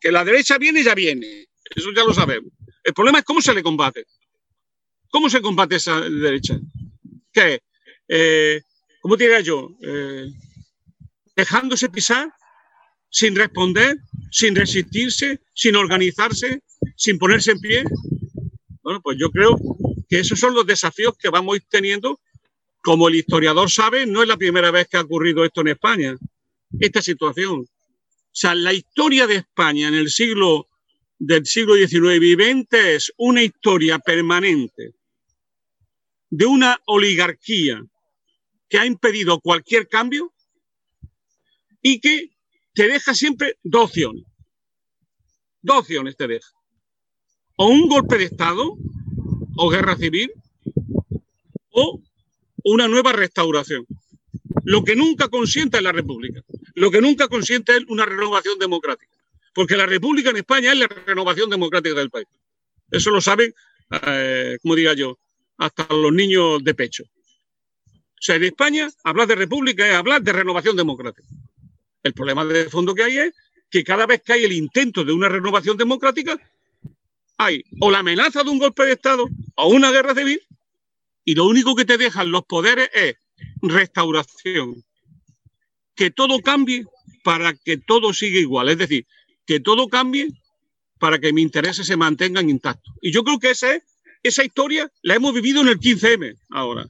que 0.00 0.12
la 0.12 0.24
derecha 0.24 0.58
viene, 0.58 0.82
ya 0.82 0.94
viene. 0.94 1.46
Eso 1.74 1.90
ya 1.94 2.04
lo 2.04 2.12
sabemos. 2.12 2.52
El 2.82 2.92
problema 2.92 3.20
es 3.20 3.24
cómo 3.24 3.40
se 3.40 3.54
le 3.54 3.62
combate. 3.62 4.04
¿Cómo 5.10 5.28
se 5.28 5.40
combate 5.40 5.76
esa 5.76 6.00
derecha? 6.00 6.58
¿Qué? 7.32 7.60
Eh, 8.08 8.62
¿Cómo 9.00 9.16
diría 9.16 9.40
yo? 9.40 9.70
Eh, 9.82 10.26
dejándose 11.34 11.88
pisar, 11.88 12.32
sin 13.10 13.34
responder, 13.34 13.98
sin 14.30 14.54
resistirse, 14.54 15.40
sin 15.52 15.74
organizarse, 15.74 16.62
sin 16.96 17.18
ponerse 17.18 17.52
en 17.52 17.60
pie. 17.60 17.84
Bueno, 18.82 19.00
pues 19.02 19.18
yo 19.18 19.30
creo 19.30 19.58
que 20.08 20.20
esos 20.20 20.38
son 20.38 20.54
los 20.54 20.66
desafíos 20.66 21.14
que 21.18 21.28
vamos 21.28 21.58
teniendo. 21.68 22.20
Como 22.82 23.08
el 23.08 23.16
historiador 23.16 23.70
sabe, 23.70 24.06
no 24.06 24.22
es 24.22 24.28
la 24.28 24.36
primera 24.36 24.70
vez 24.70 24.88
que 24.88 24.96
ha 24.96 25.02
ocurrido 25.02 25.44
esto 25.44 25.60
en 25.60 25.68
España, 25.68 26.16
esta 26.78 27.02
situación. 27.02 27.60
O 27.60 28.32
sea, 28.32 28.54
la 28.54 28.72
historia 28.72 29.26
de 29.26 29.36
España 29.36 29.88
en 29.88 29.94
el 29.94 30.08
siglo 30.08 30.68
del 31.18 31.44
siglo 31.44 31.74
XIX 31.74 32.22
y 32.22 32.34
XX 32.34 32.72
es 32.72 33.12
una 33.18 33.42
historia 33.42 33.98
permanente 33.98 34.94
de 36.30 36.46
una 36.46 36.80
oligarquía 36.86 37.84
que 38.68 38.78
ha 38.78 38.86
impedido 38.86 39.40
cualquier 39.40 39.88
cambio 39.88 40.32
y 41.82 42.00
que 42.00 42.30
te 42.72 42.88
deja 42.88 43.14
siempre 43.14 43.58
dos 43.62 43.90
opciones. 43.90 44.24
Dos 45.60 45.78
opciones 45.78 46.16
te 46.16 46.28
deja. 46.28 46.48
O 47.56 47.66
un 47.66 47.88
golpe 47.88 48.16
de 48.16 48.24
Estado, 48.24 48.76
o 49.56 49.68
guerra 49.68 49.96
civil, 49.96 50.32
o 51.72 52.00
una 52.64 52.88
nueva 52.88 53.12
restauración. 53.12 53.86
Lo 54.64 54.84
que 54.84 54.96
nunca 54.96 55.28
consiente 55.28 55.78
es 55.78 55.82
la 55.82 55.92
República. 55.92 56.42
Lo 56.74 56.90
que 56.90 57.00
nunca 57.00 57.28
consiente 57.28 57.76
es 57.76 57.84
una 57.88 58.06
renovación 58.06 58.58
democrática. 58.58 59.12
Porque 59.52 59.76
la 59.76 59.86
República 59.86 60.30
en 60.30 60.36
España 60.36 60.72
es 60.72 60.78
la 60.78 60.86
renovación 60.86 61.50
democrática 61.50 61.96
del 61.96 62.10
país. 62.10 62.28
Eso 62.90 63.10
lo 63.10 63.20
saben, 63.20 63.52
eh, 64.06 64.58
como 64.62 64.76
diga 64.76 64.94
yo, 64.94 65.18
hasta 65.60 65.86
los 65.94 66.12
niños 66.12 66.64
de 66.64 66.74
pecho. 66.74 67.04
O 67.04 68.22
sea, 68.22 68.36
en 68.36 68.44
España 68.44 68.88
hablar 69.04 69.28
de 69.28 69.34
república 69.34 69.86
es 69.86 69.94
hablar 69.94 70.22
de 70.22 70.32
renovación 70.32 70.74
democrática. 70.74 71.28
El 72.02 72.14
problema 72.14 72.44
de 72.46 72.70
fondo 72.70 72.94
que 72.94 73.04
hay 73.04 73.18
es 73.18 73.34
que 73.70 73.84
cada 73.84 74.06
vez 74.06 74.22
que 74.22 74.32
hay 74.32 74.44
el 74.44 74.52
intento 74.52 75.04
de 75.04 75.12
una 75.12 75.28
renovación 75.28 75.76
democrática, 75.76 76.38
hay 77.36 77.62
o 77.78 77.90
la 77.90 77.98
amenaza 77.98 78.42
de 78.42 78.50
un 78.50 78.58
golpe 78.58 78.84
de 78.84 78.92
Estado 78.92 79.28
o 79.54 79.68
una 79.68 79.90
guerra 79.90 80.14
civil, 80.14 80.40
y 81.24 81.34
lo 81.34 81.46
único 81.46 81.76
que 81.76 81.84
te 81.84 81.98
dejan 81.98 82.30
los 82.30 82.44
poderes 82.44 82.88
es 82.94 83.16
restauración. 83.60 84.82
Que 85.94 86.10
todo 86.10 86.40
cambie 86.40 86.86
para 87.22 87.52
que 87.52 87.76
todo 87.76 88.14
siga 88.14 88.40
igual. 88.40 88.70
Es 88.70 88.78
decir, 88.78 89.06
que 89.46 89.60
todo 89.60 89.88
cambie 89.88 90.28
para 90.98 91.18
que 91.18 91.34
mis 91.34 91.44
intereses 91.44 91.86
se 91.86 91.98
mantengan 91.98 92.48
intactos. 92.48 92.94
Y 93.02 93.12
yo 93.12 93.24
creo 93.24 93.38
que 93.38 93.50
esa, 93.50 93.74
es, 93.74 93.82
esa 94.22 94.44
historia 94.44 94.90
la 95.02 95.14
hemos 95.14 95.32
vivido 95.34 95.60
en 95.60 95.68
el 95.68 95.78
15M 95.78 96.36
ahora. 96.50 96.86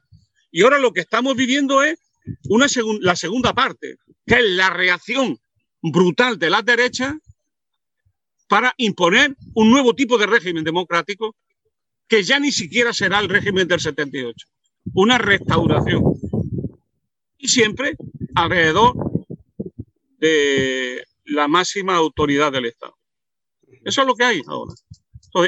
Y 0.50 0.62
ahora 0.62 0.78
lo 0.78 0.92
que 0.92 1.00
estamos 1.00 1.36
viviendo 1.36 1.82
es 1.82 1.98
una 2.48 2.66
la 3.00 3.16
segunda 3.16 3.54
parte, 3.54 3.96
que 4.26 4.34
es 4.34 4.44
la 4.50 4.70
reacción 4.70 5.38
brutal 5.82 6.38
de 6.38 6.50
las 6.50 6.64
derechas 6.64 7.14
para 8.48 8.74
imponer 8.76 9.36
un 9.54 9.70
nuevo 9.70 9.94
tipo 9.94 10.18
de 10.18 10.26
régimen 10.26 10.64
democrático 10.64 11.36
que 12.08 12.24
ya 12.24 12.40
ni 12.40 12.50
siquiera 12.50 12.92
será 12.92 13.20
el 13.20 13.28
régimen 13.28 13.68
del 13.68 13.80
78, 13.80 14.46
una 14.94 15.18
restauración. 15.18 16.02
Y 17.38 17.48
siempre 17.48 17.96
alrededor 18.34 18.94
de 20.18 21.04
la 21.24 21.46
máxima 21.46 21.94
autoridad 21.94 22.50
del 22.50 22.66
Estado. 22.66 22.96
Eso 23.84 24.00
es 24.00 24.06
lo 24.06 24.14
que 24.14 24.24
hay 24.24 24.42
ahora. 24.46 24.74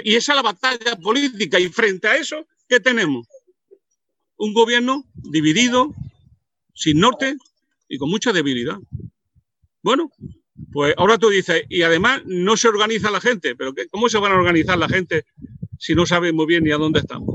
Y 0.05 0.15
esa 0.15 0.33
es 0.33 0.37
la 0.37 0.43
batalla 0.43 0.97
política. 0.97 1.59
Y 1.59 1.69
frente 1.69 2.09
a 2.09 2.17
eso, 2.17 2.47
¿qué 2.69 2.81
tenemos? 2.81 3.27
Un 4.37 4.53
gobierno 4.53 5.05
dividido, 5.15 5.95
sin 6.75 7.01
norte 7.01 7.37
y 7.89 7.99
con 7.99 8.11
mucha 8.11 8.33
debilidad. 8.33 8.79
Bueno, 9.83 10.11
pues 10.73 10.95
ahora 10.97 11.19
tú 11.19 11.29
dices, 11.29 11.65
y 11.69 11.83
además 11.83 12.23
no 12.25 12.57
se 12.57 12.69
organiza 12.69 13.11
la 13.11 13.21
gente, 13.21 13.57
pero 13.57 13.75
¿cómo 13.91 14.09
se 14.09 14.19
van 14.19 14.33
a 14.33 14.37
organizar 14.37 14.79
la 14.79 14.89
gente 14.89 15.27
si 15.79 15.95
no 15.95 16.07
saben 16.07 16.35
muy 16.35 16.47
bien 16.47 16.65
ni 16.65 16.71
a 16.71 16.77
dónde 16.77 17.01
estamos? 17.01 17.35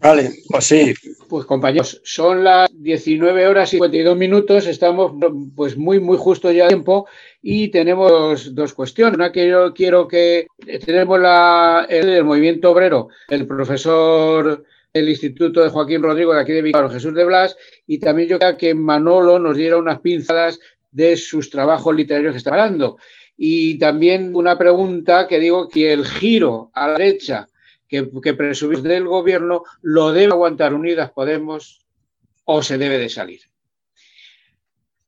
Vale, 0.00 0.32
pues 0.48 0.64
sí. 0.64 0.94
Pues 1.28 1.44
compañeros, 1.44 2.00
son 2.04 2.44
las 2.44 2.70
19 2.88 3.46
horas 3.46 3.68
y 3.74 3.76
52 3.76 4.16
minutos, 4.16 4.66
estamos 4.66 5.12
pues 5.54 5.76
muy, 5.76 6.00
muy 6.00 6.16
justo 6.16 6.50
ya 6.50 6.62
de 6.62 6.68
tiempo 6.70 7.06
y 7.42 7.68
tenemos 7.68 8.54
dos 8.54 8.72
cuestiones. 8.72 9.14
Una 9.14 9.30
que 9.30 9.46
yo 9.46 9.74
quiero 9.74 10.08
que 10.08 10.46
tenemos 10.86 11.20
la, 11.20 11.86
el, 11.90 12.24
movimiento 12.24 12.70
obrero, 12.70 13.08
el 13.28 13.46
profesor 13.46 14.64
del 14.94 15.08
Instituto 15.10 15.62
de 15.62 15.68
Joaquín 15.68 16.02
Rodrigo 16.02 16.32
de 16.32 16.40
aquí 16.40 16.52
de 16.52 16.62
Vicaro, 16.62 16.88
Jesús 16.88 17.12
de 17.12 17.26
Blas, 17.26 17.58
y 17.86 17.98
también 17.98 18.30
yo 18.30 18.38
creo 18.38 18.56
que 18.56 18.74
Manolo 18.74 19.38
nos 19.38 19.58
diera 19.58 19.76
unas 19.76 20.00
pinzadas 20.00 20.58
de 20.90 21.18
sus 21.18 21.50
trabajos 21.50 21.94
literarios 21.94 22.32
que 22.32 22.38
está 22.38 22.52
hablando. 22.52 22.96
Y 23.36 23.78
también 23.78 24.34
una 24.34 24.56
pregunta 24.56 25.28
que 25.28 25.38
digo 25.38 25.68
que 25.68 25.92
el 25.92 26.06
giro 26.06 26.70
a 26.72 26.88
la 26.88 26.98
derecha 26.98 27.48
que, 27.86 28.08
que 28.22 28.32
del 28.32 29.06
gobierno 29.06 29.64
lo 29.82 30.10
debe 30.12 30.32
aguantar 30.32 30.72
Unidas 30.72 31.10
Podemos 31.10 31.84
o 32.50 32.62
se 32.62 32.78
debe 32.78 32.98
de 32.98 33.10
salir. 33.10 33.42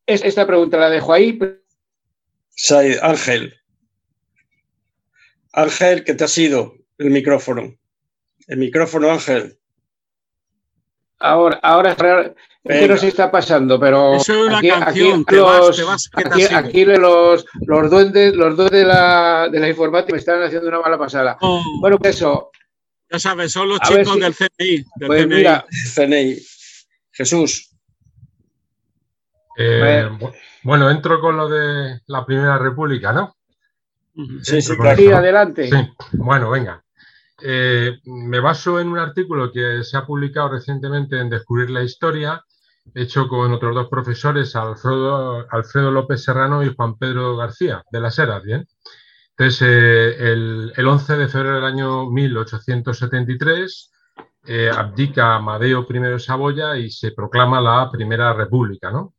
Esta 0.06 0.46
pregunta 0.46 0.76
la 0.76 0.90
dejo 0.90 1.14
ahí. 1.14 1.38
Ángel. 3.00 3.54
Ángel, 5.52 6.04
¿qué 6.04 6.12
te 6.12 6.24
ha 6.24 6.28
sido 6.28 6.74
el 6.98 7.08
micrófono? 7.08 7.78
El 8.46 8.58
micrófono, 8.58 9.10
Ángel. 9.10 9.58
Ahora, 11.18 11.58
ahora, 11.62 11.96
¿qué 12.62 12.86
nos 12.86 13.02
está 13.04 13.30
pasando? 13.30 13.80
Pero 13.80 14.16
Eso 14.16 14.34
es 14.34 14.48
una 14.48 14.58
aquí, 14.58 14.68
canción, 14.68 15.24
aquí, 15.26 15.36
los, 15.36 16.10
aquí, 16.52 16.84
los, 16.84 17.46
los 17.66 17.90
duendes, 17.90 18.34
los 18.34 18.54
dos 18.54 18.70
de 18.70 18.84
la, 18.84 19.48
de 19.50 19.60
la 19.60 19.68
informática 19.68 20.12
me 20.12 20.18
están 20.18 20.42
haciendo 20.42 20.68
una 20.68 20.80
mala 20.80 20.98
pasada. 20.98 21.38
Oh. 21.40 21.62
Bueno, 21.80 21.96
pues 21.98 22.16
eso, 22.16 22.50
ya 23.10 23.18
sabes, 23.18 23.52
son 23.52 23.70
los 23.70 23.80
chicos 23.80 24.20
del 24.20 24.34
CNI. 24.34 24.84
pues 25.06 25.26
mira, 25.26 25.64
CNI. 25.94 26.36
Jesús. 27.12 27.70
Eh, 29.56 30.08
bueno, 30.62 30.90
entro 30.90 31.20
con 31.20 31.36
lo 31.36 31.48
de 31.48 32.00
la 32.06 32.24
Primera 32.24 32.56
República, 32.58 33.12
¿no? 33.12 33.36
Sí, 34.42 34.60
sí, 34.62 34.74
sí 34.96 35.12
adelante. 35.12 35.68
Sí. 35.68 35.92
Bueno, 36.12 36.50
venga. 36.50 36.82
Eh, 37.42 37.98
me 38.04 38.40
baso 38.40 38.80
en 38.80 38.88
un 38.88 38.98
artículo 38.98 39.50
que 39.50 39.82
se 39.82 39.96
ha 39.96 40.04
publicado 40.04 40.50
recientemente 40.50 41.18
en 41.18 41.30
Descubrir 41.30 41.70
la 41.70 41.82
Historia, 41.82 42.44
hecho 42.94 43.28
con 43.28 43.52
otros 43.52 43.74
dos 43.74 43.88
profesores, 43.88 44.54
Alfredo, 44.56 45.46
Alfredo 45.50 45.90
López 45.90 46.22
Serrano 46.22 46.62
y 46.62 46.74
Juan 46.74 46.98
Pedro 46.98 47.36
García, 47.36 47.82
de 47.90 48.00
las 48.00 48.18
Heras, 48.18 48.42
¿bien? 48.42 48.66
Entonces, 49.30 49.62
eh, 49.62 50.32
el, 50.76 50.86
11 50.86 51.16
de 51.16 51.28
febrero 51.28 51.54
del 51.56 51.64
año 51.64 52.10
1873 52.10 53.90
eh, 54.46 54.70
abdica 54.70 55.36
Amadeo 55.36 55.86
I 55.88 55.98
de 55.98 56.18
Saboya 56.18 56.76
y 56.76 56.90
se 56.90 57.12
proclama 57.12 57.60
la 57.60 57.90
Primera 57.90 58.32
República. 58.32 58.90
¿no? 58.90 59.14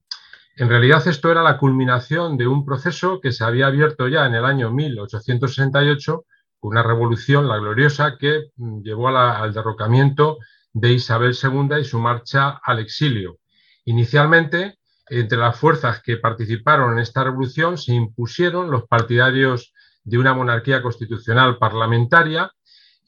En 0.55 0.69
realidad 0.69 1.07
esto 1.07 1.31
era 1.31 1.43
la 1.43 1.57
culminación 1.57 2.37
de 2.37 2.47
un 2.47 2.65
proceso 2.65 3.19
que 3.21 3.31
se 3.31 3.43
había 3.43 3.67
abierto 3.67 4.07
ya 4.07 4.25
en 4.25 4.35
el 4.35 4.45
año 4.45 4.71
1868 4.71 6.25
con 6.59 6.71
una 6.71 6.83
revolución, 6.83 7.47
la 7.47 7.57
gloriosa, 7.57 8.17
que 8.19 8.51
mm, 8.55 8.81
llevó 8.81 9.09
al 9.09 9.53
derrocamiento 9.53 10.37
de 10.73 10.93
Isabel 10.93 11.35
II 11.41 11.79
y 11.79 11.85
su 11.85 11.99
marcha 11.99 12.59
al 12.63 12.79
exilio. 12.79 13.39
Inicialmente, 13.85 14.77
entre 15.07 15.37
las 15.37 15.57
fuerzas 15.57 16.01
que 16.01 16.17
participaron 16.17 16.93
en 16.93 16.99
esta 16.99 17.23
revolución 17.23 17.77
se 17.77 17.93
impusieron 17.93 18.69
los 18.69 18.87
partidarios 18.87 19.73
de 20.03 20.17
una 20.17 20.33
monarquía 20.33 20.81
constitucional 20.81 21.57
parlamentaria 21.57 22.51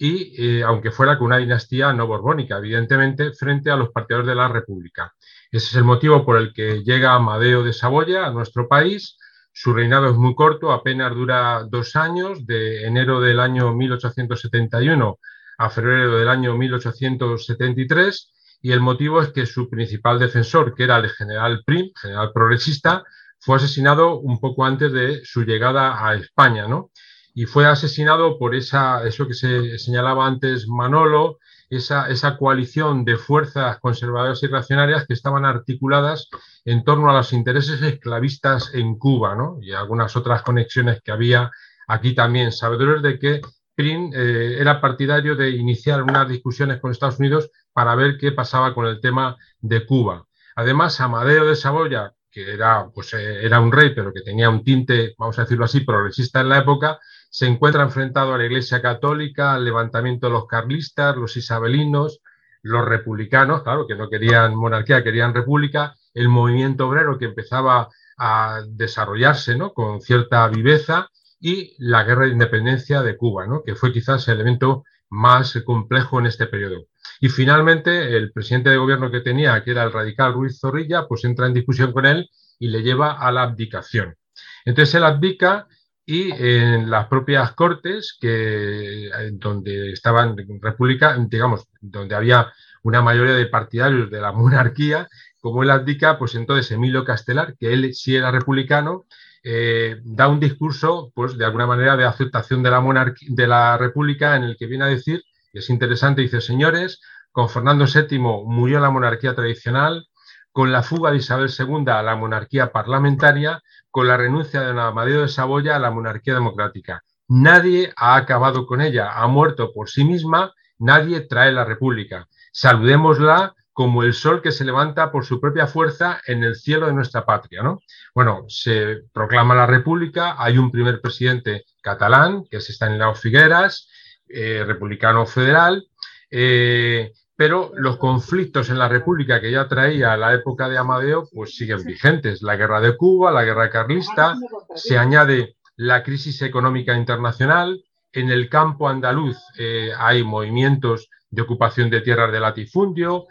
y, 0.06 0.34
eh, 0.38 0.64
aunque 0.64 0.92
fuera 0.92 1.18
con 1.18 1.28
una 1.28 1.38
dinastía 1.38 1.94
no 1.94 2.06
borbónica, 2.06 2.58
evidentemente, 2.58 3.32
frente 3.32 3.72
a 3.72 3.78
los 3.78 3.90
partidarios 3.92 4.28
de 4.28 4.36
la 4.36 4.50
República. 4.50 5.14
Ese 5.50 5.68
es 5.68 5.76
el 5.76 5.86
motivo 5.86 6.26
por 6.26 6.36
el 6.36 6.52
que 6.52 6.84
llega 6.84 7.14
Amadeo 7.14 7.64
de 7.64 7.72
Saboya 7.72 8.26
a 8.26 8.32
nuestro 8.32 8.68
país. 8.68 9.18
Su 9.54 9.74
reinado 9.74 10.10
es 10.10 10.18
muy 10.18 10.36
corto, 10.36 10.74
apenas 10.74 11.16
dura 11.16 11.66
dos 11.70 11.96
años, 11.96 12.46
de 12.46 12.86
enero 12.86 13.22
del 13.22 13.40
año 13.40 13.74
1871 13.74 15.20
a 15.58 15.70
febrero 15.70 16.18
del 16.18 16.28
año 16.28 16.58
1873 16.58 18.34
y 18.62 18.74
el 18.74 18.82
motivo 18.82 19.22
es 19.22 19.30
que 19.30 19.46
su 19.46 19.70
principal 19.70 20.20
defensor, 20.20 20.76
que 20.76 20.84
era 20.84 20.98
el 20.98 21.12
general 21.12 21.64
Prim, 21.66 21.92
general 21.96 22.32
progresista, 22.34 23.06
fue 23.40 23.56
asesinado 23.56 24.20
un 24.20 24.42
poco 24.42 24.66
antes 24.66 24.92
de 24.92 25.22
su 25.24 25.44
llegada 25.46 26.06
a 26.06 26.16
España, 26.16 26.68
¿no? 26.68 26.92
Y 27.34 27.46
fue 27.46 27.66
asesinado 27.66 28.38
por 28.38 28.54
esa, 28.56 29.04
eso 29.06 29.28
que 29.28 29.34
se 29.34 29.78
señalaba 29.80 30.28
antes 30.28 30.68
Manolo, 30.68 31.40
esa, 31.70 32.08
esa 32.10 32.38
coalición 32.38 33.04
de 33.06 33.18
fuerzas 33.18 33.80
conservadoras 33.80 34.44
y 34.44 34.48
reaccionarias 34.48 35.08
que 35.08 35.14
estaban 35.14 35.46
articuladas 35.46 36.30
en 36.66 36.84
torno 36.84 37.10
a 37.10 37.14
los 37.14 37.34
intereses 37.34 37.82
esclavistas 37.82 38.72
en 38.74 38.98
Cuba, 38.98 39.36
¿no? 39.36 39.58
Y 39.62 39.72
algunas 39.72 40.16
otras 40.16 40.44
conexiones 40.44 41.02
que 41.02 41.12
había 41.12 41.52
aquí 41.88 42.14
también, 42.14 42.52
sabedores 42.52 43.02
de 43.02 43.20
que 43.20 43.42
Prim 43.76 44.12
eh, 44.14 44.58
era 44.60 44.80
partidario 44.80 45.36
de 45.36 45.50
iniciar 45.50 46.04
unas 46.04 46.30
discusiones 46.30 46.80
con 46.80 46.92
Estados 46.92 47.20
Unidos 47.20 47.50
para 47.74 47.96
ver 47.96 48.18
qué 48.18 48.32
pasaba 48.32 48.74
con 48.74 48.86
el 48.86 49.02
tema 49.02 49.36
de 49.60 49.86
Cuba. 49.86 50.26
Además, 50.56 51.02
Amadeo 51.02 51.46
de 51.46 51.56
Saboya, 51.56 52.14
que 52.30 52.54
era, 52.54 52.88
pues, 52.94 53.14
eh, 53.14 53.44
era 53.44 53.60
un 53.60 53.72
rey, 53.72 53.94
pero 53.96 54.14
que 54.14 54.22
tenía 54.22 54.50
un 54.50 54.64
tinte, 54.64 55.16
vamos 55.18 55.38
a 55.40 55.44
decirlo 55.44 55.66
así, 55.66 55.82
progresista 55.82 56.42
en 56.42 56.50
la 56.50 56.60
época, 56.60 57.00
se 57.34 57.48
encuentra 57.48 57.82
enfrentado 57.82 58.36
a 58.36 58.38
la 58.38 58.46
Iglesia 58.46 58.80
Católica, 58.80 59.56
al 59.56 59.66
levantamiento 59.66 60.28
de 60.28 60.34
los 60.34 60.46
carlistas, 60.46 61.18
los 61.18 61.36
isabelinos, 61.36 62.22
los 62.62 62.86
republicanos, 62.86 63.64
claro, 63.64 63.88
que 63.88 63.96
no 63.96 64.08
querían 64.08 64.56
monarquía, 64.56 65.04
querían 65.04 65.34
república, 65.34 65.96
el 66.14 66.30
movimiento 66.30 66.88
obrero 66.88 67.18
que 67.18 67.26
empezaba 67.26 67.90
a 68.20 68.62
desarrollarse 68.68 69.58
¿no? 69.58 69.74
con 69.74 70.00
cierta 70.00 70.48
viveza 70.48 71.10
y 71.40 71.74
la 71.80 72.04
guerra 72.04 72.26
de 72.26 72.34
independencia 72.34 73.02
de 73.02 73.18
Cuba, 73.18 73.48
¿no? 73.48 73.64
que 73.64 73.74
fue 73.74 73.92
quizás 73.92 74.28
el 74.28 74.36
elemento 74.36 74.84
más 75.10 75.60
complejo 75.66 76.20
en 76.20 76.28
este 76.28 76.46
periodo. 76.46 76.86
Y 77.20 77.30
finalmente, 77.30 78.16
el 78.16 78.32
presidente 78.32 78.70
de 78.70 78.78
gobierno 78.78 79.10
que 79.10 79.22
tenía, 79.22 79.64
que 79.64 79.72
era 79.72 79.82
el 79.82 79.92
radical 79.92 80.34
Ruiz 80.34 80.60
Zorrilla, 80.60 81.08
pues 81.08 81.26
entra 81.26 81.48
en 81.48 81.56
discusión 81.56 81.94
con 81.94 82.06
él 82.06 82.30
y 82.60 82.68
le 82.68 82.84
lleva 82.84 83.14
a 83.14 83.32
la 83.32 83.42
abdicación. 83.42 84.18
Entonces 84.66 84.94
él 84.94 85.04
abdica 85.04 85.68
y 86.06 86.32
en 86.32 86.90
las 86.90 87.08
propias 87.08 87.54
cortes, 87.54 88.18
que 88.20 89.10
donde 89.34 89.92
estaban 89.92 90.36
república, 90.62 91.18
digamos, 91.18 91.68
donde 91.80 92.16
había 92.16 92.52
una 92.84 93.02
mayoría 93.02 93.36
de 93.36 93.46
partidarios 93.46 94.10
de 94.10 94.20
la 94.20 94.32
monarquía, 94.34 95.08
como 95.40 95.64
él 95.64 95.72
abdica, 95.72 96.18
pues 96.18 96.36
entonces 96.36 96.72
Emilio 96.72 97.06
Castelar, 97.06 97.56
que 97.58 97.74
él 97.74 97.94
sí 97.94 98.16
era 98.16 98.32
republicano, 98.32 99.06
eh, 99.44 99.98
da 100.04 100.28
un 100.30 100.40
discurso, 100.40 101.12
pues 101.14 101.38
de 101.38 101.46
alguna 101.46 101.68
manera, 101.68 101.98
de 101.98 102.06
aceptación 102.06 102.64
de 102.64 102.72
la, 102.72 102.80
monarquía, 102.80 103.28
de 103.32 103.48
la 103.48 103.78
República, 103.78 104.36
en 104.36 104.44
el 104.44 104.58
que 104.58 104.68
viene 104.68 104.86
a 104.86 104.88
decir, 104.88 105.24
y 105.52 105.60
es 105.60 105.70
interesante, 105.70 106.22
dice, 106.22 106.42
señores, 106.42 107.02
con 107.32 107.50
Fernando 107.50 107.86
VII 107.86 108.20
murió 108.20 108.80
la 108.80 108.90
monarquía 108.90 109.36
tradicional, 109.36 110.08
con 110.54 110.72
la 110.72 110.84
fuga 110.84 111.12
de 111.12 111.18
Isabel 111.18 111.50
II 111.50 111.84
a 111.88 112.04
la 112.04 112.16
monarquía 112.16 112.72
parlamentaria, 112.72 113.62
con 113.92 114.08
la 114.08 114.16
renuncia 114.16 114.62
de 114.62 114.80
Amadeo 114.80 115.24
de 115.24 115.28
Saboya 115.28 115.76
a 115.76 115.80
la 115.80 115.92
monarquía 115.92 116.36
democrática. 116.36 117.04
Nadie 117.28 117.92
ha 117.98 118.16
acabado 118.16 118.66
con 118.66 118.80
ella, 118.80 119.12
ha 119.12 119.28
muerto 119.28 119.74
por 119.74 119.90
sí 119.90 120.06
misma, 120.06 120.54
nadie 120.78 121.22
trae 121.22 121.52
la 121.52 121.66
república. 121.66 122.28
Saludémosla 122.52 123.56
como 123.74 124.04
el 124.04 124.14
sol 124.14 124.44
que 124.44 124.52
se 124.52 124.64
levanta 124.64 125.12
por 125.12 125.26
su 125.26 125.42
propia 125.42 125.66
fuerza 125.66 126.22
en 126.28 126.44
el 126.44 126.56
cielo 126.56 126.86
de 126.86 126.94
nuestra 126.94 127.26
patria. 127.26 127.64
¿no? 127.64 127.82
Bueno, 128.14 128.46
se 128.48 129.02
proclama 129.12 129.56
la 129.56 129.66
República, 129.66 130.36
hay 130.38 130.60
un 130.60 130.70
primer 130.70 131.02
presidente 131.02 131.66
catalán, 131.82 132.46
que 132.50 132.58
es 132.58 132.70
Estanislao 132.70 133.16
Figueras, 133.16 133.90
eh, 134.28 134.64
republicano 134.66 135.26
federal, 135.26 135.88
eh, 136.30 137.12
pero 137.44 137.74
los 137.76 137.98
conflictos 137.98 138.70
en 138.70 138.80
la 138.80 138.88
República 138.88 139.42
que 139.42 139.52
ya 139.52 139.68
traía 139.68 140.16
la 140.16 140.34
época 140.34 140.70
de 140.70 140.78
Amadeo, 140.78 141.28
pues 141.30 141.58
siguen 141.58 141.84
vigentes. 141.84 142.42
La 142.42 142.56
guerra 142.56 142.80
de 142.80 142.96
Cuba, 142.96 143.34
la 143.34 143.44
guerra 143.44 143.70
carlista, 143.70 144.38
se 144.74 144.98
añade 144.98 145.58
la 145.76 146.04
crisis 146.04 146.42
económica 146.42 146.96
internacional, 146.96 147.84
en 148.14 148.30
el 148.30 148.48
campo 148.48 148.88
andaluz 148.88 149.36
eh, 149.60 149.92
hay 149.98 150.24
movimientos 150.24 151.10
de 151.32 151.42
ocupación 151.42 151.90
de 151.90 152.00
tierras 152.00 152.32
de 152.32 152.40
latifundio, 152.40 153.26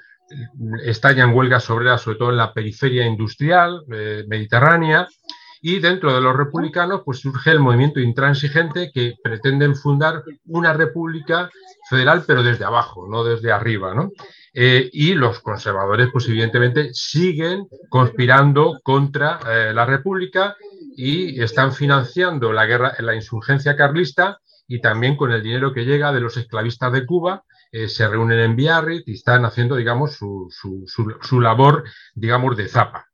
estallan 0.85 1.33
huelgas 1.35 1.71
obreras 1.71 2.03
sobre 2.03 2.19
todo 2.19 2.31
en 2.33 2.37
la 2.37 2.53
periferia 2.53 3.07
industrial 3.07 3.83
eh, 3.91 4.25
mediterránea 4.29 5.09
y 5.63 5.79
dentro 5.79 6.13
de 6.13 6.21
los 6.21 6.37
republicanos 6.37 7.03
pues 7.05 7.21
surge 7.21 7.53
el 7.53 7.61
movimiento 7.61 8.01
intransigente 8.01 8.91
que 8.93 9.15
pretenden 9.23 9.77
fundar 9.77 10.23
una 10.47 10.73
república 10.73 11.49
federal 11.89 12.25
pero 12.27 12.43
desde 12.43 12.65
abajo, 12.65 13.07
no 13.09 13.25
desde 13.25 13.53
arriba, 13.53 13.95
¿no? 13.95 14.11
Eh, 14.53 14.91
y 14.93 15.15
los 15.15 15.41
conservadores 15.41 16.09
pues 16.13 16.29
evidentemente 16.29 16.91
siguen 16.93 17.67
conspirando 17.89 18.81
contra 18.83 19.39
eh, 19.49 19.73
la 19.73 19.87
república 19.87 20.57
y 20.97 21.41
están 21.41 21.73
financiando 21.73 22.53
la 22.53 22.67
guerra, 22.67 22.95
la 22.99 23.15
insurgencia 23.15 23.77
carlista 23.77 24.41
y 24.67 24.81
también 24.81 25.17
con 25.17 25.33
el 25.33 25.43
dinero 25.43 25.73
que 25.73 25.87
llega 25.87 26.13
de 26.13 26.21
los 26.21 26.37
esclavistas 26.37 26.93
de 26.93 27.07
Cuba 27.07 27.45
eh, 27.75 27.89
se 27.89 28.07
reúnen 28.07 28.39
en 28.39 28.55
Biarritz 28.55 29.09
y 29.09 29.15
están 29.15 29.47
haciendo, 29.47 29.77
digamos, 29.77 30.13
su, 30.13 30.49
su, 30.51 31.41
labor, 31.41 31.85
digamos, 32.15 32.55
de 32.55 32.69
zapa. 32.69 33.07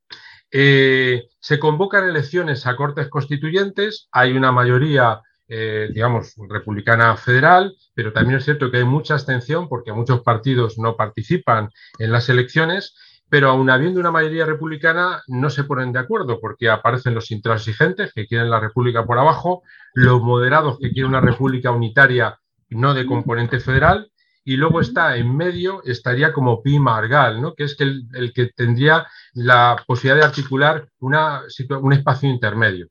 Eh, 0.51 1.29
se 1.41 1.59
convocan 1.59 2.09
elecciones 2.09 2.67
a 2.67 2.77
cortes 2.77 3.09
constituyentes, 3.09 4.09
hay 4.13 4.33
una 4.33 4.51
mayoría, 4.51 5.21
eh, 5.47 5.91
digamos, 5.93 6.35
republicana 6.49 7.17
federal, 7.17 7.75
pero 7.95 8.13
también 8.13 8.39
es 8.39 8.45
cierto 8.45 8.71
que 8.71 8.79
hay 8.79 8.85
mucha 8.85 9.15
abstención 9.15 9.69
porque 9.69 9.93
muchos 9.93 10.23
partidos 10.23 10.79
no 10.79 10.97
participan 10.97 11.71
en 11.99 12.13
las 12.13 12.29
elecciones, 12.29 12.95
pero 13.29 13.51
aún 13.51 13.69
habiendo 13.69 14.01
una 14.01 14.11
mayoría 14.11 14.47
republicana 14.47 15.23
no 15.27 15.51
se 15.51 15.65
ponen 15.65 15.93
de 15.93 15.99
acuerdo 15.99 16.41
porque 16.41 16.71
aparecen 16.71 17.15
los 17.15 17.31
intransigentes 17.31 18.13
que 18.15 18.27
quieren 18.27 18.51
la 18.51 18.61
república 18.61 19.05
por 19.05 19.19
abajo, 19.19 19.63
los 19.93 20.23
moderados 20.23 20.79
que 20.79 20.93
quieren 20.93 21.11
una 21.11 21.21
república 21.21 21.71
unitaria 21.71 22.39
no 22.71 22.95
de 22.95 23.07
componente 23.07 23.61
federal 23.61 24.11
y 24.49 24.57
luego 24.57 24.81
está 24.81 25.15
en 25.19 25.37
medio, 25.37 25.83
estaría 25.85 26.33
como 26.33 26.63
Pi 26.63 26.79
Margal, 26.79 27.43
¿no? 27.43 27.55
que 27.55 27.65
es 27.65 27.77
el, 27.81 28.33
que 28.35 28.47
tendría 28.47 29.07
la 29.35 29.77
posibilidad 29.87 30.23
de 30.23 30.27
articular 30.27 30.89
una, 31.01 31.43
un 31.83 31.93
espacio 31.93 32.31
intermedio. 32.31 32.89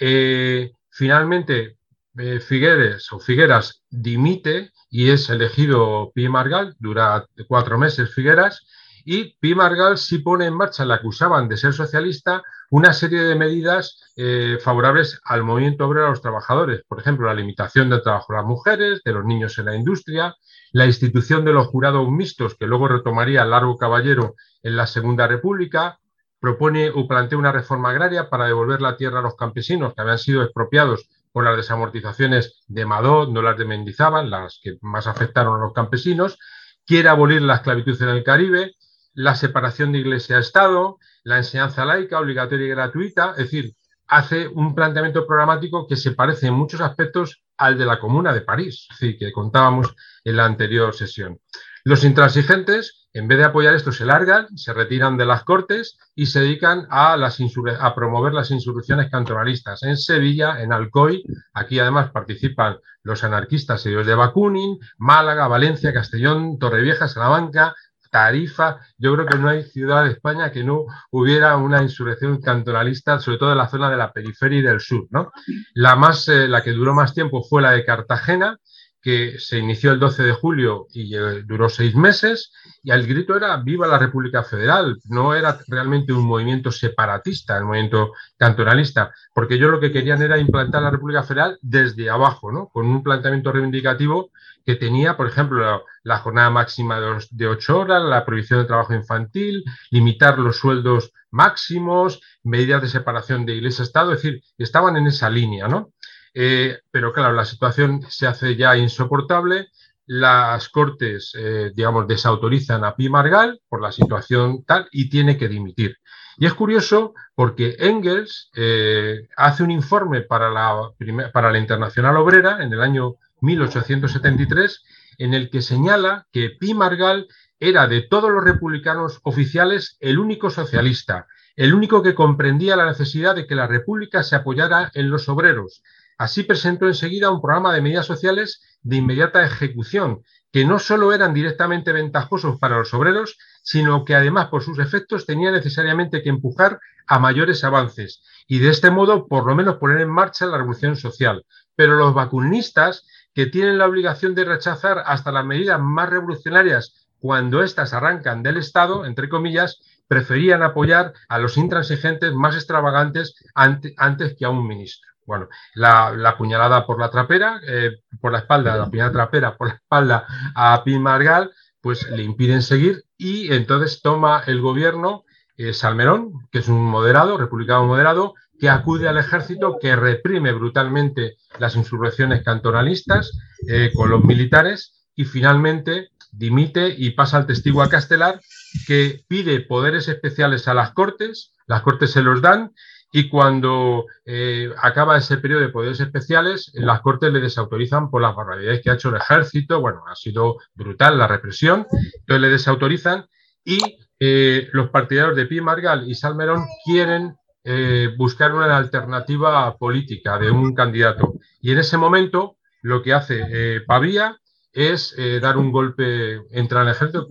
Eh, 0.00 0.72
finalmente, 0.90 1.76
eh, 2.18 2.40
Figueres 2.40 3.12
o 3.12 3.20
Figueras 3.20 3.84
dimite 3.88 4.72
y 4.90 5.10
es 5.10 5.30
elegido 5.30 6.10
Pi 6.12 6.28
Margal, 6.28 6.74
dura 6.80 7.24
cuatro 7.46 7.78
meses 7.78 8.12
Figueras, 8.12 8.66
y 9.04 9.36
Pi 9.38 9.54
Margal 9.54 9.98
sí 9.98 10.18
pone 10.18 10.46
en 10.46 10.54
marcha, 10.54 10.84
la 10.84 10.96
acusaban 10.96 11.48
de 11.48 11.56
ser 11.56 11.72
socialista, 11.72 12.42
una 12.70 12.92
serie 12.92 13.22
de 13.22 13.34
medidas 13.34 14.12
eh, 14.16 14.58
favorables 14.60 15.20
al 15.24 15.42
movimiento 15.42 15.86
obrero 15.86 16.06
a 16.06 16.10
los 16.10 16.22
trabajadores. 16.22 16.82
Por 16.88 16.98
ejemplo, 16.98 17.26
la 17.26 17.34
limitación 17.34 17.90
del 17.90 18.02
trabajo 18.02 18.32
de 18.32 18.38
las 18.38 18.46
mujeres, 18.46 19.02
de 19.04 19.12
los 19.12 19.24
niños 19.24 19.58
en 19.58 19.66
la 19.66 19.76
industria, 19.76 20.34
la 20.72 20.86
institución 20.86 21.44
de 21.44 21.52
los 21.52 21.68
jurados 21.68 22.10
mixtos, 22.10 22.56
que 22.56 22.66
luego 22.66 22.88
retomaría 22.88 23.44
Largo 23.44 23.76
Caballero 23.76 24.34
en 24.62 24.76
la 24.76 24.86
Segunda 24.86 25.26
República, 25.26 25.98
propone 26.40 26.90
o 26.90 27.06
plantea 27.08 27.38
una 27.38 27.52
reforma 27.52 27.90
agraria 27.90 28.28
para 28.28 28.46
devolver 28.46 28.80
la 28.82 28.96
tierra 28.96 29.20
a 29.20 29.22
los 29.22 29.36
campesinos 29.36 29.94
que 29.94 30.02
habían 30.02 30.18
sido 30.18 30.42
expropiados 30.42 31.08
por 31.32 31.44
las 31.44 31.56
desamortizaciones 31.56 32.62
de 32.66 32.86
Madot, 32.86 33.30
no 33.30 33.42
las 33.42 33.58
de 33.58 33.64
Mendizábal, 33.64 34.30
las 34.30 34.58
que 34.62 34.78
más 34.80 35.06
afectaron 35.06 35.60
a 35.60 35.64
los 35.64 35.72
campesinos, 35.72 36.38
quiere 36.86 37.08
abolir 37.08 37.42
la 37.42 37.56
esclavitud 37.56 38.00
en 38.02 38.08
el 38.08 38.24
Caribe, 38.24 38.74
la 39.12 39.34
separación 39.34 39.92
de 39.92 39.98
iglesia-estado, 39.98 40.98
la 41.26 41.38
enseñanza 41.38 41.84
laica 41.84 42.20
obligatoria 42.20 42.66
y 42.66 42.70
gratuita, 42.70 43.32
es 43.32 43.38
decir, 43.38 43.74
hace 44.06 44.46
un 44.46 44.76
planteamiento 44.76 45.26
programático 45.26 45.88
que 45.88 45.96
se 45.96 46.12
parece 46.12 46.46
en 46.46 46.54
muchos 46.54 46.80
aspectos 46.80 47.42
al 47.56 47.76
de 47.76 47.84
la 47.84 47.98
Comuna 47.98 48.32
de 48.32 48.42
París, 48.42 48.86
que 49.00 49.32
contábamos 49.32 49.92
en 50.22 50.36
la 50.36 50.44
anterior 50.44 50.94
sesión. 50.94 51.40
Los 51.82 52.04
intransigentes, 52.04 53.08
en 53.12 53.26
vez 53.26 53.38
de 53.38 53.44
apoyar 53.44 53.74
esto, 53.74 53.90
se 53.90 54.04
largan, 54.04 54.56
se 54.56 54.72
retiran 54.72 55.16
de 55.16 55.26
las 55.26 55.42
cortes 55.42 55.98
y 56.14 56.26
se 56.26 56.40
dedican 56.40 56.86
a, 56.90 57.16
las 57.16 57.40
a 57.80 57.94
promover 57.96 58.32
las 58.32 58.52
insurrecciones 58.52 59.10
cantonalistas 59.10 59.82
en 59.82 59.96
Sevilla, 59.96 60.62
en 60.62 60.72
Alcoy. 60.72 61.24
Aquí 61.54 61.80
además 61.80 62.12
participan 62.12 62.78
los 63.02 63.24
anarquistas 63.24 63.82
seguidores 63.82 64.06
de 64.06 64.14
Bakunin, 64.14 64.78
Málaga, 64.98 65.48
Valencia, 65.48 65.92
Castellón, 65.92 66.58
Torrevieja, 66.58 67.08
Salamanca, 67.08 67.74
Tarifa, 68.16 68.78
yo 68.96 69.12
creo 69.12 69.26
que 69.26 69.36
no 69.36 69.50
hay 69.50 69.62
ciudad 69.62 70.04
de 70.04 70.12
España 70.12 70.50
que 70.50 70.64
no 70.64 70.86
hubiera 71.10 71.54
una 71.58 71.82
insurrección 71.82 72.40
cantonalista, 72.40 73.18
sobre 73.18 73.36
todo 73.36 73.52
en 73.52 73.58
la 73.58 73.68
zona 73.68 73.90
de 73.90 73.98
la 73.98 74.10
periferia 74.10 74.58
y 74.58 74.62
del 74.62 74.80
sur. 74.80 75.06
¿no? 75.10 75.32
La, 75.74 75.96
más, 75.96 76.26
eh, 76.28 76.48
la 76.48 76.62
que 76.62 76.70
duró 76.70 76.94
más 76.94 77.12
tiempo 77.12 77.42
fue 77.42 77.60
la 77.60 77.72
de 77.72 77.84
Cartagena, 77.84 78.58
que 79.06 79.38
se 79.38 79.58
inició 79.58 79.92
el 79.92 80.00
12 80.00 80.24
de 80.24 80.32
julio 80.32 80.88
y 80.92 81.14
duró 81.44 81.68
seis 81.68 81.94
meses, 81.94 82.50
y 82.82 82.90
el 82.90 83.06
grito 83.06 83.36
era 83.36 83.56
Viva 83.58 83.86
la 83.86 84.00
República 84.00 84.42
Federal, 84.42 84.98
no 85.04 85.32
era 85.32 85.60
realmente 85.68 86.12
un 86.12 86.26
movimiento 86.26 86.72
separatista, 86.72 87.56
el 87.56 87.66
movimiento 87.66 88.10
cantonalista, 88.36 89.12
porque 89.32 89.54
ellos 89.54 89.70
lo 89.70 89.78
que 89.78 89.92
querían 89.92 90.22
era 90.22 90.38
implantar 90.38 90.82
la 90.82 90.90
República 90.90 91.22
Federal 91.22 91.56
desde 91.62 92.10
abajo, 92.10 92.50
¿no? 92.50 92.66
con 92.66 92.84
un 92.86 93.04
planteamiento 93.04 93.52
reivindicativo 93.52 94.32
que 94.64 94.74
tenía, 94.74 95.16
por 95.16 95.28
ejemplo, 95.28 95.84
la, 96.02 96.18
jornada 96.18 96.50
máxima 96.50 96.98
de, 97.30 97.46
ocho 97.46 97.78
horas, 97.78 98.02
la 98.02 98.24
prohibición 98.24 98.58
del 98.58 98.66
trabajo 98.66 98.92
infantil, 98.92 99.62
limitar 99.92 100.40
los 100.40 100.56
sueldos 100.56 101.12
máximos, 101.30 102.20
medidas 102.42 102.82
de 102.82 102.88
separación 102.88 103.46
de 103.46 103.54
Iglesia-Estado, 103.54 104.12
es 104.12 104.22
decir, 104.22 104.42
estaban 104.58 104.96
en 104.96 105.06
esa 105.06 105.30
línea, 105.30 105.68
¿no? 105.68 105.92
Eh, 106.38 106.80
pero 106.90 107.14
claro, 107.14 107.32
la 107.32 107.46
situación 107.46 108.02
se 108.10 108.26
hace 108.26 108.56
ya 108.56 108.76
insoportable. 108.76 109.68
Las 110.04 110.68
cortes, 110.68 111.32
eh, 111.34 111.72
digamos, 111.74 112.06
desautorizan 112.06 112.84
a 112.84 112.94
Pi 112.94 113.08
Margal 113.08 113.58
por 113.70 113.80
la 113.80 113.90
situación 113.90 114.62
tal 114.64 114.86
y 114.92 115.08
tiene 115.08 115.38
que 115.38 115.48
dimitir. 115.48 115.96
Y 116.36 116.44
es 116.44 116.52
curioso 116.52 117.14
porque 117.34 117.76
Engels 117.78 118.50
eh, 118.54 119.26
hace 119.38 119.62
un 119.62 119.70
informe 119.70 120.20
para 120.20 120.50
la, 120.50 120.90
para 121.32 121.50
la 121.50 121.58
Internacional 121.58 122.18
Obrera 122.18 122.62
en 122.62 122.70
el 122.70 122.82
año 122.82 123.14
1873 123.40 124.84
en 125.16 125.32
el 125.32 125.48
que 125.48 125.62
señala 125.62 126.26
que 126.32 126.50
Pi 126.50 126.74
Margal 126.74 127.28
era 127.58 127.86
de 127.86 128.02
todos 128.02 128.30
los 128.30 128.44
republicanos 128.44 129.20
oficiales 129.22 129.96
el 130.00 130.18
único 130.18 130.50
socialista, 130.50 131.26
el 131.56 131.72
único 131.72 132.02
que 132.02 132.14
comprendía 132.14 132.76
la 132.76 132.84
necesidad 132.84 133.34
de 133.34 133.46
que 133.46 133.54
la 133.54 133.66
República 133.66 134.22
se 134.22 134.36
apoyara 134.36 134.90
en 134.92 135.08
los 135.08 135.30
obreros, 135.30 135.82
Así 136.18 136.44
presentó 136.44 136.86
enseguida 136.86 137.30
un 137.30 137.42
programa 137.42 137.74
de 137.74 137.82
medidas 137.82 138.06
sociales 138.06 138.78
de 138.82 138.96
inmediata 138.96 139.44
ejecución, 139.44 140.22
que 140.52 140.64
no 140.64 140.78
solo 140.78 141.12
eran 141.12 141.34
directamente 141.34 141.92
ventajosos 141.92 142.58
para 142.58 142.78
los 142.78 142.94
obreros, 142.94 143.36
sino 143.62 144.04
que 144.04 144.14
además 144.14 144.46
por 144.46 144.62
sus 144.62 144.78
efectos 144.78 145.26
tenía 145.26 145.50
necesariamente 145.50 146.22
que 146.22 146.30
empujar 146.30 146.78
a 147.06 147.18
mayores 147.18 147.64
avances 147.64 148.22
y 148.46 148.60
de 148.60 148.70
este 148.70 148.90
modo 148.90 149.26
por 149.26 149.46
lo 149.46 149.54
menos 149.54 149.76
poner 149.76 150.00
en 150.00 150.08
marcha 150.08 150.46
la 150.46 150.58
revolución 150.58 150.96
social. 150.96 151.44
Pero 151.74 151.96
los 151.96 152.14
vacunistas, 152.14 153.06
que 153.34 153.46
tienen 153.46 153.76
la 153.76 153.86
obligación 153.86 154.34
de 154.34 154.46
rechazar 154.46 155.02
hasta 155.04 155.30
las 155.30 155.44
medidas 155.44 155.78
más 155.78 156.08
revolucionarias 156.08 157.06
cuando 157.18 157.62
éstas 157.62 157.92
arrancan 157.92 158.42
del 158.42 158.56
Estado, 158.56 159.04
entre 159.04 159.28
comillas, 159.28 159.78
preferían 160.08 160.62
apoyar 160.62 161.12
a 161.28 161.38
los 161.38 161.58
intransigentes 161.58 162.32
más 162.32 162.54
extravagantes 162.54 163.34
antes 163.54 164.36
que 164.38 164.44
a 164.46 164.48
un 164.50 164.66
ministro. 164.66 165.15
Bueno, 165.26 165.48
la, 165.74 166.36
puñalada 166.38 166.86
por 166.86 167.00
la 167.00 167.10
trapera, 167.10 167.60
eh, 167.66 168.02
por 168.20 168.32
la 168.32 168.38
espalda, 168.38 168.76
la 168.76 168.86
puñalada 168.86 169.12
trapera 169.12 169.56
por 169.56 169.68
la 169.68 169.74
espalda 169.74 170.26
a 170.54 170.82
Pim 170.84 171.02
Margal, 171.02 171.52
pues 171.80 172.08
le 172.10 172.22
impiden 172.22 172.62
seguir 172.62 173.04
y 173.16 173.52
entonces 173.52 174.00
toma 174.02 174.42
el 174.46 174.60
gobierno 174.60 175.24
eh, 175.56 175.72
Salmerón, 175.72 176.32
que 176.52 176.58
es 176.58 176.68
un 176.68 176.84
moderado, 176.84 177.38
republicano 177.38 177.86
moderado, 177.86 178.34
que 178.58 178.68
acude 178.68 179.08
al 179.08 179.18
ejército, 179.18 179.78
que 179.80 179.96
reprime 179.96 180.52
brutalmente 180.52 181.36
las 181.58 181.76
insurrecciones 181.76 182.42
cantonalistas 182.42 183.32
eh, 183.68 183.90
con 183.94 184.10
los 184.10 184.24
militares 184.24 185.06
y 185.14 185.24
finalmente 185.24 186.10
dimite 186.32 186.94
y 186.96 187.10
pasa 187.10 187.38
al 187.38 187.46
testigo 187.46 187.82
a 187.82 187.88
Castelar, 187.88 188.40
que 188.86 189.24
pide 189.28 189.60
poderes 189.60 190.08
especiales 190.08 190.68
a 190.68 190.74
las 190.74 190.92
cortes, 190.92 191.52
las 191.66 191.82
cortes 191.82 192.12
se 192.12 192.22
los 192.22 192.42
dan 192.42 192.72
y 193.12 193.28
cuando 193.28 194.06
eh, 194.24 194.70
acaba 194.82 195.16
ese 195.16 195.38
periodo 195.38 195.62
de 195.62 195.68
poderes 195.68 196.00
especiales, 196.00 196.70
las 196.74 197.00
Cortes 197.00 197.32
le 197.32 197.40
desautorizan 197.40 198.10
por 198.10 198.20
las 198.20 198.34
barbaridades 198.34 198.82
que 198.82 198.90
ha 198.90 198.94
hecho 198.94 199.10
el 199.10 199.16
ejército. 199.16 199.80
Bueno, 199.80 200.02
ha 200.06 200.14
sido 200.14 200.58
brutal 200.74 201.16
la 201.18 201.28
represión, 201.28 201.86
entonces 201.90 202.40
le 202.40 202.48
desautorizan 202.48 203.26
y 203.64 203.78
eh, 204.18 204.68
los 204.72 204.90
partidarios 204.90 205.36
de 205.36 205.46
Pi 205.46 205.60
Margal 205.60 206.08
y 206.08 206.14
Salmerón 206.14 206.64
quieren 206.84 207.36
eh, 207.64 208.10
buscar 208.16 208.54
una 208.54 208.76
alternativa 208.76 209.76
política 209.76 210.38
de 210.38 210.50
un 210.50 210.74
candidato. 210.74 211.34
Y 211.60 211.72
en 211.72 211.78
ese 211.78 211.96
momento 211.96 212.56
lo 212.82 213.02
que 213.02 213.14
hace 213.14 213.80
Pavía 213.86 214.36
es 214.72 215.16
dar 215.40 215.56
un 215.56 215.72
golpe, 215.72 216.42
entra 216.50 216.82
en 216.82 216.88
el 216.88 216.94
ejército, 216.94 217.26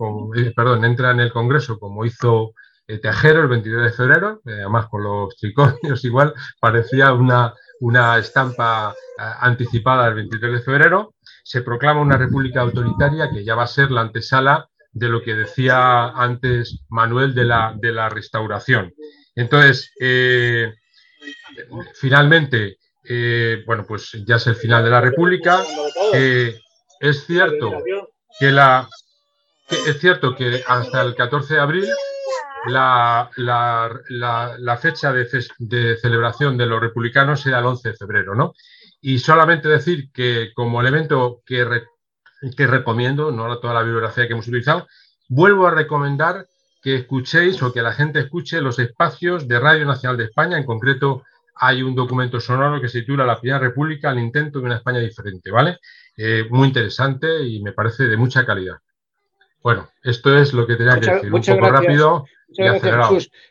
perdón, 0.54 0.84
entra 0.84 1.12
en 1.12 1.20
el 1.20 1.32
Congreso 1.32 1.78
como 1.78 2.04
hizo 2.04 2.52
Tejero 2.86 3.42
el 3.42 3.48
23 3.48 3.82
de 3.82 3.90
febrero, 3.90 4.40
eh, 4.46 4.60
además 4.60 4.86
con 4.86 5.02
los 5.02 5.36
triconios 5.36 6.04
igual, 6.04 6.34
parecía 6.60 7.12
una, 7.12 7.52
una 7.80 8.16
estampa 8.18 8.94
eh, 9.18 9.22
anticipada 9.40 10.04
del 10.06 10.14
23 10.14 10.52
de 10.52 10.60
febrero. 10.60 11.14
Se 11.42 11.62
proclama 11.62 12.00
una 12.00 12.16
república 12.16 12.60
autoritaria 12.60 13.30
que 13.30 13.44
ya 13.44 13.56
va 13.56 13.64
a 13.64 13.68
ser 13.68 13.90
la 13.90 14.02
antesala 14.02 14.68
de 14.92 15.08
lo 15.08 15.20
que 15.22 15.34
decía 15.34 16.08
antes 16.10 16.84
Manuel 16.88 17.34
de 17.34 17.44
la, 17.44 17.74
de 17.76 17.92
la 17.92 18.08
restauración. 18.08 18.94
Entonces, 19.34 19.90
eh, 20.00 20.72
finalmente, 21.94 22.78
bueno, 23.66 23.84
pues 23.86 24.12
ya 24.26 24.36
es 24.36 24.46
el 24.46 24.54
final 24.56 24.84
de 24.84 24.90
la 24.90 25.00
república. 25.00 25.62
es 26.12 27.26
cierto 27.26 27.72
que 28.40 28.50
la 28.50 28.88
es 29.68 30.00
cierto 30.00 30.34
que 30.34 30.62
hasta 30.66 31.02
el 31.02 31.14
14 31.14 31.54
de 31.54 31.60
abril 31.60 31.88
la, 32.68 33.30
la, 33.36 34.78
fecha 34.80 35.12
de, 35.12 35.96
celebración 35.96 36.56
de 36.56 36.66
los 36.66 36.80
republicanos 36.80 37.46
era 37.46 37.58
el 37.58 37.66
11 37.66 37.90
de 37.90 37.96
febrero, 37.96 38.34
¿no? 38.34 38.52
Y 39.00 39.18
solamente 39.18 39.68
decir 39.68 40.10
que 40.12 40.52
como 40.54 40.80
elemento 40.80 41.42
que, 41.44 41.82
que 42.56 42.66
recomiendo, 42.66 43.30
no 43.30 43.58
toda 43.58 43.74
la 43.74 43.82
bibliografía 43.82 44.26
que 44.26 44.32
hemos 44.32 44.48
utilizado, 44.48 44.86
vuelvo 45.28 45.66
a 45.66 45.70
recomendar 45.70 46.46
que 46.82 46.96
escuchéis 46.96 47.62
o 47.62 47.72
que 47.72 47.82
la 47.82 47.92
gente 47.92 48.20
escuche 48.20 48.60
los 48.60 48.78
espacios 48.78 49.48
de 49.48 49.58
Radio 49.58 49.86
Nacional 49.86 50.16
de 50.16 50.24
España, 50.24 50.56
en 50.56 50.64
concreto 50.64 51.24
hay 51.56 51.82
un 51.82 51.94
documento 51.94 52.38
sonoro 52.38 52.80
que 52.80 52.88
se 52.88 53.00
titula 53.00 53.24
La 53.24 53.40
Primera 53.40 53.58
República, 53.58 54.10
el 54.10 54.18
intento 54.18 54.58
de 54.58 54.66
una 54.66 54.76
España 54.76 55.00
diferente, 55.00 55.50
¿vale? 55.50 55.78
Eh, 56.16 56.46
muy 56.50 56.68
interesante 56.68 57.42
y 57.42 57.62
me 57.62 57.72
parece 57.72 58.04
de 58.04 58.16
mucha 58.16 58.44
calidad. 58.44 58.76
Bueno, 59.62 59.88
esto 60.02 60.38
es 60.38 60.52
lo 60.52 60.66
que 60.66 60.76
tenía 60.76 61.00
que 61.00 61.10
decir. 61.10 61.32
Un 61.32 61.42
poco 61.42 61.68
rápido 61.68 62.24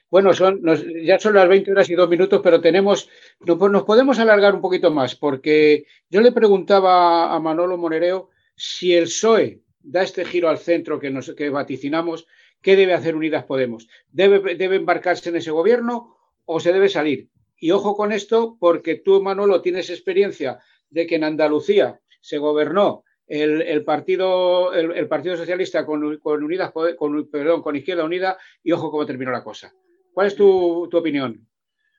bueno, 0.10 0.34
son, 0.34 0.62
ya 1.04 1.20
son 1.20 1.36
las 1.36 1.48
20 1.48 1.72
horas 1.72 1.90
y 1.90 1.96
dos 1.96 2.10
minutos, 2.10 2.42
pero 2.44 2.62
tenemos, 2.62 3.10
pues 3.40 3.72
nos 3.72 3.84
podemos 3.84 4.20
alargar 4.20 4.56
un 4.56 4.62
poquito 4.62 4.92
más, 4.92 5.16
porque 5.16 5.86
yo 6.10 6.22
le 6.22 6.32
preguntaba 6.32 7.34
a 7.34 7.40
Manolo 7.40 7.78
Monereo 7.78 8.30
si 8.56 8.94
el 8.94 9.06
PSOE 9.06 9.62
da 9.82 10.04
este 10.04 10.26
giro 10.26 10.50
al 10.50 10.58
centro 10.58 11.00
que, 11.00 11.10
nos, 11.10 11.34
que 11.36 11.50
vaticinamos, 11.50 12.28
¿qué 12.62 12.76
debe 12.76 12.94
hacer 12.94 13.16
Unidas 13.16 13.44
Podemos? 13.44 13.88
¿Debe, 14.10 14.56
¿Debe 14.56 14.78
embarcarse 14.78 15.30
en 15.30 15.36
ese 15.36 15.52
gobierno 15.52 16.18
o 16.46 16.60
se 16.60 16.74
debe 16.74 16.90
salir? 16.90 17.30
Y 17.58 17.72
ojo 17.72 17.96
con 17.96 18.12
esto, 18.12 18.58
porque 18.60 18.96
tú, 18.96 19.22
Manolo, 19.22 19.62
tienes 19.62 19.90
experiencia 19.90 20.60
de 20.90 21.06
que 21.06 21.16
en 21.16 21.26
Andalucía 21.26 22.00
se 22.22 22.38
gobernó 22.38 23.04
el, 23.28 23.84
partido, 23.84 24.74
el, 24.74 25.08
partido 25.08 25.36
Socialista 25.36 25.86
con, 25.86 26.20
Unidas, 26.24 26.72
con, 26.72 27.28
perdón, 27.30 27.62
con 27.62 27.76
Izquierda 27.76 28.04
Unida 28.04 28.38
y 28.64 28.72
ojo 28.72 28.92
cómo 28.92 29.06
terminó 29.06 29.32
la 29.32 29.44
cosa. 29.44 29.74
¿Cuál 30.14 30.28
es 30.28 30.36
tu, 30.36 30.90
opinión? 30.92 31.46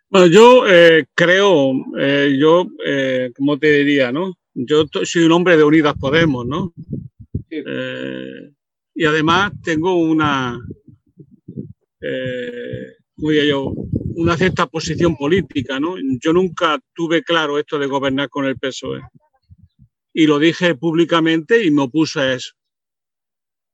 Bueno, 0.08 0.28
yo 0.28 0.66
eh, 0.68 1.06
creo, 1.14 1.72
eh, 1.98 2.36
yo, 2.38 2.66
eh, 2.84 3.32
¿cómo 3.36 3.58
te 3.58 3.72
diría, 3.72 4.12
no? 4.12 4.34
Yo 4.54 4.84
soy 5.02 5.24
un 5.24 5.32
hombre 5.32 5.56
de 5.56 5.64
Unidas 5.64 5.94
Podemos, 6.00 6.46
¿no? 6.46 6.72
y 8.98 9.04
además 9.04 9.52
tengo 9.62 9.96
una, 9.96 10.58
yo, 13.16 13.72
una 14.14 14.36
cierta 14.36 14.66
posición 14.66 15.16
política, 15.16 15.78
¿no? 15.78 15.94
Yo 16.20 16.32
nunca 16.32 16.78
tuve 16.94 17.22
claro 17.22 17.58
esto 17.58 17.78
de 17.78 17.86
gobernar 17.86 18.28
con 18.28 18.46
el 18.46 18.58
PSOE 18.58 19.02
y 20.18 20.26
lo 20.26 20.38
dije 20.38 20.74
públicamente 20.74 21.62
y 21.62 21.70
me 21.70 21.82
opuse 21.82 22.20
a 22.20 22.32
eso. 22.32 22.54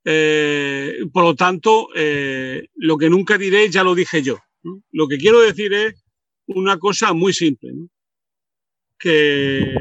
Eh, 0.04 1.04
por 1.12 1.22
lo 1.22 1.36
tanto, 1.36 1.90
eh, 1.94 2.66
lo 2.74 2.98
que 2.98 3.08
nunca 3.08 3.38
diré 3.38 3.70
ya 3.70 3.84
lo 3.84 3.94
dije 3.94 4.22
yo. 4.22 4.38
Lo 4.90 5.06
que 5.06 5.18
quiero 5.18 5.40
decir 5.40 5.72
es 5.72 6.04
una 6.46 6.80
cosa 6.80 7.12
muy 7.12 7.32
simple, 7.32 7.70
que, 8.98 9.72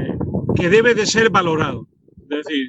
que 0.55 0.70
debe 0.70 0.93
de 0.93 1.07
ser 1.07 1.32
valorado. 1.32 1.88
Es 2.30 2.45
decir, 2.45 2.68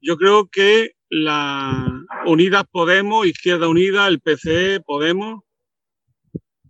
yo 0.00 0.16
creo 0.16 0.48
que 0.48 0.92
la 1.10 2.06
Unidas 2.24 2.64
Podemos, 2.70 3.26
Izquierda 3.26 3.68
Unida, 3.68 4.08
el 4.08 4.20
PC, 4.20 4.80
Podemos, 4.86 5.42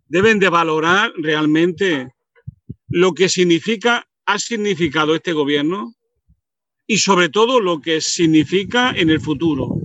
deben 0.09 0.41
de 0.41 0.49
valorar 0.49 1.13
realmente 1.19 2.09
lo 2.89 3.15
que 3.15 3.29
significa, 3.29 4.09
ha 4.27 4.41
significado 4.41 5.15
este 5.15 5.33
gobierno 5.33 5.95
y 6.91 6.97
sobre 6.97 7.29
todo 7.29 7.61
lo 7.61 7.81
que 7.81 8.01
significa 8.01 8.93
en 8.97 9.11
el 9.11 9.21
futuro. 9.21 9.77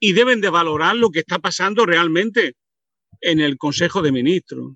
Y 0.00 0.12
deben 0.12 0.40
de 0.40 0.50
valorar 0.50 0.96
lo 0.96 1.10
que 1.10 1.20
está 1.20 1.38
pasando 1.38 1.86
realmente 1.86 2.56
en 3.20 3.40
el 3.40 3.56
Consejo 3.56 4.02
de 4.02 4.10
Ministros. 4.10 4.74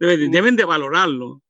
Deben, 0.00 0.56
de 0.56 0.64
valorarlo. 0.64 1.42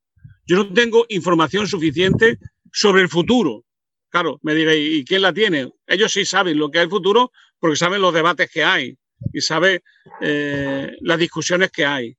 Yo 0.46 0.56
no 0.56 0.72
tengo 0.72 1.06
información 1.10 1.68
suficiente 1.68 2.38
sobre 2.72 3.02
el 3.02 3.08
futuro, 3.08 3.64
Claro, 4.10 4.40
me 4.42 4.54
diréis, 4.54 5.00
¿y 5.00 5.04
quién 5.04 5.20
la 5.20 5.34
tiene? 5.34 5.70
Ellos 5.86 6.10
sí 6.10 6.24
saben 6.24 6.58
lo 6.58 6.70
que 6.70 6.78
es 6.78 6.84
el 6.84 6.90
futuro 6.90 7.30
porque 7.58 7.76
saben 7.76 8.00
los 8.00 8.14
debates 8.14 8.50
que 8.50 8.64
hay 8.64 8.96
y 9.34 9.42
saben 9.42 9.82
eh, 10.22 10.96
las 11.02 11.18
discusiones 11.18 11.70
que 11.70 11.84
hay. 11.84 12.16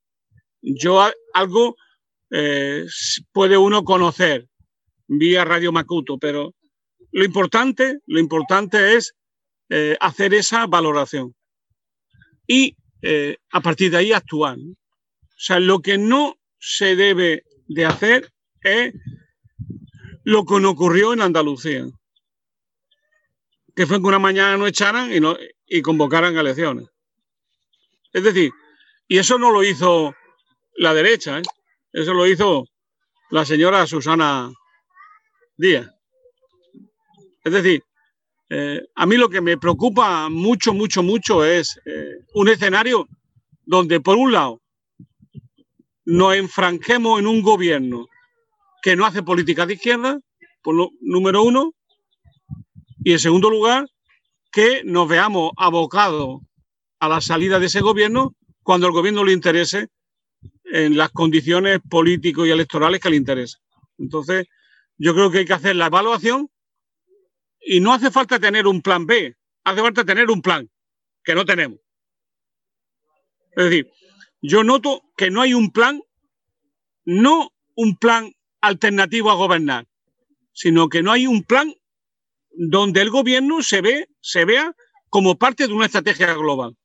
Yo 0.61 1.03
algo 1.33 1.77
eh, 2.29 2.85
puede 3.31 3.57
uno 3.57 3.83
conocer 3.83 4.47
vía 5.07 5.43
Radio 5.45 5.71
Macuto, 5.71 6.19
pero 6.19 6.53
lo 7.11 7.25
importante, 7.25 7.99
lo 8.05 8.19
importante 8.19 8.95
es 8.95 9.13
eh, 9.69 9.97
hacer 9.99 10.33
esa 10.33 10.67
valoración 10.67 11.35
y 12.47 12.75
a 13.51 13.61
partir 13.61 13.91
de 13.91 13.97
ahí 13.97 14.11
actuar. 14.11 14.57
O 14.57 15.41
sea, 15.41 15.57
lo 15.61 15.79
que 15.79 15.97
no 15.97 16.35
se 16.59 16.97
debe 16.97 17.43
de 17.67 17.85
hacer 17.85 18.33
es 18.61 18.93
lo 20.23 20.45
que 20.45 20.59
nos 20.59 20.73
ocurrió 20.73 21.13
en 21.13 21.21
Andalucía, 21.21 21.85
que 23.75 23.87
fue 23.87 23.99
que 23.99 24.07
una 24.07 24.19
mañana 24.19 24.57
no 24.57 24.67
echaran 24.67 25.13
y, 25.13 25.19
no, 25.19 25.37
y 25.65 25.81
convocaran 25.81 26.37
elecciones. 26.37 26.87
Es 28.11 28.23
decir, 28.23 28.51
y 29.07 29.17
eso 29.17 29.37
no 29.37 29.51
lo 29.51 29.63
hizo 29.63 30.13
la 30.75 30.93
derecha, 30.93 31.39
¿eh? 31.39 31.43
eso 31.93 32.13
lo 32.13 32.27
hizo 32.27 32.65
la 33.31 33.45
señora 33.45 33.87
Susana 33.87 34.51
Díaz. 35.57 35.89
Es 37.49 37.63
decir, 37.63 37.83
eh, 38.51 38.85
a 38.93 39.07
mí 39.07 39.17
lo 39.17 39.27
que 39.27 39.41
me 39.41 39.57
preocupa 39.57 40.29
mucho, 40.29 40.71
mucho, 40.71 41.01
mucho 41.01 41.43
es 41.43 41.79
eh, 41.83 42.19
un 42.35 42.47
escenario 42.47 43.07
donde, 43.65 43.99
por 43.99 44.17
un 44.17 44.31
lado, 44.31 44.61
nos 46.05 46.35
enfranquemos 46.35 47.19
en 47.19 47.25
un 47.25 47.41
gobierno 47.41 48.07
que 48.83 48.95
no 48.95 49.03
hace 49.03 49.23
política 49.23 49.65
de 49.65 49.73
izquierda, 49.73 50.19
por 50.61 50.75
lo, 50.75 50.91
número 51.01 51.41
uno, 51.41 51.73
y 53.03 53.13
en 53.13 53.19
segundo 53.19 53.49
lugar, 53.49 53.87
que 54.51 54.83
nos 54.83 55.07
veamos 55.07 55.51
abocados 55.57 56.41
a 56.99 57.09
la 57.09 57.19
salida 57.19 57.59
de 57.59 57.65
ese 57.65 57.81
gobierno 57.81 58.35
cuando 58.61 58.85
el 58.85 58.93
gobierno 58.93 59.23
le 59.23 59.33
interese 59.33 59.87
en 60.65 60.97
las 60.97 61.09
condiciones 61.09 61.79
políticos 61.89 62.47
y 62.47 62.51
electorales 62.51 62.99
que 62.99 63.09
le 63.09 63.15
interesen. 63.15 63.59
Entonces, 63.97 64.45
yo 64.99 65.15
creo 65.15 65.31
que 65.31 65.39
hay 65.39 65.45
que 65.45 65.53
hacer 65.53 65.75
la 65.75 65.87
evaluación 65.87 66.47
y 67.71 67.81
no 67.81 67.93
hace 67.93 68.09
falta 68.09 68.39
tener 68.39 68.65
un 68.65 68.81
plan 68.81 69.05
B, 69.05 69.35
hace 69.63 69.79
falta 69.79 70.03
tener 70.03 70.31
un 70.31 70.41
plan 70.41 70.67
que 71.23 71.35
no 71.35 71.45
tenemos. 71.45 71.77
Es 73.51 73.65
decir, 73.65 73.91
yo 74.41 74.63
noto 74.63 75.03
que 75.15 75.29
no 75.29 75.41
hay 75.43 75.53
un 75.53 75.69
plan, 75.69 76.01
no 77.05 77.53
un 77.75 77.95
plan 77.95 78.33
alternativo 78.61 79.29
a 79.29 79.35
gobernar, 79.35 79.85
sino 80.51 80.89
que 80.89 81.03
no 81.03 81.11
hay 81.11 81.27
un 81.27 81.43
plan 81.43 81.71
donde 82.49 83.01
el 83.01 83.11
gobierno 83.11 83.61
se 83.61 83.81
ve, 83.81 84.09
se 84.19 84.45
vea 84.45 84.75
como 85.09 85.37
parte 85.37 85.67
de 85.67 85.73
una 85.73 85.85
estrategia 85.85 86.33
global. 86.33 86.75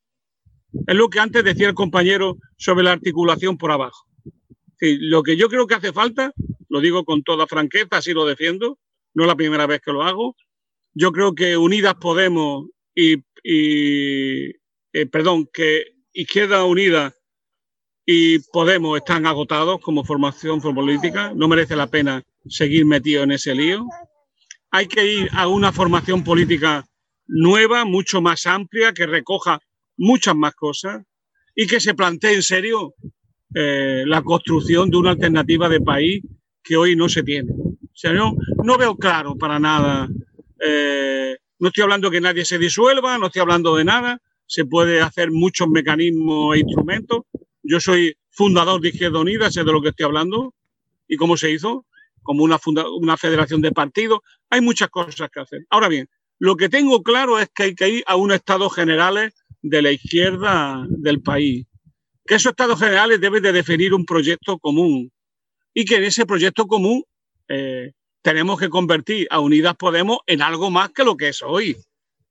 Es 0.87 0.97
lo 0.97 1.09
que 1.09 1.18
antes 1.18 1.45
decía 1.45 1.68
el 1.68 1.74
compañero 1.74 2.37
sobre 2.59 2.85
la 2.85 2.93
articulación 2.93 3.57
por 3.57 3.72
abajo. 3.72 4.07
lo 4.80 5.22
que 5.22 5.39
yo 5.39 5.49
creo 5.49 5.66
que 5.66 5.76
hace 5.76 5.95
falta, 5.95 6.35
lo 6.68 6.80
digo 6.80 7.07
con 7.07 7.22
toda 7.22 7.47
franqueza, 7.47 7.97
así 7.97 8.12
lo 8.12 8.26
defiendo, 8.26 8.78
no 9.14 9.24
es 9.24 9.28
la 9.28 9.35
primera 9.35 9.66
vez 9.66 9.80
que 9.80 9.91
lo 9.91 10.03
hago. 10.03 10.37
Yo 10.95 11.12
creo 11.12 11.34
que 11.34 11.57
Unidas 11.57 11.95
Podemos 11.95 12.66
y, 12.95 13.16
eh, 13.45 15.07
perdón, 15.11 15.49
que 15.53 15.95
Izquierda 16.12 16.64
Unida 16.64 17.14
y 18.07 18.38
Podemos 18.53 18.99
están 18.99 19.26
agotados 19.26 19.80
como 19.80 20.05
formación 20.05 20.61
política. 20.61 21.32
No 21.34 21.49
merece 21.49 21.74
la 21.74 21.88
pena 21.88 22.22
seguir 22.47 22.86
metido 22.86 23.24
en 23.24 23.32
ese 23.32 23.55
lío. 23.55 23.84
Hay 24.70 24.86
que 24.86 25.05
ir 25.07 25.28
a 25.32 25.49
una 25.49 25.72
formación 25.72 26.22
política 26.22 26.84
nueva, 27.26 27.84
mucho 27.84 28.20
más 28.20 28.47
amplia, 28.47 28.92
que 28.92 29.07
recoja 29.07 29.59
muchas 29.97 30.36
más 30.36 30.55
cosas 30.55 31.03
y 31.55 31.66
que 31.66 31.80
se 31.80 31.95
plantee 31.95 32.34
en 32.34 32.42
serio 32.42 32.95
eh, 33.55 34.05
la 34.07 34.22
construcción 34.22 34.90
de 34.90 34.97
una 34.97 35.11
alternativa 35.11 35.68
de 35.68 35.80
país 35.80 36.22
que 36.62 36.76
hoy 36.76 36.97
no 36.97 37.09
se 37.09 37.22
tiene. 37.22 37.53
O 37.53 37.97
sea, 37.97 38.12
no, 38.12 38.36
no 38.62 38.76
veo 38.76 38.97
claro 38.97 39.36
para 39.36 39.59
nada. 39.59 40.09
Eh, 40.67 41.37
no 41.59 41.69
estoy 41.69 41.83
hablando 41.83 42.11
que 42.11 42.21
nadie 42.21 42.45
se 42.45 42.59
disuelva, 42.59 43.19
no 43.19 43.27
estoy 43.27 43.43
hablando 43.43 43.77
de 43.77 43.85
nada. 43.85 44.21
Se 44.47 44.65
puede 44.65 45.01
hacer 45.01 45.31
muchos 45.31 45.69
mecanismos 45.69 46.57
e 46.57 46.61
instrumentos, 46.61 47.23
yo 47.62 47.81
soy 47.81 48.17
fundador 48.31 48.81
de 48.81 48.91
Izquierda 48.91 49.21
Unida, 49.21 49.51
sé 49.51 49.65
de 49.65 49.73
lo 49.73 49.81
que 49.81 49.89
estoy 49.89 50.05
hablando 50.05 50.55
y 51.09 51.17
cómo 51.17 51.37
se 51.37 51.51
hizo, 51.51 51.87
como 52.23 52.45
una, 52.45 53.17
federación 53.17 53.62
de 53.62 53.73
partidos. 53.73 54.21
Hay 54.51 54.61
muchas 54.61 54.91
cosas 54.91 55.31
que 55.31 55.41
hacer. 55.41 55.67
Ahora 55.71 55.89
bien, 55.89 56.09
lo 56.39 56.57
que 56.57 56.69
tengo 56.69 57.03
claro 57.03 57.39
es 57.39 57.49
que 57.55 57.62
hay 57.65 57.75
que 57.75 57.89
ir 57.89 58.05
a 58.07 58.17
unos 58.17 58.37
estados 58.37 58.75
generales 58.75 59.33
de 59.62 59.83
la 59.83 59.93
izquierda 59.93 60.85
del 60.89 61.23
país. 61.23 61.67
Que 62.27 62.35
esos 62.35 62.51
estados 62.51 62.79
generales 62.79 63.21
deben 63.21 63.43
de 63.43 63.53
definir 63.53 63.95
un 63.95 64.05
proyecto 64.05 64.59
común 64.59 65.11
y 65.73 65.85
que 65.85 65.97
en 65.97 66.05
ese 66.05 66.27
proyecto 66.27 66.67
común 66.67 67.03
eh, 67.49 67.93
tenemos 68.25 68.59
que 68.59 68.70
convertir 68.70 69.29
a 69.31 69.39
Unidas 69.39 69.77
Podemos 69.77 70.20
en 70.27 70.41
algo 70.41 70.70
más 70.70 70.89
que 70.93 71.05
lo 71.05 71.14
que 71.14 71.29
es 71.29 71.43
hoy. 71.43 71.77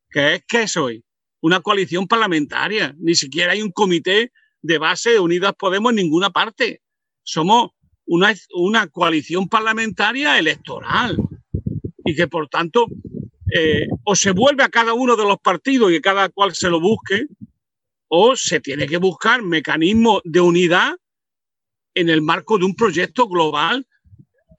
¿Qué 0.10 0.34
es 0.34 0.46
que 0.48 0.64
es 0.64 0.76
hoy? 0.76 1.04
Una 1.39 1.62
coalición 1.62 2.08
parlamentaria. 2.08 2.96
Ni 2.98 3.14
siquiera 3.14 3.52
hay 3.52 3.62
un 3.62 3.72
comité 3.72 4.32
de 4.64 4.78
base 4.80 5.12
de 5.12 5.20
Unidas 5.20 5.54
Podemos 5.54 5.91
en 5.91 5.98
ninguna 5.98 6.32
parte. 6.32 6.82
Somos 7.22 7.74
una, 8.08 8.34
una 8.56 8.88
coalición 8.88 9.48
parlamentaria 9.48 10.39
electoral 10.39 11.16
y 12.04 12.16
que 12.16 12.28
por 12.28 12.50
tanto 12.50 12.88
eh, 13.54 13.88
o 14.04 14.16
se 14.16 14.32
vuelve 14.32 14.64
a 14.64 14.70
cada 14.70 14.96
uno 14.96 15.16
de 15.16 15.26
los 15.26 15.38
partidos 15.41 15.91
y 15.91 16.02
cada 16.02 16.28
cual 16.30 16.56
se 16.56 16.72
lo 16.72 16.82
busque, 16.82 17.28
o 18.08 18.36
se 18.36 18.60
tiene 18.60 18.88
que 18.88 18.98
buscar 18.98 19.44
mecanismos 19.44 20.22
de 20.24 20.41
unidad 20.41 20.98
en 21.94 22.10
el 22.10 22.24
marco 22.24 22.58
de 22.58 22.66
un 22.66 22.76
proyecto 22.76 23.28
global 23.28 23.86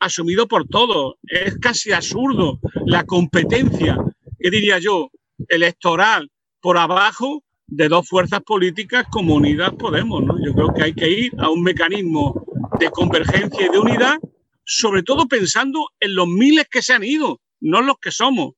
asumido 0.05 0.47
por 0.47 0.67
todos. 0.69 1.15
Es 1.23 1.57
casi 1.59 1.93
absurdo 1.93 2.59
la 2.87 3.05
competencia, 3.05 3.97
que 4.39 4.51
diría 4.51 4.79
yo, 4.79 5.11
electoral 5.49 6.31
por 6.61 6.79
abajo 6.79 7.43
de 7.67 7.89
dos 7.89 8.09
fuerzas 8.09 8.41
políticas 8.43 9.07
como 9.11 9.35
Unidas 9.35 9.73
Podemos. 9.79 10.23
¿no? 10.23 10.37
Yo 10.45 10.53
creo 10.55 10.73
que 10.75 10.83
hay 10.83 10.95
que 10.95 11.11
ir 11.11 11.33
a 11.39 11.51
un 11.51 11.63
mecanismo 11.63 12.45
de 12.79 12.91
convergencia 12.91 13.67
y 13.67 13.71
de 13.71 13.79
unidad, 13.79 14.19
sobre 14.65 15.03
todo 15.03 15.27
pensando 15.27 15.89
en 16.01 16.15
los 16.15 16.29
miles 16.29 16.67
que 16.71 16.83
se 16.83 16.93
han 16.93 17.05
ido, 17.05 17.41
no 17.61 17.83
los 17.83 17.97
que 18.01 18.11
somos. 18.11 18.55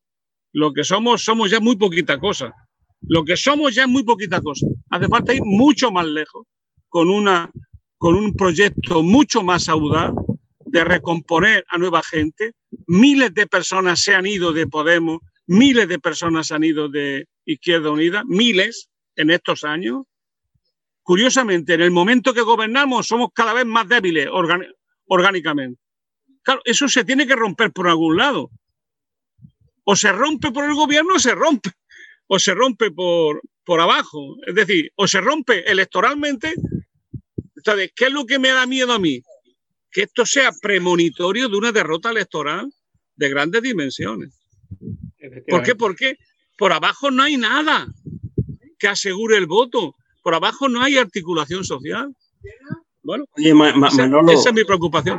Lo 0.52 0.72
que 0.72 0.84
somos, 0.84 1.22
somos 1.22 1.50
ya 1.50 1.60
muy 1.60 1.76
poquita 1.76 2.18
cosa. 2.18 2.54
Lo 3.02 3.24
que 3.24 3.36
somos 3.36 3.74
ya 3.74 3.82
es 3.82 3.88
muy 3.88 4.04
poquita 4.04 4.40
cosa. 4.40 4.66
Hace 4.90 5.08
falta 5.08 5.34
ir 5.34 5.42
mucho 5.44 5.90
más 5.90 6.06
lejos, 6.06 6.46
con, 6.88 7.10
una, 7.10 7.50
con 7.98 8.14
un 8.14 8.34
proyecto 8.34 9.02
mucho 9.02 9.42
más 9.42 9.68
audaz 9.68 10.12
de 10.66 10.84
recomponer 10.84 11.64
a 11.68 11.78
nueva 11.78 12.02
gente. 12.02 12.52
Miles 12.86 13.32
de 13.34 13.46
personas 13.46 14.00
se 14.02 14.14
han 14.14 14.26
ido 14.26 14.52
de 14.52 14.66
Podemos, 14.66 15.20
miles 15.46 15.88
de 15.88 15.98
personas 15.98 16.48
se 16.48 16.54
han 16.54 16.64
ido 16.64 16.88
de 16.88 17.28
Izquierda 17.44 17.90
Unida, 17.90 18.22
miles, 18.26 18.90
en 19.16 19.30
estos 19.30 19.64
años. 19.64 20.04
Curiosamente, 21.02 21.74
en 21.74 21.80
el 21.82 21.90
momento 21.90 22.34
que 22.34 22.42
gobernamos 22.42 23.06
somos 23.06 23.28
cada 23.32 23.54
vez 23.54 23.64
más 23.64 23.88
débiles 23.88 24.28
orgánicamente. 25.06 25.80
Claro, 26.42 26.60
eso 26.64 26.88
se 26.88 27.04
tiene 27.04 27.26
que 27.26 27.36
romper 27.36 27.72
por 27.72 27.88
algún 27.88 28.16
lado. 28.16 28.50
O 29.84 29.94
se 29.96 30.12
rompe 30.12 30.50
por 30.50 30.64
el 30.64 30.74
gobierno 30.74 31.14
o 31.14 31.18
se 31.18 31.34
rompe. 31.34 31.70
O 32.26 32.38
se 32.38 32.54
rompe 32.54 32.90
por, 32.90 33.40
por 33.64 33.80
abajo. 33.80 34.36
Es 34.46 34.54
decir, 34.54 34.90
o 34.96 35.06
se 35.06 35.20
rompe 35.20 35.70
electoralmente. 35.70 36.54
Entonces, 37.54 37.92
¿qué 37.94 38.06
es 38.06 38.12
lo 38.12 38.26
que 38.26 38.38
me 38.40 38.48
da 38.48 38.66
miedo 38.66 38.92
a 38.92 38.98
mí? 38.98 39.22
Que 39.96 40.02
esto 40.02 40.26
sea 40.26 40.52
premonitorio 40.52 41.48
de 41.48 41.56
una 41.56 41.72
derrota 41.72 42.10
electoral 42.10 42.70
de 43.16 43.30
grandes 43.30 43.62
dimensiones. 43.62 44.38
¿Por 45.48 45.62
qué? 45.62 45.74
Porque 45.74 46.18
por 46.58 46.74
abajo 46.74 47.10
no 47.10 47.22
hay 47.22 47.38
nada 47.38 47.86
que 48.78 48.88
asegure 48.88 49.38
el 49.38 49.46
voto. 49.46 49.94
Por 50.22 50.34
abajo 50.34 50.68
no 50.68 50.82
hay 50.82 50.98
articulación 50.98 51.64
social. 51.64 52.14
Bueno, 53.02 53.24
esa, 53.36 54.50
es 54.50 54.54
mi 54.54 54.64
preocupación. 54.64 55.18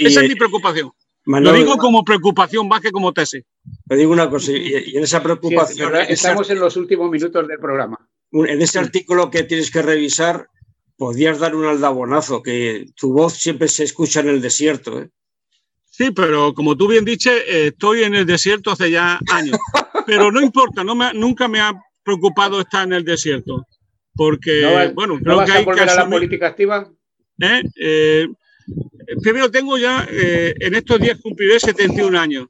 esa 0.00 0.22
es 0.22 0.28
mi 0.28 0.34
preocupación. 0.34 0.90
Lo 1.26 1.52
digo 1.52 1.76
como 1.76 2.04
preocupación 2.04 2.66
más 2.66 2.80
que 2.80 2.90
como 2.90 3.12
tesis. 3.12 3.44
Te 3.86 3.94
digo 3.94 4.12
una 4.12 4.28
cosa, 4.28 4.50
y, 4.50 4.96
en 4.96 5.04
esa 5.04 5.22
preocupación. 5.22 5.94
estamos 6.08 6.50
en 6.50 6.58
los 6.58 6.76
últimos 6.76 7.08
minutos 7.12 7.46
del 7.46 7.60
programa. 7.60 7.96
En 8.32 8.60
ese 8.60 8.80
artículo 8.80 9.30
que 9.30 9.44
tienes 9.44 9.70
que 9.70 9.82
revisar, 9.82 10.48
podrías 10.96 11.38
dar 11.38 11.54
un 11.54 11.64
aldabonazo, 11.64 12.42
que 12.42 12.86
tu 12.96 13.12
voz 13.12 13.34
siempre 13.34 13.68
se 13.68 13.84
escucha 13.84 14.20
en 14.20 14.28
el 14.28 14.40
desierto. 14.40 15.00
¿eh? 15.00 15.10
Sí, 15.84 16.10
pero 16.10 16.54
como 16.54 16.76
tú 16.76 16.88
bien 16.88 17.04
dices, 17.04 17.42
eh, 17.46 17.66
estoy 17.68 18.02
en 18.04 18.14
el 18.14 18.26
desierto 18.26 18.70
hace 18.70 18.90
ya 18.90 19.20
años. 19.30 19.58
Pero 20.06 20.30
no 20.30 20.42
importa, 20.42 20.84
no 20.84 20.94
me, 20.94 21.14
nunca 21.14 21.48
me 21.48 21.60
ha 21.60 21.72
preocupado 22.02 22.60
estar 22.60 22.86
en 22.86 22.92
el 22.92 23.04
desierto. 23.04 23.64
Porque, 24.14 24.92
bueno, 24.94 25.18
creo 25.18 25.44
que 25.46 25.52
hay 25.52 25.64
que 25.64 25.70
asumir... 25.70 25.90
a 25.90 26.04
la 26.04 26.10
política 26.10 26.48
activa? 26.48 26.92
¿Eh? 27.40 27.62
Eh, 27.80 28.28
primero 29.22 29.50
tengo 29.50 29.78
ya, 29.78 30.06
en 30.10 30.74
estos 30.74 31.00
días 31.00 31.18
cumpliré 31.22 31.58
71 31.58 32.20
años. 32.20 32.48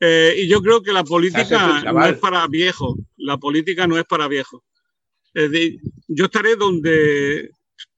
Eh, 0.00 0.34
y 0.38 0.48
yo 0.48 0.62
creo 0.62 0.82
que 0.82 0.92
la 0.92 1.04
política 1.04 1.82
no 1.92 2.06
es 2.06 2.18
para 2.18 2.46
viejos. 2.46 2.96
La 3.16 3.38
política 3.38 3.86
no 3.86 3.98
es 3.98 4.04
para 4.04 4.28
yo 6.08 6.24
estaré 6.24 6.56
donde 6.56 7.50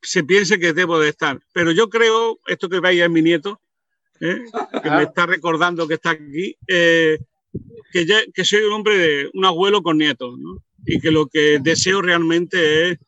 se 0.03 0.25
piense 0.25 0.59
que 0.59 0.73
debo 0.73 0.99
de 0.99 1.11
estar. 1.11 1.41
Pero 1.53 1.73
yo 1.73 1.89
creo, 1.89 2.39
esto 2.47 2.69
que 2.69 2.81
veis 2.81 3.03
es 3.03 3.11
mi 3.11 3.23
nieto, 3.23 3.61
¿eh? 4.21 4.45
que 4.83 4.91
me 4.91 5.05
está 5.05 5.27
recordando 5.27 5.87
que 5.87 5.95
está 5.95 6.11
aquí, 6.11 6.57
eh, 6.67 7.19
que, 7.93 8.07
que 8.33 8.45
soy 8.45 8.63
un 8.63 8.73
hombre 8.73 8.99
de 8.99 9.31
un 9.35 9.45
abuelo 9.45 9.83
con 9.83 9.99
nietos, 9.99 10.35
y 10.87 11.01
que 11.01 11.11
lo 11.11 11.27
que 11.27 11.59
deseo 11.61 12.01
realmente 12.01 12.91
es 12.91 12.99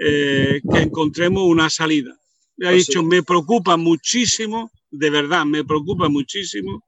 eh, 0.00 0.60
que 0.70 0.78
encontremos 0.78 1.44
una 1.44 1.70
salida. 1.70 2.16
Le 2.56 2.68
ha 2.68 2.70
pues 2.70 2.86
dicho, 2.86 3.02
me 3.02 3.22
preocupa 3.22 3.76
muchísimo, 3.76 4.70
de 4.90 5.10
verdad, 5.10 5.44
me 5.44 5.64
preocupa 5.64 6.08
muchísimo 6.08 6.84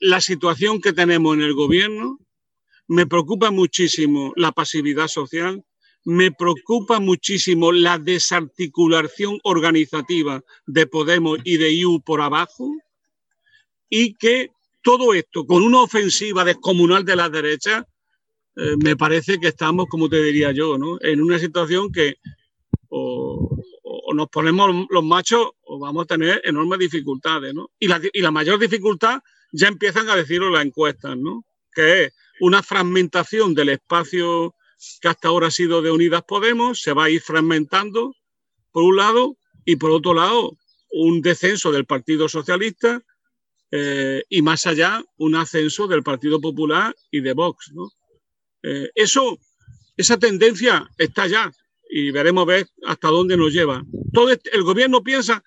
la 0.00 0.18
situación 0.22 0.80
que 0.80 0.94
tenemos 0.94 1.36
en 1.36 1.42
el 1.42 1.52
gobierno, 1.52 2.18
me 2.88 3.06
preocupa 3.06 3.50
muchísimo 3.50 4.32
la 4.36 4.52
pasividad 4.52 5.08
social, 5.08 5.64
me 6.04 6.30
preocupa 6.30 7.00
muchísimo 7.00 7.72
la 7.72 7.98
desarticulación 7.98 9.40
organizativa 9.42 10.42
de 10.66 10.86
Podemos 10.86 11.38
y 11.42 11.56
de 11.56 11.72
IU 11.72 12.00
por 12.00 12.20
abajo 12.20 12.70
y 13.90 14.14
que 14.14 14.52
todo 14.82 15.14
esto 15.14 15.44
con 15.44 15.64
una 15.64 15.80
ofensiva 15.80 16.44
descomunal 16.44 17.04
de 17.04 17.16
la 17.16 17.28
derecha, 17.28 17.84
eh, 18.54 18.76
me 18.84 18.96
parece 18.96 19.38
que 19.38 19.48
estamos, 19.48 19.86
como 19.88 20.08
te 20.08 20.22
diría 20.22 20.52
yo, 20.52 20.78
¿no? 20.78 20.96
en 21.00 21.20
una 21.20 21.40
situación 21.40 21.90
que 21.90 22.14
o, 22.88 23.56
nos 24.14 24.28
ponemos 24.28 24.86
los 24.88 25.04
machos 25.04 25.50
o 25.62 25.80
vamos 25.80 26.04
a 26.04 26.06
tener 26.06 26.40
enormes 26.44 26.78
dificultades. 26.78 27.52
¿no? 27.52 27.70
Y, 27.80 27.88
la, 27.88 28.30
mayor 28.30 28.60
dificultad 28.60 29.18
ya 29.50 29.66
empiezan 29.66 30.08
a 30.08 30.14
decirlo 30.14 30.50
las 30.50 30.64
encuestas, 30.64 31.16
¿no? 31.16 31.44
que 31.74 32.04
es 32.04 32.12
una 32.40 32.62
fragmentación 32.62 33.54
del 33.54 33.70
espacio 33.70 34.54
que 35.00 35.08
hasta 35.08 35.28
ahora 35.28 35.48
ha 35.48 35.50
sido 35.50 35.82
de 35.82 35.90
Unidas 35.90 36.22
Podemos, 36.26 36.80
se 36.80 36.92
va 36.92 37.04
a 37.04 37.10
ir 37.10 37.20
fragmentando 37.20 38.14
por 38.72 38.82
un 38.82 38.96
lado 38.96 39.36
y 39.64 39.76
por 39.76 39.90
otro 39.90 40.14
lado 40.14 40.56
un 40.90 41.22
descenso 41.22 41.72
del 41.72 41.86
Partido 41.86 42.28
Socialista 42.28 43.02
eh, 43.70 44.22
y 44.28 44.42
más 44.42 44.66
allá 44.66 45.02
un 45.16 45.34
ascenso 45.34 45.86
del 45.86 46.02
Partido 46.02 46.40
Popular 46.40 46.94
y 47.10 47.20
de 47.20 47.32
Vox. 47.32 47.72
Eh, 48.62 48.90
eso, 48.94 49.38
esa 49.96 50.18
tendencia 50.18 50.88
está 50.98 51.26
ya 51.26 51.50
y 51.88 52.10
veremos 52.10 52.46
ver 52.46 52.68
hasta 52.84 53.08
dónde 53.08 53.36
nos 53.36 53.52
lleva. 53.52 53.82
Todo 54.12 54.30
este, 54.30 54.54
el 54.54 54.62
gobierno 54.62 55.02
piensa 55.02 55.42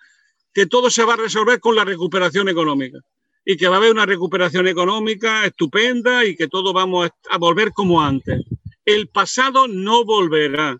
que 0.53 0.65
todo 0.65 0.89
se 0.89 1.03
va 1.03 1.13
a 1.13 1.17
resolver 1.17 1.59
con 1.59 1.75
la 1.75 1.85
recuperación 1.85 2.49
económica 2.49 2.99
y 3.49 3.57
que 3.57 3.67
va 3.67 3.77
a 3.77 3.79
haber 3.79 3.91
una 3.91 4.05
recuperación 4.05 4.67
económica 4.67 5.43
estupenda 5.43 6.23
y 6.23 6.35
que 6.35 6.47
todo 6.47 6.71
vamos 6.71 7.09
a 7.31 7.37
volver 7.39 7.71
como 7.71 7.99
antes 7.99 8.45
el 8.85 9.07
pasado 9.07 9.67
no 9.67 10.05
volverá 10.05 10.77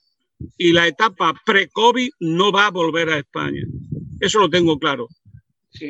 y 0.55 0.71
la 0.71 0.85
etapa 0.85 1.33
pre-COVID 1.45 2.11
no 2.19 2.51
va 2.51 2.67
a 2.67 2.71
volver 2.71 3.09
a 3.09 3.17
España. 3.17 3.63
Eso 4.19 4.37
lo 4.37 4.51
tengo 4.51 4.77
claro. 4.77 5.07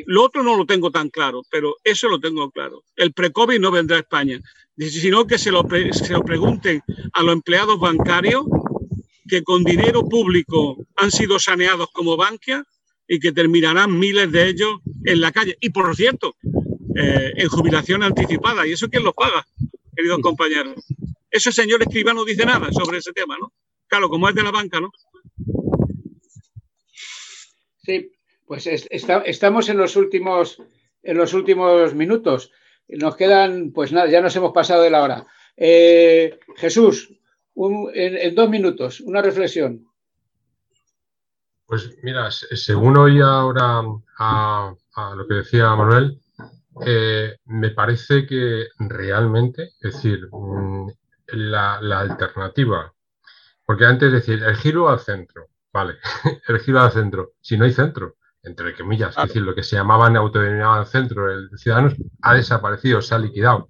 Lo 0.06 0.24
otro 0.24 0.42
no 0.42 0.56
lo 0.56 0.64
tengo 0.64 0.90
tan 0.90 1.10
claro, 1.10 1.42
pero 1.50 1.76
eso 1.84 2.08
lo 2.08 2.18
tengo 2.18 2.50
claro. 2.50 2.82
El 2.96 3.12
pre-COVID 3.12 3.60
no 3.60 3.70
vendrá 3.70 3.98
a 3.98 4.00
España, 4.00 4.40
sino 4.78 5.26
que 5.26 5.36
se 5.36 5.50
lo, 5.50 5.66
se 5.92 6.12
lo 6.14 6.22
pregunten 6.22 6.82
a 7.12 7.22
los 7.22 7.34
empleados 7.34 7.78
bancarios 7.78 8.44
que 9.28 9.42
con 9.42 9.64
dinero 9.64 10.08
público 10.08 10.78
han 10.96 11.10
sido 11.10 11.38
saneados 11.38 11.88
como 11.92 12.16
Bankia 12.16 12.64
y 13.06 13.18
que 13.18 13.32
terminarán 13.32 13.98
miles 13.98 14.30
de 14.30 14.48
ellos 14.48 14.80
en 15.04 15.20
la 15.20 15.32
calle. 15.32 15.58
Y 15.60 15.70
por 15.70 15.94
cierto, 15.96 16.36
eh, 16.94 17.32
en 17.36 17.48
jubilación 17.48 18.02
anticipada. 18.02 18.66
¿Y 18.66 18.72
eso 18.72 18.88
quién 18.88 19.04
lo 19.04 19.12
paga, 19.12 19.46
queridos 19.94 20.20
compañeros? 20.20 20.84
ese 21.30 21.52
señor 21.52 21.80
escribano 21.82 22.24
dice 22.24 22.44
nada 22.44 22.72
sobre 22.72 22.98
ese 22.98 23.12
tema, 23.12 23.36
¿no? 23.38 23.52
Claro, 23.86 24.08
como 24.08 24.28
es 24.28 24.34
de 24.34 24.42
la 24.42 24.50
banca, 24.50 24.80
¿no? 24.80 24.90
Sí, 27.82 28.12
pues 28.46 28.66
estamos 28.66 29.68
en 29.68 29.76
los 29.76 29.96
últimos 29.96 30.60
en 31.02 31.16
los 31.16 31.34
últimos 31.34 31.94
minutos. 31.94 32.52
Nos 32.88 33.16
quedan, 33.16 33.72
pues 33.72 33.92
nada, 33.92 34.08
ya 34.08 34.20
nos 34.20 34.34
hemos 34.36 34.52
pasado 34.52 34.82
de 34.82 34.90
la 34.90 35.02
hora. 35.02 35.26
Eh, 35.56 36.38
Jesús, 36.56 37.12
en, 37.94 38.34
dos 38.34 38.50
minutos, 38.50 39.00
una 39.00 39.22
reflexión. 39.22 39.86
Pues 41.66 41.96
mira, 42.02 42.30
según 42.30 42.96
oí 42.96 43.20
ahora 43.20 43.82
a, 44.18 44.74
lo 45.16 45.26
que 45.28 45.34
decía 45.34 45.74
Manuel, 45.76 46.20
eh, 46.84 47.36
me 47.46 47.70
parece 47.70 48.26
que 48.26 48.68
realmente, 48.78 49.72
es 49.80 49.94
decir, 49.94 50.28
mm, 50.30 50.88
la, 51.32 51.78
alternativa. 52.00 52.92
Porque 53.64 53.86
antes 53.86 54.12
decir, 54.12 54.42
el 54.42 54.56
giro 54.56 54.88
al 54.88 55.00
centro, 55.00 55.48
vale, 55.72 55.96
el 56.48 56.60
giro 56.60 56.80
al 56.80 56.92
centro, 56.92 57.32
si 57.40 57.56
no 57.56 57.64
hay 57.64 57.72
centro, 57.72 58.16
entre 58.42 58.74
comillas, 58.74 59.16
es 59.16 59.28
decir, 59.28 59.42
lo 59.42 59.54
que 59.54 59.62
se 59.62 59.76
llamaban 59.76 60.16
autodenominaban 60.16 60.86
centro, 60.86 61.30
el 61.30 61.50
Ciudadanos, 61.56 61.94
ha 62.22 62.34
desaparecido, 62.34 63.02
se 63.02 63.14
ha 63.14 63.18
liquidado. 63.18 63.68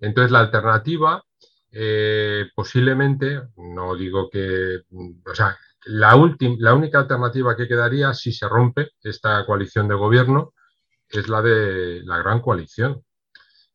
Entonces, 0.00 0.30
la 0.30 0.40
alternativa, 0.40 1.22
eh, 1.72 2.46
posiblemente, 2.54 3.42
no 3.56 3.96
digo 3.96 4.30
que, 4.30 4.82
o 5.26 5.34
sea, 5.34 5.58
la, 5.86 6.14
la 6.58 6.74
única 6.74 7.00
alternativa 7.00 7.56
que 7.56 7.66
quedaría 7.66 8.14
si 8.14 8.32
se 8.32 8.48
rompe 8.48 8.90
esta 9.02 9.44
coalición 9.44 9.88
de 9.88 9.96
gobierno 9.96 10.54
es 11.20 11.28
la 11.28 11.42
de 11.42 12.02
la 12.04 12.18
gran 12.18 12.40
coalición. 12.40 13.02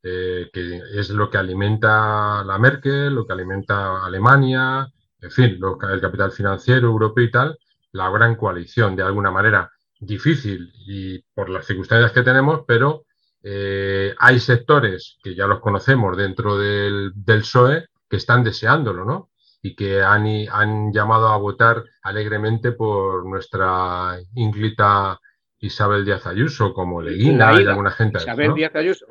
Eh, 0.04 0.50
que 0.54 0.82
es 0.94 1.10
lo 1.10 1.30
que 1.30 1.38
alimenta 1.38 2.44
la 2.46 2.58
Merkel, 2.60 3.14
lo 3.14 3.26
que 3.26 3.34
alimenta 3.34 4.06
Alemania, 4.06 4.88
en 5.20 5.32
fin, 5.32 5.60
el 5.92 6.02
capital 6.02 6.32
financiero 6.32 6.88
europeo 6.88 7.24
y 7.26 7.32
tal, 7.32 7.58
la 7.92 8.10
gran 8.10 8.36
coalición, 8.36 8.96
de 8.96 9.04
alguna 9.04 9.32
manera 9.32 9.72
difícil 10.00 10.72
y 10.86 11.20
por 11.34 11.50
las 11.50 11.66
circunstancias 11.66 12.12
que 12.12 12.22
tenemos, 12.22 12.62
pero 12.68 13.06
eh, 13.44 14.14
hay 14.20 14.40
sectores 14.40 15.18
que 15.24 15.36
ya 15.36 15.48
los 15.48 15.60
conocemos 15.60 16.16
dentro 16.16 16.58
del, 16.58 17.12
del, 17.16 17.42
PSOE 17.42 17.88
que 18.10 18.18
están 18.18 18.44
deseándolo, 18.44 19.04
¿no? 19.04 19.32
Y 19.62 19.76
que 19.76 20.02
han, 20.04 20.26
han 20.52 20.94
llamado 20.94 21.28
a 21.28 21.38
votar 21.38 21.84
alegremente 22.04 22.72
por 22.72 23.26
nuestra 23.26 24.20
ínglita 24.36 25.20
Isabel 25.60 26.06
Díaz 26.06 26.26
Ayuso, 26.26 26.74
como 26.74 27.02
Leguina 27.02 27.54
y 27.60 27.66
alguna 27.66 27.92
gente. 27.92 28.20
Isabel 28.20 28.54
Díaz 28.54 28.76
Ayuso. 28.76 29.06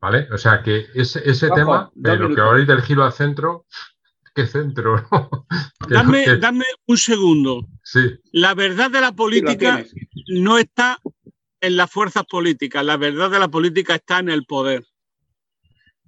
¿Vale? 0.00 0.28
O 0.32 0.38
sea 0.38 0.62
que 0.62 0.86
ese, 0.94 1.28
ese 1.28 1.50
tema, 1.50 1.90
de 1.94 2.16
lo 2.16 2.34
que 2.34 2.40
habláis 2.40 2.66
del 2.66 2.82
giro 2.82 3.04
al 3.04 3.12
centro, 3.12 3.66
¿qué 4.34 4.46
centro? 4.46 5.04
dame, 5.88 6.64
un 6.86 6.96
segundo. 6.96 7.66
Sí. 7.82 8.00
La 8.32 8.54
verdad 8.54 8.90
de 8.90 9.00
la 9.00 9.12
política 9.12 9.84
no 10.28 10.58
está 10.58 10.98
en 11.60 11.76
las 11.76 11.90
fuerzas 11.90 12.24
políticas, 12.24 12.84
la 12.84 12.96
verdad 12.96 13.30
de 13.30 13.40
la 13.40 13.48
política 13.48 13.96
está 13.96 14.20
en 14.20 14.28
el 14.28 14.44
poder. 14.44 14.84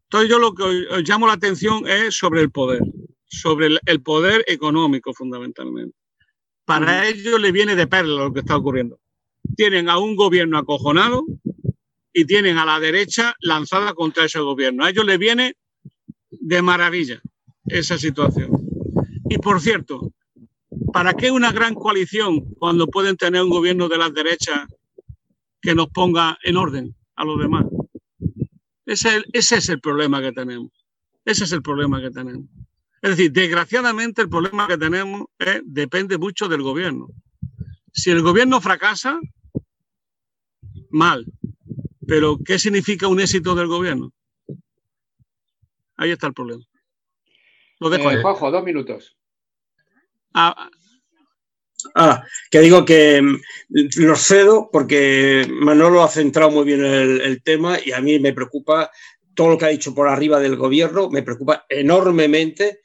Entonces 0.05 0.31
yo 0.31 0.39
lo 0.39 0.55
que 0.55 0.63
os 0.63 1.09
llamo 1.09 1.27
la 1.27 1.35
atención 1.35 1.87
es 1.87 2.17
sobre 2.17 2.41
el 2.41 2.51
poder, 2.51 2.81
sobre 3.27 3.79
el, 3.85 4.03
poder 4.03 4.45
económico 4.47 5.13
fundamentalmente. 5.15 5.97
Para 6.65 7.09
ellos 7.09 7.41
le 7.41 7.53
viene 7.53 7.75
de 7.75 7.87
perla 7.87 8.25
lo 8.25 8.33
que 8.33 8.41
está 8.41 8.57
ocurriendo. 8.57 8.99
Tienen 9.57 9.89
a 9.89 9.99
un 9.99 10.17
gobierno 10.17 10.59
acojonado, 10.59 11.25
y 12.13 12.25
tienen 12.25 12.59
a 12.59 12.67
la 12.67 12.81
derecha 12.81 13.35
lanzada 13.41 13.95
contra 13.95 14.25
ese 14.25 14.41
gobierno. 14.41 14.85
A 14.85 14.91
ellos 14.91 15.05
les 15.05 15.19
viene 15.19 15.55
de 16.31 16.63
maravilla 16.63 17.21
esa 17.67 17.99
situación. 17.99 18.51
Y 19.29 19.39
por 19.39 19.61
cierto, 19.61 20.13
¿para 20.93 21.15
qué 21.15 21.31
una 21.31 21.53
gran 21.53 21.75
coalición 21.75 22.55
cuando 22.55 22.89
pueden 22.89 23.17
tener 23.17 23.43
un 23.43 23.51
gobierno 23.51 23.89
de 23.89 23.99
las 23.99 24.13
derechas 24.13 24.67
que 25.61 25.75
nos 25.75 25.89
ponga 25.89 26.39
en 26.43 26.57
orden 26.57 26.97
a 27.15 27.25
los 27.25 27.39
demás? 27.39 27.67
Ese, 28.87 29.23
es 29.33 29.69
el 29.69 29.81
problema 29.81 30.21
que 30.21 30.33
tenemos. 30.33 30.73
Ese 31.25 31.45
es 31.45 31.53
el 31.53 31.63
problema 31.63 32.01
que 32.01 32.11
tenemos. 32.11 32.47
Es 33.03 33.11
decir, 33.11 33.31
desgraciadamente 33.31 34.23
el 34.23 34.29
problema 34.29 34.67
que 34.67 34.77
tenemos 34.77 35.27
depende 35.65 36.19
mucho 36.19 36.49
del 36.49 36.63
gobierno. 36.63 37.09
Si 37.93 38.11
el 38.11 38.23
gobierno 38.23 38.61
fracasa, 38.61 39.19
mal. 40.91 41.27
Pero, 42.07 42.39
¿qué 42.45 42.59
significa 42.59 43.09
un 43.09 43.21
éxito 43.21 43.55
del 43.55 43.69
gobierno? 43.69 44.13
Ahí 45.97 46.11
está 46.11 46.27
el 46.27 46.35
problema. 46.35 46.65
Lo 47.79 47.91
dejo 47.91 48.11
eh, 48.11 48.21
Juanjo, 48.21 48.51
dos 48.51 48.65
minutos. 48.65 49.17
Ah, 50.35 50.71
ah, 51.95 52.25
que 52.51 52.61
digo 52.61 52.85
que 52.85 53.21
mm, 53.21 53.41
los 53.97 54.21
cedo 54.21 54.69
porque 54.73 55.47
Manolo 55.51 56.03
ha 56.03 56.09
centrado 56.09 56.51
muy 56.51 56.65
bien 56.65 56.85
el, 56.85 57.43
tema 57.43 57.79
y 57.85 57.93
a 57.93 58.01
mí 58.01 58.19
me 58.19 58.33
preocupa 58.33 58.91
todo 59.35 59.51
lo 59.51 59.59
que 59.59 59.65
ha 59.65 59.69
dicho 59.69 59.95
por 59.95 60.09
arriba 60.09 60.39
del 60.39 60.57
gobierno, 60.57 61.11
me 61.11 61.23
preocupa 61.23 61.65
enormemente, 61.69 62.81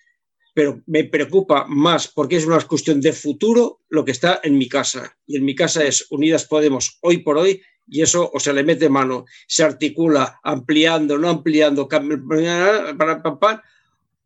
pero 0.56 0.82
me 0.88 1.04
preocupa 1.04 1.66
más 1.68 2.08
porque 2.08 2.38
es 2.38 2.46
una 2.46 2.62
cuestión 2.62 3.02
de 3.02 3.12
futuro 3.12 3.82
lo 3.90 4.06
que 4.06 4.12
está 4.12 4.40
en 4.42 4.58
mi 4.58 4.70
casa. 4.70 5.18
Y 5.28 5.36
en 5.36 5.44
mi 5.44 5.54
casa 5.54 5.84
es 5.84 6.08
Unidas 6.10 6.46
Podemos 6.46 6.98
hoy 7.02 7.18
por 7.18 7.38
hoy 7.38 7.62
y 7.88 8.02
eso 8.02 8.32
o 8.34 8.40
se 8.40 8.54
le 8.54 8.64
mete 8.64 8.88
mano, 8.88 9.26
se 9.48 9.64
articula 9.64 10.40
ampliando, 10.44 11.18
no 11.18 11.28
ampliando, 11.30 11.90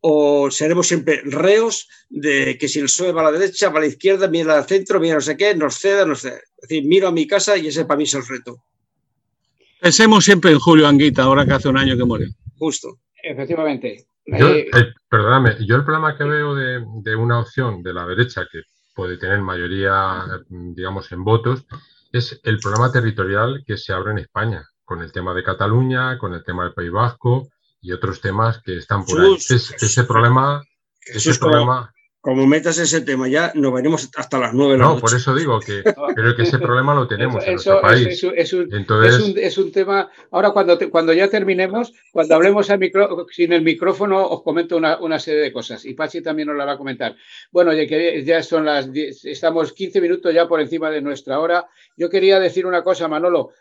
o 0.01 0.51
seremos 0.51 0.87
siempre 0.87 1.21
reos 1.25 1.89
de 2.09 2.59
que 2.59 2.67
si 2.67 2.77
el 2.77 2.85
PSOE 2.85 3.11
va 3.11 3.21
a 3.21 3.31
la 3.31 3.37
derecha, 3.39 3.69
va 3.69 3.79
a 3.79 3.81
la 3.81 3.87
izquierda, 3.87 4.27
mira 4.27 4.55
al 4.55 4.67
centro, 4.67 4.99
mira 4.99 5.15
no 5.15 5.21
sé 5.21 5.35
qué, 5.35 5.55
nos 5.55 5.79
ceda, 5.79 6.05
nos 6.05 6.21
ceda. 6.21 6.37
Es 6.61 6.69
decir, 6.69 6.85
miro 6.85 7.07
a 7.07 7.11
mi 7.11 7.25
casa 7.25 7.57
y 7.57 7.67
ese 7.67 7.85
para 7.85 7.97
mí 7.97 8.03
es 8.03 8.13
el 8.13 8.25
reto. 8.25 8.63
Pensemos 9.81 10.23
siempre 10.23 10.51
en 10.51 10.59
Julio 10.59 10.87
Anguita, 10.87 11.23
ahora 11.23 11.43
que 11.43 11.53
hace 11.53 11.69
un 11.69 11.77
año 11.77 11.97
que 11.97 12.05
murió. 12.05 12.27
Justo. 12.59 12.99
Efectivamente. 13.23 14.08
Yo, 14.37 14.47
eh, 14.49 14.93
perdóname, 15.09 15.57
yo 15.65 15.75
el 15.75 15.83
problema 15.83 16.17
que 16.17 16.23
veo 16.23 16.55
de, 16.55 16.83
de, 17.03 17.15
una 17.15 17.39
opción 17.39 17.81
de 17.81 17.93
la 17.93 18.05
derecha 18.05 18.47
que 18.51 18.63
puede 18.93 19.17
tener 19.17 19.39
mayoría, 19.39 20.25
digamos, 20.49 21.11
en 21.11 21.23
votos, 21.23 21.65
es 22.11 22.39
el 22.43 22.59
problema 22.59 22.91
territorial 22.91 23.63
que 23.65 23.77
se 23.77 23.93
abre 23.93 24.11
en 24.11 24.19
España, 24.19 24.67
con 24.83 25.01
el 25.01 25.11
tema 25.11 25.33
de 25.33 25.43
Cataluña, 25.43 26.17
con 26.17 26.33
el 26.33 26.43
tema 26.43 26.63
del 26.63 26.73
País 26.73 26.91
Vasco 26.91 27.49
y 27.81 27.91
otros 27.91 28.19
temas 28.19 28.61
que 28.61 28.77
están 28.77 29.05
por 29.05 29.21
ahí. 29.21 29.35
ese 29.35 30.03
problema, 30.03 30.61
ese 31.05 31.39
problema 31.39 31.93
como 32.21 32.45
metas 32.45 32.77
ese 32.77 32.99
tema 33.01 33.29
ya, 33.29 33.53
nos 33.55 33.73
veremos 33.73 34.09
hasta 34.17 34.37
las 34.39 34.53
nueve 34.53 34.73
de 34.73 34.79
la 34.79 34.85
No, 34.85 34.99
por 34.99 35.13
eso 35.15 35.33
digo 35.33 35.59
que, 35.61 35.83
pero 36.15 36.35
que 36.35 36.43
ese 36.43 36.59
problema 36.59 36.93
lo 36.93 37.07
tenemos 37.07 37.41
en 37.45 37.53
nuestro 37.53 37.79
país. 37.79 38.07
Es, 38.35 38.53
un, 38.53 38.73
Entonces... 38.73 39.35
es, 39.37 39.57
un, 39.57 39.71
tema. 39.71 40.11
Ahora, 40.31 40.51
cuando, 40.51 40.77
cuando 40.89 41.13
ya 41.13 41.29
terminemos, 41.29 41.93
cuando 42.11 42.35
hablemos 42.35 42.69
al 42.69 42.79
micro, 42.79 43.25
sin 43.31 43.53
el 43.53 43.61
micrófono, 43.61 44.27
os 44.27 44.43
comento 44.43 44.75
una, 44.75 44.99
una, 44.99 45.17
serie 45.17 45.39
de 45.39 45.53
cosas. 45.53 45.85
Y 45.85 45.93
Pachi 45.93 46.21
también 46.21 46.49
nos 46.49 46.57
la 46.57 46.65
va 46.65 46.73
a 46.73 46.77
comentar. 46.77 47.15
Bueno, 47.51 47.71
ya, 47.73 47.85
ya 48.21 48.43
son 48.43 48.65
las. 48.65 48.89
Estamos 49.23 49.71
15 49.71 50.01
minutos 50.01 50.33
ya 50.33 50.45
por 50.45 50.59
encima 50.59 50.89
de 50.89 51.01
nuestra 51.01 51.39
hora. 51.39 51.67
Yo 51.95 52.09
quería 52.09 52.37
decir 52.39 52.65
una 52.65 52.83
cosa, 52.83 53.07
Manolo. 53.07 53.51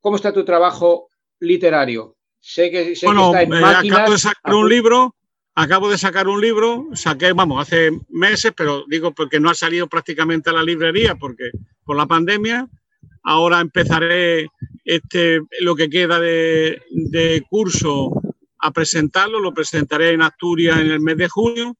¿Cómo 0.00 0.14
está 0.14 0.32
tu 0.32 0.44
trabajo 0.44 1.08
literario? 1.40 2.16
Sé 2.38 2.70
que, 2.70 2.94
sé 2.94 3.06
bueno, 3.06 3.32
que 3.32 3.42
está 3.42 3.42
en 3.42 3.60
máquinas, 3.60 3.98
acabo 3.98 4.12
de 4.12 4.18
sacar 4.18 4.54
un 4.54 4.68
libro 4.68 5.16
Acabo 5.60 5.90
de 5.90 5.98
sacar 5.98 6.28
un 6.28 6.40
libro, 6.40 6.86
saqué, 6.94 7.32
vamos, 7.32 7.60
hace 7.60 7.90
meses, 8.10 8.52
pero 8.56 8.84
digo 8.86 9.12
porque 9.12 9.40
no 9.40 9.50
ha 9.50 9.54
salido 9.54 9.88
prácticamente 9.88 10.50
a 10.50 10.52
la 10.52 10.62
librería 10.62 11.16
porque 11.16 11.50
por 11.84 11.96
la 11.96 12.06
pandemia. 12.06 12.68
Ahora 13.24 13.58
empezaré 13.58 14.50
este, 14.84 15.40
lo 15.58 15.74
que 15.74 15.90
queda 15.90 16.20
de, 16.20 16.80
de 16.90 17.42
curso 17.50 18.12
a 18.60 18.70
presentarlo. 18.70 19.40
Lo 19.40 19.52
presentaré 19.52 20.10
en 20.10 20.22
Asturias 20.22 20.78
en 20.78 20.92
el 20.92 21.00
mes 21.00 21.16
de 21.16 21.28
junio 21.28 21.76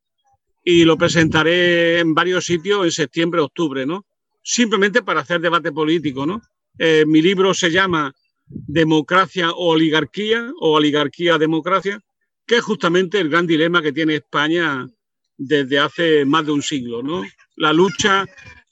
y 0.64 0.82
lo 0.82 0.98
presentaré 0.98 2.00
en 2.00 2.14
varios 2.14 2.46
sitios 2.46 2.84
en 2.84 2.90
septiembre, 2.90 3.42
octubre, 3.42 3.86
¿no? 3.86 4.06
Simplemente 4.42 5.04
para 5.04 5.20
hacer 5.20 5.40
debate 5.40 5.70
político, 5.70 6.26
¿no? 6.26 6.42
Eh, 6.80 7.04
mi 7.06 7.22
libro 7.22 7.54
se 7.54 7.70
llama 7.70 8.12
Democracia 8.44 9.52
o 9.52 9.74
Oligarquía 9.74 10.50
o 10.58 10.72
Oligarquía-Democracia 10.72 12.02
que 12.48 12.56
es 12.56 12.62
justamente 12.62 13.20
el 13.20 13.28
gran 13.28 13.46
dilema 13.46 13.82
que 13.82 13.92
tiene 13.92 14.16
España 14.16 14.88
desde 15.36 15.78
hace 15.78 16.24
más 16.24 16.46
de 16.46 16.52
un 16.52 16.62
siglo, 16.62 17.02
¿no? 17.02 17.22
La 17.56 17.74
lucha 17.74 18.24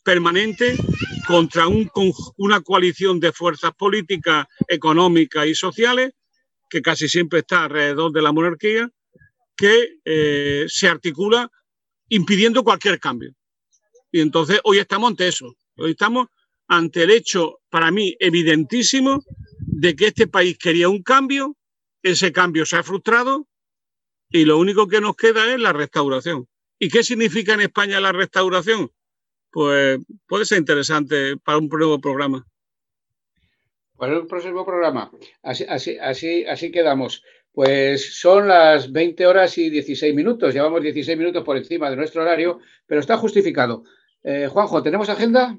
permanente 0.03 0.77
contra 1.29 1.69
un, 1.69 1.91
una 2.39 2.63
coalición 2.63 3.21
de 3.21 3.33
fuerzas 3.33 3.73
políticas, 3.77 4.47
económicas 4.67 5.47
y 5.47 5.55
sociales, 5.55 6.13
que 6.71 6.81
casi 6.81 7.07
siempre 7.07 7.41
está 7.41 7.65
alrededor 7.65 8.13
de 8.13 8.23
la 8.23 8.33
monarquía, 8.33 8.89
que 9.55 9.99
eh, 10.05 10.65
se 10.69 10.89
articula 10.89 11.51
impidiendo 12.09 12.65
cualquier 12.65 12.99
cambio. 12.99 13.35
Y 14.11 14.21
entonces 14.21 14.59
hoy 14.65 14.79
estamos 14.79 15.11
ante 15.11 15.29
eso, 15.29 15.55
hoy 15.77 15.91
estamos 15.91 16.29
ante 16.67 17.03
el 17.03 17.11
hecho, 17.11 17.59
para 17.69 17.91
mí, 17.91 18.17
evidentísimo, 18.21 19.23
de 19.61 19.95
que 19.95 20.07
este 20.07 20.27
país 20.29 20.57
quería 20.57 20.89
un 20.89 21.03
cambio, 21.03 21.57
ese 22.03 22.33
cambio 22.33 22.65
se 22.65 22.77
ha 22.77 22.83
frustrado 22.83 23.47
y 24.31 24.45
lo 24.45 24.59
único 24.59 24.89
que 24.89 25.01
nos 25.01 25.17
queda 25.17 25.53
es 25.53 25.61
la 25.61 25.73
restauración. 25.73 26.49
¿Y 26.79 26.89
qué 26.89 27.03
significa 27.03 27.55
en 27.55 27.63
España 27.63 28.01
la 28.01 28.13
restauración? 28.13 28.91
Pues 29.51 29.99
puede 30.27 30.45
ser 30.45 30.59
interesante 30.59 31.37
para 31.39 31.59
un 31.59 31.69
nuevo 31.69 32.01
programa. 32.01 32.47
Para 33.97 34.19
un 34.19 34.27
próximo 34.27 34.65
programa. 34.67 35.11
Así, 35.43 35.65
así, 35.69 35.97
así, 35.99 36.45
así 36.45 36.71
quedamos. 36.71 37.23
Pues 37.53 38.19
son 38.19 38.49
las 38.49 38.93
20 38.93 39.27
horas 39.27 39.57
y 39.57 39.71
16 39.71 40.15
minutos. 40.15 40.53
Llevamos 40.53 40.83
16 40.83 41.17
minutos 41.17 41.43
por 41.43 41.57
encima 41.57 41.89
de 41.89 41.97
nuestro 41.97 42.21
horario, 42.21 42.61
pero 42.87 43.01
está 43.01 43.17
justificado. 43.17 43.85
Eh, 44.23 44.49
Juanjo, 44.51 44.83
¿tenemos 44.83 45.09
agenda? 45.09 45.59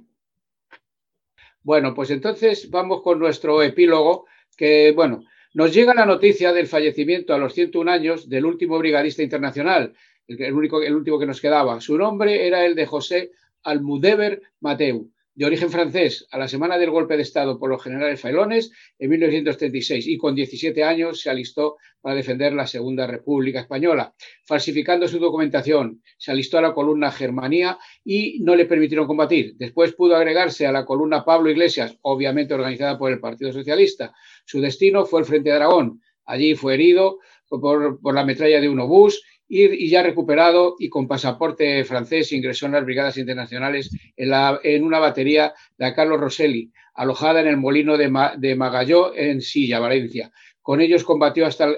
Bueno, 1.63 1.95
pues 1.95 2.11
entonces 2.11 2.69
vamos 2.69 3.01
con 3.01 3.17
nuestro 3.17 3.63
epílogo, 3.63 4.27
que 4.55 4.91
bueno, 4.95 5.23
nos 5.53 5.73
llega 5.73 5.93
la 5.93 6.05
noticia 6.05 6.53
del 6.53 6.67
fallecimiento 6.67 7.33
a 7.33 7.37
los 7.37 7.53
101 7.53 7.91
años 7.91 8.29
del 8.29 8.45
último 8.45 8.77
brigadista 8.77 9.23
internacional, 9.23 9.93
el, 10.27 10.53
único, 10.53 10.81
el 10.81 10.95
último 10.95 11.19
que 11.19 11.25
nos 11.25 11.41
quedaba. 11.41 11.81
Su 11.81 11.97
nombre 11.97 12.47
era 12.47 12.65
el 12.65 12.75
de 12.75 12.85
José 12.85 13.31
Almudeber 13.63 14.41
Mateu, 14.59 15.09
de 15.37 15.45
origen 15.45 15.69
francés, 15.69 16.27
a 16.31 16.39
la 16.39 16.47
semana 16.47 16.79
del 16.79 16.89
golpe 16.89 17.15
de 17.15 17.21
Estado 17.21 17.59
por 17.59 17.69
los 17.69 17.83
generales 17.83 18.19
Failones 18.19 18.71
en 18.97 19.11
1936 19.11 20.07
y 20.07 20.17
con 20.17 20.33
17 20.33 20.83
años 20.83 21.21
se 21.21 21.29
alistó 21.29 21.77
para 22.01 22.15
defender 22.15 22.53
la 22.53 22.65
Segunda 22.65 23.05
República 23.05 23.59
Española. 23.59 24.15
Falsificando 24.45 25.07
su 25.07 25.19
documentación, 25.19 26.01
se 26.17 26.31
alistó 26.31 26.57
a 26.57 26.63
la 26.63 26.73
columna 26.73 27.11
Germanía 27.11 27.77
y 28.03 28.39
no 28.39 28.55
le 28.55 28.65
permitieron 28.65 29.05
combatir. 29.05 29.53
Después 29.57 29.93
pudo 29.93 30.15
agregarse 30.15 30.65
a 30.65 30.71
la 30.71 30.85
columna 30.85 31.23
Pablo 31.23 31.51
Iglesias, 31.51 31.95
obviamente 32.01 32.55
organizada 32.55 32.97
por 32.97 33.11
el 33.11 33.19
Partido 33.19 33.53
Socialista. 33.53 34.15
Su 34.43 34.59
destino 34.59 35.05
fue 35.05 35.19
el 35.19 35.27
Frente 35.27 35.51
de 35.51 35.57
Aragón. 35.57 36.01
Allí 36.25 36.55
fue 36.55 36.73
herido 36.73 37.19
por, 37.47 37.99
la 38.11 38.25
metralla 38.25 38.59
de 38.59 38.69
un 38.69 38.79
obús 38.79 39.21
y, 39.47 39.89
ya 39.89 40.03
recuperado 40.03 40.75
y 40.79 40.89
con 40.89 41.07
pasaporte 41.07 41.83
francés 41.85 42.31
ingresó 42.31 42.65
en 42.65 42.73
las 42.73 42.85
Brigadas 42.85 43.17
Internacionales 43.17 43.89
en, 44.15 44.83
una 44.83 44.99
batería 44.99 45.53
de 45.77 45.93
Carlos 45.93 46.19
Rosselli, 46.19 46.71
alojada 46.93 47.41
en 47.41 47.47
el 47.47 47.57
molino 47.57 47.97
de, 47.97 48.55
Magalló 48.55 49.15
en 49.15 49.41
Silla, 49.41 49.79
Valencia. 49.79 50.31
Con 50.61 50.81
ellos 50.81 51.05
combatió 51.05 51.45
hasta, 51.45 51.69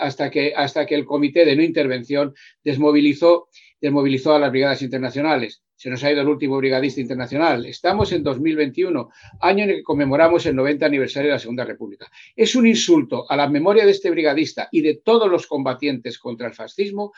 hasta, 0.00 0.30
que, 0.30 0.54
hasta 0.56 0.86
que 0.86 0.96
el 0.96 1.04
Comité 1.04 1.44
de 1.44 1.54
No 1.54 1.62
Intervención 1.62 2.34
desmovilizó, 2.64 3.48
desmovilizó 3.84 4.34
a 4.34 4.38
las 4.38 4.50
Brigadas 4.50 4.82
Internacionales 4.82 5.62
se 5.76 5.90
nos 5.90 6.02
ha 6.02 6.10
ido 6.10 6.22
el 6.22 6.28
último 6.28 6.56
brigadista 6.56 7.02
internacional. 7.02 7.66
Estamos 7.66 8.12
en 8.12 8.22
2021, 8.22 9.10
año 9.40 9.64
en 9.64 9.70
el 9.70 9.76
que 9.76 9.82
conmemoramos 9.82 10.46
el 10.46 10.56
90 10.56 10.86
aniversario 10.86 11.28
de 11.28 11.34
la 11.34 11.38
Segunda 11.38 11.66
República. 11.66 12.10
Es 12.34 12.54
un 12.54 12.66
insulto 12.66 13.30
a 13.30 13.36
la 13.36 13.48
memoria 13.48 13.84
de 13.84 13.90
este 13.90 14.10
brigadista 14.10 14.68
y 14.72 14.80
de 14.80 14.94
todos 15.04 15.30
los 15.30 15.46
combatientes 15.46 16.18
contra 16.18 16.46
el 16.46 16.54
fascismo 16.54 17.12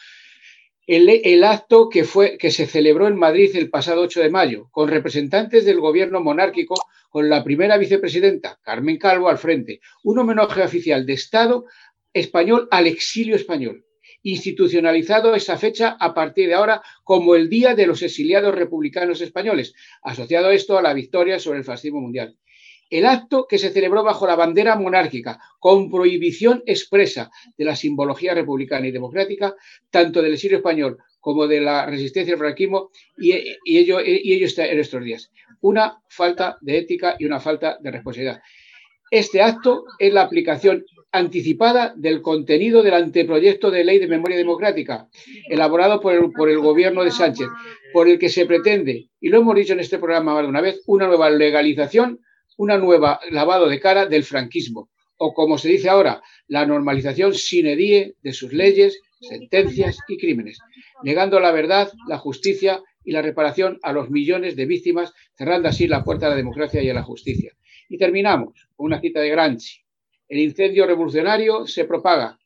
el, 0.85 1.45
acto 1.45 1.89
que, 1.89 2.03
fue, 2.03 2.39
que 2.39 2.51
se 2.51 2.67
celebró 2.67 3.07
en 3.07 3.17
Madrid 3.17 3.51
el 3.55 3.71
pasado 3.71 4.03
8 4.03 4.21
de 4.23 4.31
mayo, 4.31 4.69
con 4.73 4.89
representantes 4.89 5.65
del 5.65 5.79
gobierno 5.81 6.21
monárquico, 6.21 6.75
con 7.09 7.29
la 7.29 7.45
primera 7.45 7.77
vicepresidenta, 7.77 8.59
Carmen 8.63 8.97
Calvo, 8.97 9.29
al 9.29 9.39
frente. 9.39 9.81
Un 10.03 10.19
homenaje 10.19 10.63
oficial 10.63 11.07
de 11.07 11.13
Estado 11.13 11.67
español 12.13 12.67
al 12.73 12.87
exilio 12.89 13.37
español 13.37 13.86
institucionalizado 14.27 15.37
esa 15.37 15.57
fecha 15.57 15.97
a 16.01 16.13
partir 16.13 16.49
de 16.49 16.55
ahora 16.55 16.83
como 17.05 17.37
el 17.37 17.49
Día 17.49 17.77
de 17.77 17.87
los 17.87 18.03
Exiliados 18.03 18.53
Republicanos 18.53 19.21
Españoles, 19.21 19.73
asociado 20.03 20.51
esto 20.51 20.77
a 20.77 20.83
la 20.83 20.95
victoria 20.95 21.39
sobre 21.39 21.61
el 21.61 21.65
fascismo 21.65 22.01
mundial. 22.01 22.37
El 22.91 23.07
acto 23.07 23.47
que 23.49 23.59
se 23.59 23.71
celebró 23.71 24.03
bajo 24.03 24.27
la 24.27 24.35
bandera 24.35 24.75
monárquica, 24.75 25.39
con 25.61 25.89
prohibición 25.89 26.65
expresa 26.67 27.31
de 27.57 27.65
la 27.65 27.77
simbología 27.77 28.35
republicana 28.35 28.89
y 28.89 28.91
democrática, 28.91 29.55
tanto 29.91 30.21
del 30.23 30.35
exilio 30.35 30.57
español 30.57 30.99
como 31.21 31.47
de 31.47 31.61
la 31.61 31.87
resistencia 31.87 32.35
al 32.35 32.41
franquismo, 32.41 32.91
y, 33.17 33.33
ello, 33.65 34.01
y 34.05 34.33
ello 34.33 34.47
está 34.47 34.67
en 34.67 34.81
estos 34.81 35.05
días. 35.05 35.31
Una 35.61 36.03
falta 36.09 36.59
de 36.63 36.79
ética 36.79 37.15
y 37.17 37.27
una 37.27 37.39
falta 37.39 37.79
de 37.81 37.93
responsabilidad. 37.93 38.43
Este 39.09 39.41
acto 39.41 39.85
es 40.01 40.13
la 40.13 40.23
aplicación 40.23 40.85
anticipada 41.17 41.93
del 41.97 42.23
contenido 42.23 42.83
del 42.83 42.95
anteproyecto 42.95 43.71
de 43.71 43.85
ley 43.85 43.99
de 43.99 44.07
memoria 44.07 44.37
democrática, 44.37 45.09
elaborado 45.49 46.01
por 46.01 46.15
el, 46.15 46.31
por 46.33 46.51
el, 46.51 46.59
gobierno 46.59 47.05
de 47.05 47.11
Sánchez, 47.11 47.49
por 47.93 48.09
el 48.09 48.19
que 48.19 48.29
se 48.29 48.47
pretende, 48.47 49.09
y 49.21 49.29
lo 49.29 49.39
hemos 49.39 49.55
dicho 49.55 49.73
en 49.73 49.81
este 49.81 49.99
programa 49.99 50.35
más 50.35 50.43
de 50.43 50.49
una 50.49 50.61
vez, 50.61 50.83
una 50.87 51.07
nueva 51.07 51.31
legalización, 51.31 52.21
una 52.57 52.79
nueva 52.79 53.21
lavado 53.31 53.69
de 53.69 53.81
cara 53.81 54.07
del 54.07 54.25
franquismo, 54.25 54.91
o 55.19 55.33
como 55.33 55.59
se 55.59 55.69
dice 55.69 55.89
ahora, 55.89 56.23
la 56.47 56.67
normalización 56.67 57.35
sine 57.35 57.77
die 57.77 58.15
de 58.23 58.33
sus 58.33 58.53
leyes, 58.53 59.01
sentencias 59.21 59.99
y 60.09 60.19
crímenes, 60.19 60.59
negando 61.03 61.41
la 61.41 61.53
verdad, 61.53 61.91
la 62.09 62.19
justicia 62.19 62.83
y 63.05 63.13
la 63.13 63.23
reparación 63.23 63.79
a 63.83 63.93
los 63.93 64.11
millones 64.11 64.57
de 64.57 64.67
víctimas, 64.67 65.15
cerrando 65.35 65.69
así 65.69 65.87
la 65.87 66.05
puerta 66.05 66.27
a 66.27 66.31
la 66.31 66.37
democracia 66.37 66.83
y 66.83 66.91
a 66.91 66.95
la 66.95 67.03
justicia. 67.03 67.53
Y 67.89 67.99
terminamos 67.99 68.69
con 68.75 68.87
una 68.87 69.01
cita 69.01 69.21
de 69.21 69.31
Gramsci. 69.31 69.86
El 70.29 70.39
incendio 70.39 70.87
revolucionario 70.87 71.67
se 71.67 71.85
propaga, 71.85 72.39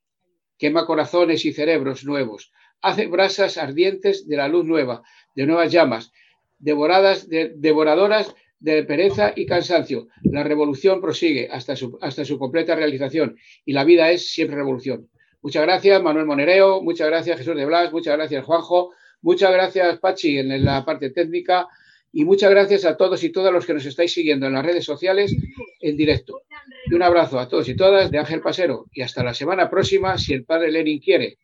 quema 0.58 0.86
corazones 0.86 1.44
y 1.44 1.52
cerebros 1.52 2.04
nuevos, 2.04 2.52
hace 2.82 3.06
brasas 3.06 3.56
ardientes 3.56 4.28
de 4.28 4.36
la 4.36 4.48
luz 4.48 4.64
nueva, 4.64 5.02
de 5.34 5.46
nuevas 5.46 5.72
llamas, 5.72 6.12
devoradas, 6.58 7.28
devoradoras 7.28 8.34
de 8.58 8.84
pereza 8.84 9.32
y 9.34 9.46
cansancio. 9.46 10.08
La 10.24 10.44
revolución 10.44 11.00
prosigue 11.00 11.48
hasta 11.50 11.74
su, 11.74 11.98
hasta 12.02 12.24
su 12.24 12.38
completa 12.38 12.74
realización 12.74 13.36
y 13.64 13.72
la 13.72 13.84
vida 13.84 14.10
es 14.10 14.30
siempre 14.30 14.56
revolución. 14.56 15.08
Muchas 15.40 15.62
gracias, 15.62 16.02
Manuel 16.02 16.26
Monereo, 16.26 16.82
muchas 16.82 17.08
gracias, 17.08 17.38
Jesús 17.38 17.56
de 17.56 17.64
Blas, 17.64 17.90
muchas 17.92 18.14
gracias, 18.14 18.44
Juanjo, 18.44 18.92
muchas 19.22 19.50
gracias, 19.50 19.98
Pachi, 19.98 20.38
en 20.38 20.64
la 20.64 20.84
parte 20.84 21.10
técnica 21.10 21.66
y 22.12 22.26
muchas 22.26 22.50
gracias 22.50 22.84
a 22.84 22.96
todos 22.98 23.24
y 23.24 23.30
todas 23.30 23.52
los 23.52 23.64
que 23.64 23.72
nos 23.72 23.86
estáis 23.86 24.12
siguiendo 24.12 24.46
en 24.46 24.52
las 24.52 24.66
redes 24.66 24.84
sociales 24.84 25.34
en 25.80 25.96
directo. 25.96 26.42
Y 26.86 26.94
un 26.94 27.02
abrazo 27.02 27.38
a 27.38 27.48
todos 27.48 27.68
y 27.68 27.76
todas 27.76 28.10
de 28.10 28.18
Ángel 28.18 28.40
Pasero 28.40 28.86
y 28.92 29.02
hasta 29.02 29.24
la 29.24 29.34
semana 29.34 29.68
próxima, 29.68 30.16
si 30.18 30.32
el 30.32 30.44
padre 30.44 30.70
Lenin 30.70 31.00
quiere. 31.00 31.38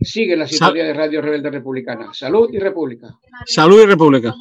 Sigue 0.00 0.36
la 0.36 0.48
sintonía 0.48 0.84
de 0.84 0.94
Radio 0.94 1.22
Rebelde 1.22 1.50
Republicana. 1.50 2.12
Salud 2.12 2.50
y 2.52 2.58
República. 2.58 3.18
Salud 3.46 3.82
y 3.82 3.86
República. 3.86 4.34